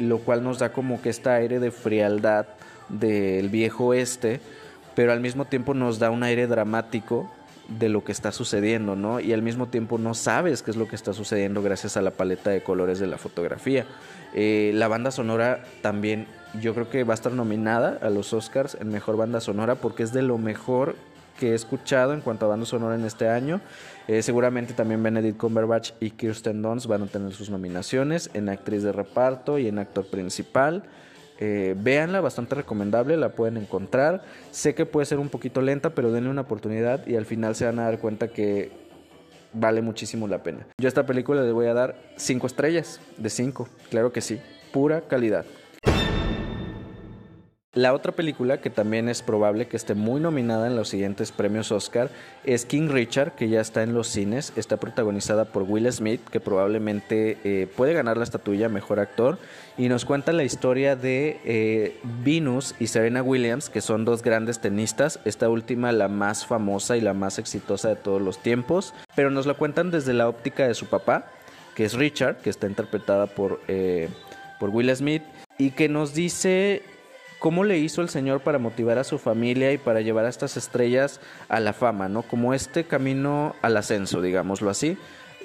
lo 0.00 0.18
cual 0.18 0.42
nos 0.44 0.58
da 0.58 0.72
como 0.72 1.00
que 1.02 1.08
este 1.10 1.28
aire 1.30 1.60
de 1.60 1.70
frialdad 1.70 2.46
del 2.88 3.48
viejo 3.48 3.86
oeste, 3.86 4.40
pero 4.94 5.12
al 5.12 5.20
mismo 5.20 5.44
tiempo 5.46 5.74
nos 5.74 5.98
da 5.98 6.10
un 6.10 6.22
aire 6.22 6.46
dramático 6.46 7.30
de 7.68 7.88
lo 7.88 8.04
que 8.04 8.12
está 8.12 8.32
sucediendo, 8.32 8.94
¿no? 8.96 9.20
Y 9.20 9.32
al 9.32 9.42
mismo 9.42 9.68
tiempo 9.68 9.98
no 9.98 10.14
sabes 10.14 10.62
qué 10.62 10.70
es 10.70 10.76
lo 10.76 10.88
que 10.88 10.96
está 10.96 11.12
sucediendo 11.12 11.62
gracias 11.62 11.96
a 11.96 12.02
la 12.02 12.12
paleta 12.12 12.50
de 12.50 12.62
colores 12.62 12.98
de 12.98 13.06
la 13.06 13.18
fotografía. 13.18 13.86
Eh, 14.34 14.72
la 14.74 14.88
banda 14.88 15.10
sonora 15.10 15.64
también 15.82 16.26
yo 16.60 16.74
creo 16.74 16.88
que 16.88 17.04
va 17.04 17.14
a 17.14 17.16
estar 17.16 17.32
nominada 17.32 17.98
a 18.02 18.10
los 18.10 18.32
Oscars 18.32 18.76
en 18.80 18.88
Mejor 18.88 19.16
Banda 19.16 19.40
Sonora 19.40 19.76
porque 19.76 20.02
es 20.02 20.12
de 20.12 20.22
lo 20.22 20.38
mejor 20.38 20.94
que 21.38 21.50
he 21.50 21.54
escuchado 21.54 22.14
en 22.14 22.20
cuanto 22.20 22.46
a 22.46 22.48
banda 22.48 22.66
sonora 22.66 22.94
en 22.94 23.04
este 23.04 23.28
año. 23.28 23.60
Eh, 24.08 24.22
seguramente 24.22 24.72
también 24.72 25.02
Benedict 25.02 25.36
Cumberbatch 25.36 25.92
y 26.00 26.10
Kirsten 26.10 26.62
Dunst 26.62 26.86
van 26.86 27.02
a 27.02 27.06
tener 27.06 27.32
sus 27.32 27.50
nominaciones 27.50 28.30
en 28.34 28.48
actriz 28.48 28.82
de 28.82 28.92
reparto 28.92 29.58
y 29.58 29.68
en 29.68 29.78
actor 29.78 30.06
principal. 30.06 30.84
Eh, 31.38 31.74
véanla, 31.78 32.20
bastante 32.20 32.54
recomendable, 32.54 33.16
la 33.16 33.30
pueden 33.30 33.56
encontrar. 33.56 34.22
Sé 34.50 34.74
que 34.74 34.86
puede 34.86 35.06
ser 35.06 35.18
un 35.18 35.28
poquito 35.28 35.60
lenta, 35.60 35.90
pero 35.90 36.12
denle 36.12 36.30
una 36.30 36.42
oportunidad 36.42 37.06
y 37.06 37.16
al 37.16 37.26
final 37.26 37.54
se 37.54 37.66
van 37.66 37.78
a 37.78 37.84
dar 37.84 37.98
cuenta 37.98 38.28
que 38.28 38.70
vale 39.52 39.82
muchísimo 39.82 40.28
la 40.28 40.42
pena. 40.42 40.66
Yo 40.78 40.86
a 40.86 40.88
esta 40.88 41.06
película 41.06 41.42
le 41.42 41.52
voy 41.52 41.66
a 41.66 41.74
dar 41.74 41.96
5 42.16 42.46
estrellas 42.46 43.00
de 43.16 43.30
5, 43.30 43.68
claro 43.90 44.12
que 44.12 44.20
sí, 44.20 44.40
pura 44.72 45.02
calidad. 45.02 45.44
La 47.76 47.92
otra 47.92 48.12
película 48.12 48.58
que 48.62 48.70
también 48.70 49.06
es 49.10 49.20
probable 49.20 49.68
que 49.68 49.76
esté 49.76 49.92
muy 49.92 50.18
nominada 50.18 50.66
en 50.66 50.76
los 50.76 50.88
siguientes 50.88 51.30
premios 51.30 51.70
Oscar 51.70 52.08
es 52.44 52.64
King 52.64 52.88
Richard, 52.88 53.32
que 53.32 53.50
ya 53.50 53.60
está 53.60 53.82
en 53.82 53.92
los 53.92 54.08
cines. 54.08 54.54
Está 54.56 54.78
protagonizada 54.78 55.44
por 55.44 55.64
Will 55.64 55.92
Smith, 55.92 56.22
que 56.30 56.40
probablemente 56.40 57.36
eh, 57.44 57.68
puede 57.76 57.92
ganar 57.92 58.16
la 58.16 58.24
estatuilla 58.24 58.70
Mejor 58.70 58.98
Actor. 58.98 59.38
Y 59.76 59.90
nos 59.90 60.06
cuenta 60.06 60.32
la 60.32 60.42
historia 60.42 60.96
de 60.96 61.38
eh, 61.44 62.00
Venus 62.24 62.74
y 62.80 62.86
Serena 62.86 63.22
Williams, 63.22 63.68
que 63.68 63.82
son 63.82 64.06
dos 64.06 64.22
grandes 64.22 64.58
tenistas. 64.58 65.20
Esta 65.26 65.50
última 65.50 65.92
la 65.92 66.08
más 66.08 66.46
famosa 66.46 66.96
y 66.96 67.02
la 67.02 67.12
más 67.12 67.38
exitosa 67.38 67.90
de 67.90 67.96
todos 67.96 68.22
los 68.22 68.38
tiempos. 68.38 68.94
Pero 69.14 69.30
nos 69.30 69.44
la 69.44 69.52
cuentan 69.52 69.90
desde 69.90 70.14
la 70.14 70.30
óptica 70.30 70.66
de 70.66 70.72
su 70.72 70.86
papá, 70.86 71.26
que 71.74 71.84
es 71.84 71.92
Richard, 71.92 72.38
que 72.38 72.48
está 72.48 72.68
interpretada 72.68 73.26
por, 73.26 73.60
eh, 73.68 74.08
por 74.58 74.70
Will 74.70 74.96
Smith. 74.96 75.24
Y 75.58 75.72
que 75.72 75.90
nos 75.90 76.14
dice 76.14 76.82
cómo 77.38 77.64
le 77.64 77.78
hizo 77.78 78.02
el 78.02 78.08
Señor 78.08 78.40
para 78.40 78.58
motivar 78.58 78.98
a 78.98 79.04
su 79.04 79.18
familia 79.18 79.72
y 79.72 79.78
para 79.78 80.00
llevar 80.00 80.24
a 80.24 80.28
estas 80.28 80.56
estrellas 80.56 81.20
a 81.48 81.60
la 81.60 81.72
fama, 81.72 82.08
¿no? 82.08 82.22
Como 82.22 82.54
este 82.54 82.84
camino 82.84 83.54
al 83.62 83.76
ascenso, 83.76 84.20
digámoslo 84.20 84.70
así. 84.70 84.96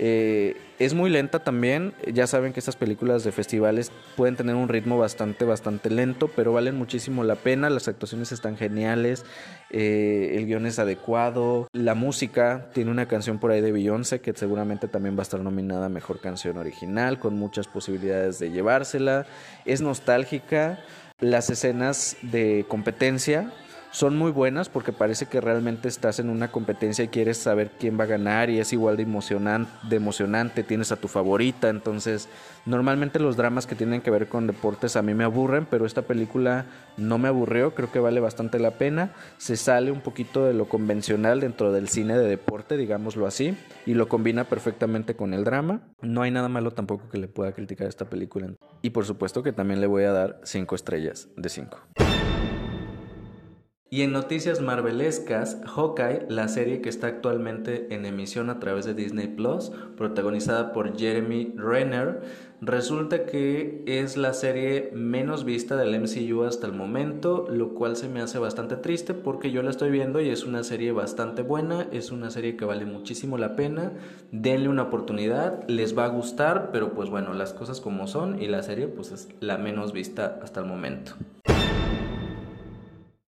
Eh, 0.04 0.56
es 0.80 0.96
muy 0.96 1.12
lenta 1.12 1.40
también. 1.44 1.94
Ya 2.12 2.26
saben 2.26 2.54
que 2.54 2.60
estas 2.60 2.76
películas 2.76 3.24
de 3.24 3.32
festivales 3.32 3.92
pueden 4.16 4.36
tener 4.36 4.56
un 4.56 4.68
ritmo 4.68 4.98
bastante, 4.98 5.46
bastante 5.46 5.92
lento, 5.92 6.28
pero 6.36 6.54
valen 6.54 6.76
muchísimo 6.76 7.24
la 7.24 7.36
pena. 7.36 7.70
Las 7.70 7.88
actuaciones 7.88 8.32
están 8.32 8.58
geniales, 8.58 9.26
eh, 9.70 10.34
el 10.38 10.48
guion 10.48 10.66
es 10.66 10.80
adecuado, 10.80 11.68
la 11.72 11.94
música 11.94 12.70
tiene 12.74 12.90
una 12.90 13.08
canción 13.08 13.38
por 13.38 13.52
ahí 13.52 13.62
de 13.62 13.72
Beyoncé 13.72 14.22
que 14.22 14.34
seguramente 14.34 14.88
también 14.88 15.16
va 15.16 15.20
a 15.20 15.22
estar 15.22 15.40
nominada 15.40 15.86
a 15.86 15.90
mejor 15.90 16.20
canción 16.20 16.58
original, 16.58 17.20
con 17.20 17.36
muchas 17.36 17.68
posibilidades 17.68 18.40
de 18.40 18.50
llevársela. 18.50 19.28
Es 19.66 19.82
nostálgica. 19.82 20.80
Las 21.22 21.50
escenas 21.52 22.18
de 22.24 22.66
competencia 22.68 23.54
son 23.92 24.18
muy 24.18 24.32
buenas 24.32 24.70
porque 24.70 24.94
parece 24.94 25.26
que 25.26 25.42
realmente 25.42 25.88
estás 25.88 26.20
en 26.20 26.30
una 26.30 26.52
competencia 26.52 27.04
y 27.04 27.10
quieres 27.10 27.38
saber 27.38 27.72
quién 27.80 28.00
va 28.00 28.06
a 28.06 28.08
ganar 28.08 28.50
y 28.50 28.60
es 28.60 28.74
igual 28.74 28.98
de 28.98 29.04
emocionante, 29.04 29.72
de 29.88 29.96
emocionante, 29.98 30.64
tienes 30.64 30.92
a 30.92 30.96
tu 30.96 31.08
favorita, 31.08 31.70
entonces 31.70 32.30
normalmente 32.66 33.20
los 33.20 33.38
dramas 33.38 33.68
que 33.68 33.76
tienen 33.76 34.02
que 34.02 34.12
ver 34.12 34.28
con 34.28 34.48
deportes 34.48 34.96
a 34.96 35.02
mí 35.02 35.14
me 35.14 35.24
aburren, 35.24 35.66
pero 35.70 35.86
esta 35.86 36.04
película 36.04 36.66
no 36.98 37.18
me 37.18 37.28
aburrió, 37.28 37.76
creo 37.76 37.92
que 37.92 38.00
vale 38.00 38.20
bastante 38.20 38.60
la 38.60 38.72
pena, 38.72 39.12
se 39.38 39.58
sale 39.58 39.92
un 39.92 40.02
poquito 40.02 40.46
de 40.46 40.54
lo 40.54 40.70
convencional 40.70 41.42
dentro 41.42 41.72
del 41.72 41.90
cine 41.90 42.18
de 42.18 42.28
deporte, 42.28 42.78
digámoslo 42.78 43.28
así, 43.28 43.58
y 43.86 43.94
lo 43.94 44.08
combina 44.08 44.46
perfectamente 44.46 45.16
con 45.16 45.34
el 45.34 45.44
drama, 45.44 45.82
no 46.02 46.22
hay 46.22 46.32
nada 46.32 46.48
malo 46.48 46.72
tampoco 46.72 47.10
que 47.10 47.18
le 47.18 47.28
pueda 47.28 47.52
criticar 47.52 47.88
esta 47.88 48.10
película. 48.10 48.52
Y 48.82 48.92
por 48.92 49.06
supuesto 49.06 49.44
que 49.44 49.52
también 49.52 49.82
le 49.82 49.88
voy 49.88 50.04
a 50.04 50.12
dar 50.12 50.40
5 50.44 50.76
estrellas 50.76 51.28
de 51.36 51.50
5. 51.50 51.78
Y 53.94 54.04
en 54.04 54.14
noticias 54.14 54.62
marvelescas, 54.62 55.58
Hawkeye, 55.66 56.28
la 56.30 56.48
serie 56.48 56.80
que 56.80 56.88
está 56.88 57.08
actualmente 57.08 57.94
en 57.94 58.06
emisión 58.06 58.50
a 58.50 58.58
través 58.58 58.86
de 58.86 58.94
Disney 58.94 59.28
Plus, 59.28 59.74
protagonizada 59.98 60.72
por 60.72 60.98
Jeremy 60.98 61.54
Renner, 61.58 62.22
resulta 62.62 63.26
que 63.26 63.84
es 63.86 64.16
la 64.16 64.32
serie 64.32 64.92
menos 64.94 65.44
vista 65.44 65.76
del 65.76 66.00
MCU 66.00 66.44
hasta 66.44 66.68
el 66.68 66.72
momento, 66.72 67.48
lo 67.50 67.74
cual 67.74 67.98
se 67.98 68.08
me 68.08 68.22
hace 68.22 68.40
bastante 68.40 68.78
triste 68.78 69.14
porque 69.14 69.52
yo 69.52 69.62
la 69.62 69.72
estoy 69.72 69.92
viendo 69.92 70.22
y 70.22 70.30
es 70.30 70.46
una 70.46 70.64
serie 70.64 70.94
bastante 70.94 71.42
buena, 71.42 71.90
es 71.92 72.12
una 72.12 72.30
serie 72.30 72.56
que 72.56 72.64
vale 72.64 72.86
muchísimo 72.86 73.38
la 73.38 73.58
pena, 73.58 73.92
denle 74.32 74.70
una 74.70 74.84
oportunidad, 74.84 75.68
les 75.68 75.98
va 75.98 76.06
a 76.06 76.10
gustar, 76.16 76.70
pero 76.72 76.94
pues 76.94 77.10
bueno, 77.10 77.34
las 77.34 77.52
cosas 77.52 77.82
como 77.82 78.08
son 78.08 78.42
y 78.42 78.48
la 78.48 78.64
serie 78.64 78.88
pues 78.88 79.12
es 79.12 79.28
la 79.42 79.58
menos 79.58 79.92
vista 79.92 80.40
hasta 80.42 80.62
el 80.62 80.66
momento. 80.66 81.12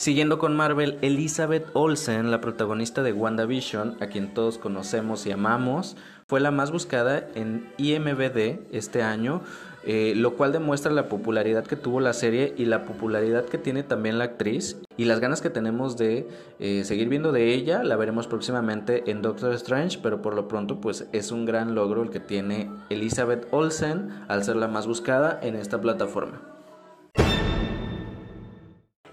Siguiendo 0.06 0.38
con 0.38 0.54
Marvel, 0.54 0.98
Elizabeth 1.02 1.66
Olsen, 1.72 2.30
la 2.30 2.40
protagonista 2.40 3.02
de 3.02 3.12
WandaVision, 3.12 3.96
a 4.00 4.06
quien 4.06 4.34
todos 4.34 4.56
conocemos 4.56 5.26
y 5.26 5.32
amamos, 5.32 5.96
fue 6.28 6.38
la 6.38 6.52
más 6.52 6.70
buscada 6.70 7.26
en 7.34 7.68
IMBD 7.76 8.60
este 8.70 9.02
año, 9.02 9.40
eh, 9.84 10.12
lo 10.14 10.36
cual 10.36 10.52
demuestra 10.52 10.92
la 10.92 11.08
popularidad 11.08 11.66
que 11.66 11.74
tuvo 11.74 11.98
la 11.98 12.12
serie 12.12 12.54
y 12.56 12.66
la 12.66 12.84
popularidad 12.84 13.46
que 13.46 13.58
tiene 13.58 13.82
también 13.82 14.16
la 14.18 14.26
actriz 14.26 14.76
y 14.96 15.06
las 15.06 15.18
ganas 15.18 15.40
que 15.40 15.50
tenemos 15.50 15.96
de 15.96 16.28
eh, 16.60 16.84
seguir 16.84 17.08
viendo 17.08 17.32
de 17.32 17.52
ella. 17.52 17.82
La 17.82 17.96
veremos 17.96 18.28
próximamente 18.28 19.10
en 19.10 19.22
Doctor 19.22 19.54
Strange, 19.54 19.98
pero 20.00 20.22
por 20.22 20.36
lo 20.36 20.46
pronto 20.46 20.80
pues 20.80 21.08
es 21.10 21.32
un 21.32 21.46
gran 21.46 21.74
logro 21.74 22.04
el 22.04 22.10
que 22.10 22.20
tiene 22.20 22.70
Elizabeth 22.90 23.48
Olsen 23.50 24.10
al 24.28 24.44
ser 24.44 24.54
la 24.54 24.68
más 24.68 24.86
buscada 24.86 25.40
en 25.42 25.56
esta 25.56 25.80
plataforma. 25.80 26.55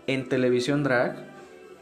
En 0.06 0.28
televisión 0.28 0.84
drag, 0.84 1.16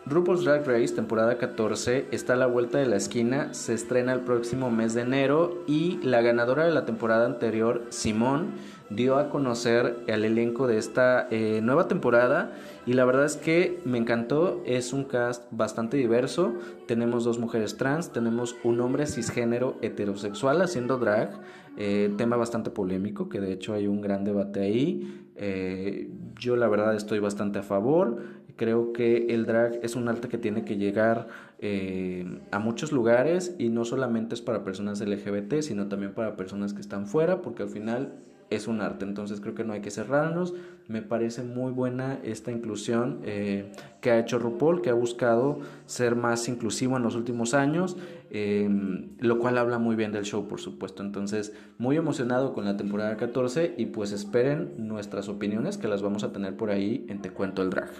RuPaul's 0.05 0.43
Drag 0.43 0.67
Race, 0.67 0.93
temporada 0.93 1.39
14, 1.39 2.05
está 2.11 2.33
a 2.33 2.35
la 2.35 2.45
vuelta 2.45 2.77
de 2.77 2.85
la 2.85 2.97
esquina, 2.97 3.53
se 3.55 3.73
estrena 3.73 4.13
el 4.13 4.19
próximo 4.19 4.69
mes 4.69 4.93
de 4.93 5.01
enero 5.01 5.63
y 5.67 5.99
la 6.03 6.21
ganadora 6.21 6.65
de 6.65 6.71
la 6.71 6.85
temporada 6.85 7.25
anterior, 7.25 7.83
Simón, 7.89 8.51
dio 8.91 9.17
a 9.17 9.29
conocer 9.29 10.03
al 10.07 10.25
elenco 10.25 10.67
de 10.67 10.77
esta 10.77 11.27
eh, 11.31 11.61
nueva 11.63 11.87
temporada 11.87 12.51
y 12.85 12.93
la 12.93 13.05
verdad 13.05 13.25
es 13.25 13.37
que 13.37 13.79
me 13.85 13.97
encantó, 13.97 14.61
es 14.65 14.91
un 14.91 15.05
cast 15.05 15.45
bastante 15.51 15.97
diverso, 15.97 16.53
tenemos 16.87 17.23
dos 17.23 17.39
mujeres 17.39 17.77
trans, 17.77 18.11
tenemos 18.11 18.55
un 18.63 18.81
hombre 18.81 19.07
cisgénero 19.07 19.77
heterosexual 19.81 20.61
haciendo 20.61 20.97
drag, 20.97 21.39
eh, 21.77 22.13
tema 22.17 22.35
bastante 22.35 22.69
polémico 22.69 23.29
que 23.29 23.39
de 23.39 23.53
hecho 23.53 23.73
hay 23.73 23.87
un 23.87 24.01
gran 24.01 24.25
debate 24.25 24.61
ahí, 24.61 25.30
eh, 25.41 26.07
yo 26.39 26.55
la 26.55 26.69
verdad 26.69 26.95
estoy 26.95 27.19
bastante 27.19 27.59
a 27.59 27.63
favor. 27.63 28.19
Creo 28.55 28.93
que 28.93 29.33
el 29.33 29.47
drag 29.47 29.79
es 29.81 29.95
un 29.95 30.07
arte 30.07 30.29
que 30.29 30.37
tiene 30.37 30.63
que 30.63 30.77
llegar 30.77 31.27
eh, 31.57 32.39
a 32.51 32.59
muchos 32.59 32.91
lugares 32.91 33.55
y 33.57 33.69
no 33.69 33.83
solamente 33.83 34.35
es 34.35 34.41
para 34.41 34.63
personas 34.63 35.01
LGBT, 35.01 35.61
sino 35.61 35.87
también 35.87 36.13
para 36.13 36.37
personas 36.37 36.73
que 36.73 36.81
están 36.81 37.07
fuera, 37.07 37.41
porque 37.41 37.63
al 37.63 37.69
final 37.69 38.13
es 38.51 38.67
un 38.67 38.81
arte, 38.81 39.05
entonces 39.05 39.39
creo 39.39 39.55
que 39.55 39.63
no 39.63 39.73
hay 39.73 39.81
que 39.81 39.89
cerrarnos. 39.89 40.53
Me 40.87 41.01
parece 41.01 41.41
muy 41.41 41.71
buena 41.71 42.19
esta 42.23 42.51
inclusión 42.51 43.21
eh, 43.23 43.71
que 44.01 44.11
ha 44.11 44.19
hecho 44.19 44.37
RuPaul, 44.37 44.81
que 44.81 44.91
ha 44.91 44.93
buscado 44.93 45.59
ser 45.87 46.15
más 46.15 46.47
inclusivo 46.49 46.97
en 46.97 47.03
los 47.03 47.15
últimos 47.15 47.53
años, 47.55 47.97
em, 48.31 49.17
lo 49.19 49.39
cual 49.39 49.57
habla 49.57 49.77
muy 49.79 49.95
bien 49.95 50.11
del 50.11 50.25
show, 50.25 50.47
por 50.47 50.59
supuesto. 50.59 51.03
Entonces, 51.03 51.53
muy 51.77 51.97
emocionado 51.97 52.53
con 52.53 52.65
la 52.65 52.77
temporada 52.77 53.17
14 53.17 53.75
y 53.77 53.87
pues 53.87 54.11
esperen 54.11 54.73
nuestras 54.77 55.29
opiniones 55.29 55.77
que 55.77 55.87
las 55.87 56.01
vamos 56.01 56.23
a 56.23 56.31
tener 56.31 56.55
por 56.55 56.71
ahí 56.71 57.05
en 57.09 57.21
Te 57.21 57.31
Cuento 57.31 57.61
el 57.61 57.69
Drag. 57.69 57.91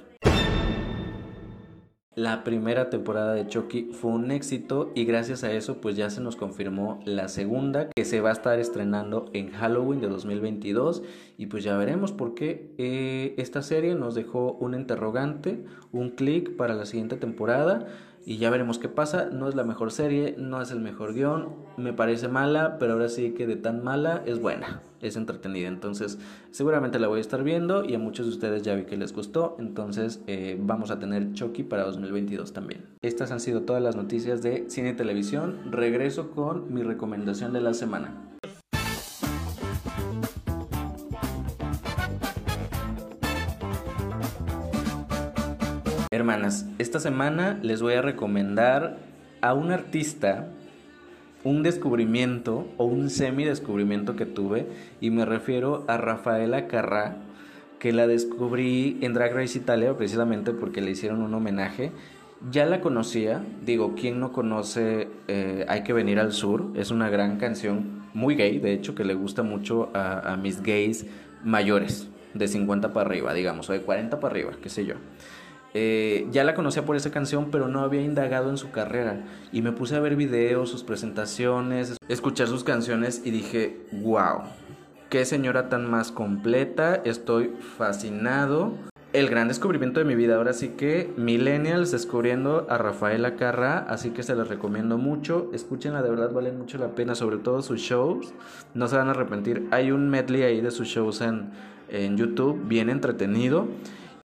La 2.16 2.44
primera 2.44 2.90
temporada 2.90 3.34
de 3.34 3.48
Chucky 3.48 3.92
fue 3.94 4.12
un 4.12 4.32
éxito 4.32 4.92
y 4.96 5.06
gracias 5.06 5.46
a 5.46 5.54
eso 5.54 5.80
pues 5.80 5.96
ya 5.96 6.10
se 6.10 6.20
nos 6.20 6.36
confirmó 6.36 7.00
la 7.06 7.30
segunda 7.30 7.88
que 7.90 8.04
se 8.04 8.20
va 8.20 8.32
a 8.32 8.34
estar 8.34 8.60
estrenando 8.60 9.30
en 9.32 9.50
Halloween 9.52 10.02
de 10.02 10.10
2022 10.10 11.04
y 11.38 11.46
pues 11.46 11.64
ya 11.64 11.78
veremos 11.78 12.12
por 12.12 12.36
qué 12.36 12.76
eh, 12.78 13.34
esta 13.38 13.62
serie 13.62 13.96
nos 13.96 14.14
dejó 14.14 14.52
un 14.60 14.74
interrogante, 14.74 15.64
un 15.94 16.10
clic 16.10 16.58
para 16.58 16.74
la 16.74 16.86
siguiente 16.86 17.16
temporada 17.16 17.88
y 18.26 18.38
ya 18.38 18.50
veremos 18.50 18.80
qué 18.80 18.90
pasa. 18.90 19.30
No 19.32 19.50
es 19.50 19.56
la 19.56 19.64
mejor 19.64 19.92
serie, 19.92 20.36
no 20.38 20.62
es 20.62 20.72
el 20.72 20.80
mejor 20.80 21.14
guion, 21.14 21.50
me 21.78 21.94
parece 21.94 22.28
mala, 22.28 22.78
pero 22.80 22.94
ahora 22.94 23.10
sí 23.10 23.32
que 23.32 23.48
de 23.48 23.56
tan 23.56 23.84
mala 23.84 24.24
es 24.26 24.40
buena, 24.40 24.82
es 25.02 25.16
entretenida. 25.16 25.68
Entonces, 25.68 26.20
seguramente 26.52 27.00
la 27.00 27.08
voy 27.08 27.20
a 27.20 27.22
estar 27.22 27.44
viendo 27.44 27.84
y 27.84 27.96
a 27.96 28.00
muchos 28.00 28.26
de 28.28 28.32
ustedes 28.32 28.64
ya 28.64 28.76
vi 28.76 28.84
que 28.84 28.98
les 28.98 29.14
gustó. 29.14 29.56
Entonces, 29.60 30.22
eh, 30.28 30.58
vamos 30.60 30.92
a 30.92 31.00
tener 31.00 31.34
Chucky 31.34 31.64
para 31.64 31.84
2022 31.84 32.54
también. 32.54 32.86
Estas 33.02 33.32
han 33.32 33.40
sido 33.40 33.64
todas 33.64 33.82
las 33.82 33.96
noticias 33.96 34.42
de 34.42 34.66
cine 34.70 34.90
y 34.90 34.94
televisión. 34.94 35.60
Regreso 35.72 36.32
con 36.32 36.74
mi 36.74 36.84
recomendación 36.84 37.54
de 37.54 37.62
la 37.62 37.74
semana. 37.74 38.31
Esta 46.78 47.02
semana 47.02 47.60
les 47.62 47.82
voy 47.82 47.96
a 47.96 48.02
recomendar 48.02 49.00
a 49.42 49.54
un 49.54 49.70
artista 49.70 50.48
un 51.44 51.62
descubrimiento 51.62 52.70
o 52.78 52.86
un 52.86 53.10
semi 53.10 53.44
descubrimiento 53.44 54.16
que 54.16 54.26
tuve 54.26 54.66
y 55.02 55.10
me 55.10 55.26
refiero 55.26 55.84
a 55.90 55.98
Rafaela 55.98 56.68
Carrá 56.68 57.18
que 57.80 57.92
la 57.92 58.08
descubrí 58.08 58.98
en 59.02 59.14
Drag 59.14 59.34
Race 59.34 59.58
Italia 59.58 59.98
precisamente 59.98 60.54
porque 60.54 60.80
le 60.80 60.92
hicieron 60.92 61.22
un 61.22 61.34
homenaje. 61.34 61.92
Ya 62.50 62.66
la 62.66 62.80
conocía 62.80 63.44
digo 63.66 63.94
quién 64.00 64.22
no 64.22 64.32
conoce 64.32 65.10
eh, 65.28 65.66
Hay 65.68 65.84
que 65.84 65.92
venir 65.92 66.18
al 66.18 66.32
sur 66.32 66.72
es 66.76 66.92
una 66.92 67.10
gran 67.10 67.40
canción 67.40 68.04
muy 68.14 68.36
gay 68.36 68.58
de 68.58 68.72
hecho 68.72 68.96
que 68.96 69.04
le 69.04 69.16
gusta 69.16 69.44
mucho 69.44 69.90
a, 69.94 70.32
a 70.32 70.38
mis 70.38 70.64
gays 70.64 71.06
mayores 71.44 72.08
de 72.34 72.48
50 72.48 72.94
para 72.94 73.10
arriba 73.10 73.34
digamos 73.34 73.70
o 73.70 73.74
de 73.74 73.82
40 73.82 74.22
para 74.22 74.32
arriba 74.32 74.52
qué 74.62 74.70
sé 74.70 74.86
yo 74.86 74.96
eh, 75.74 76.28
ya 76.32 76.44
la 76.44 76.54
conocía 76.54 76.86
por 76.86 76.96
esa 76.96 77.12
canción, 77.12 77.50
pero 77.52 77.68
no 77.68 77.82
había 77.82 78.02
indagado 78.02 78.50
en 78.50 78.58
su 78.58 78.72
carrera. 78.72 79.24
Y 79.52 79.62
me 79.62 79.72
puse 79.72 79.96
a 79.96 80.00
ver 80.00 80.16
videos, 80.16 80.70
sus 80.70 80.84
presentaciones, 80.84 81.98
escuchar 82.08 82.48
sus 82.48 82.64
canciones 82.64 83.22
y 83.24 83.32
dije, 83.32 83.78
wow, 83.92 84.42
qué 85.10 85.26
señora 85.26 85.70
tan 85.70 85.90
más 85.90 86.12
completa, 86.12 87.02
estoy 87.06 87.54
fascinado. 87.78 88.74
El 89.14 89.28
gran 89.28 89.50
descubrimiento 89.50 90.00
de 90.00 90.06
mi 90.06 90.16
vida, 90.16 90.38
ahora 90.38 90.54
sí 90.54 90.70
que 90.70 91.14
Millennials 91.18 91.92
descubriendo 91.92 92.66
a 92.70 92.78
Rafaela 92.78 93.36
Carra, 93.36 93.80
así 93.90 94.12
que 94.12 94.24
se 94.24 94.36
les 94.38 94.48
recomiendo 94.48 94.98
mucho, 94.98 95.50
escúchenla, 95.54 96.02
de 96.02 96.10
verdad 96.10 96.32
valen 96.32 96.58
mucho 96.58 96.78
la 96.78 96.96
pena, 96.96 97.14
sobre 97.14 97.38
todo 97.38 97.62
sus 97.62 97.82
shows, 97.82 98.34
no 98.74 98.88
se 98.88 98.96
van 98.96 99.10
a 99.10 99.12
arrepentir, 99.12 99.68
hay 99.72 99.92
un 99.92 100.10
medley 100.10 100.44
ahí 100.44 100.62
de 100.62 100.72
sus 100.72 100.88
shows 100.88 101.20
en, 101.20 101.50
en 101.90 102.16
YouTube, 102.16 102.62
bien 102.70 102.90
entretenido, 102.90 103.68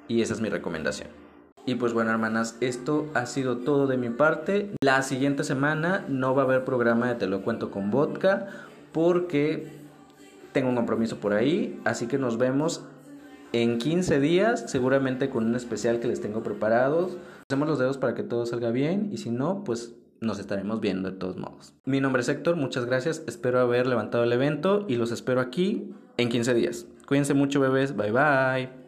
y 0.07 0.21
esa 0.21 0.35
es 0.35 0.43
mi 0.43 0.51
recomendación. 0.51 1.24
Y 1.67 1.77
pues 1.77 1.93
bueno, 1.93 2.11
hermanas, 2.11 2.57
esto 2.61 3.09
ha 3.15 3.27
sido 3.27 3.59
todo 3.59 3.87
de 3.87 3.97
mi 3.97 4.11
parte. 4.11 4.71
La 4.83 5.03
siguiente 5.03 5.45
semana 5.45 6.05
no 6.09 6.35
va 6.35 6.43
a 6.43 6.45
haber 6.45 6.65
programa 6.65 7.09
de 7.09 7.15
Te 7.15 7.27
lo 7.27 7.43
cuento 7.43 7.71
con 7.71 7.91
vodka 7.91 8.49
porque 8.93 9.73
tengo 10.53 10.69
un 10.69 10.77
compromiso 10.77 11.19
por 11.19 11.33
ahí, 11.33 11.81
así 11.85 12.07
que 12.07 12.19
nos 12.19 12.39
vemos 12.39 12.85
en 13.53 13.79
15 13.79 14.21
días, 14.21 14.65
seguramente 14.71 15.31
con 15.31 15.47
un 15.47 15.55
especial 15.55 16.01
que 16.01 16.09
les 16.09 16.21
tengo 16.21 16.43
preparados. 16.43 17.17
Hacemos 17.49 17.69
los 17.69 17.79
dedos 17.79 17.99
para 17.99 18.15
que 18.15 18.23
todo 18.23 18.47
salga 18.47 18.71
bien 18.71 19.09
y 19.13 19.19
si 19.19 19.31
no, 19.31 19.65
pues 19.65 19.95
nos 20.21 20.39
estaremos 20.39 20.81
viendo 20.81 21.11
de 21.11 21.17
todos 21.17 21.37
modos. 21.37 21.75
Mi 21.85 22.01
nombre 22.01 22.23
es 22.23 22.29
Héctor, 22.29 22.57
muchas 22.57 22.87
gracias. 22.87 23.23
Espero 23.27 23.61
haber 23.61 23.87
levantado 23.87 24.25
el 24.25 24.33
evento 24.33 24.85
y 24.89 24.97
los 24.97 25.13
espero 25.13 25.41
aquí 25.41 25.93
en 26.17 26.29
15 26.29 26.55
días. 26.55 26.87
Cuídense 27.07 27.35
mucho, 27.35 27.61
bebés. 27.61 27.97
Bye 27.97 28.13
bye. 28.13 28.84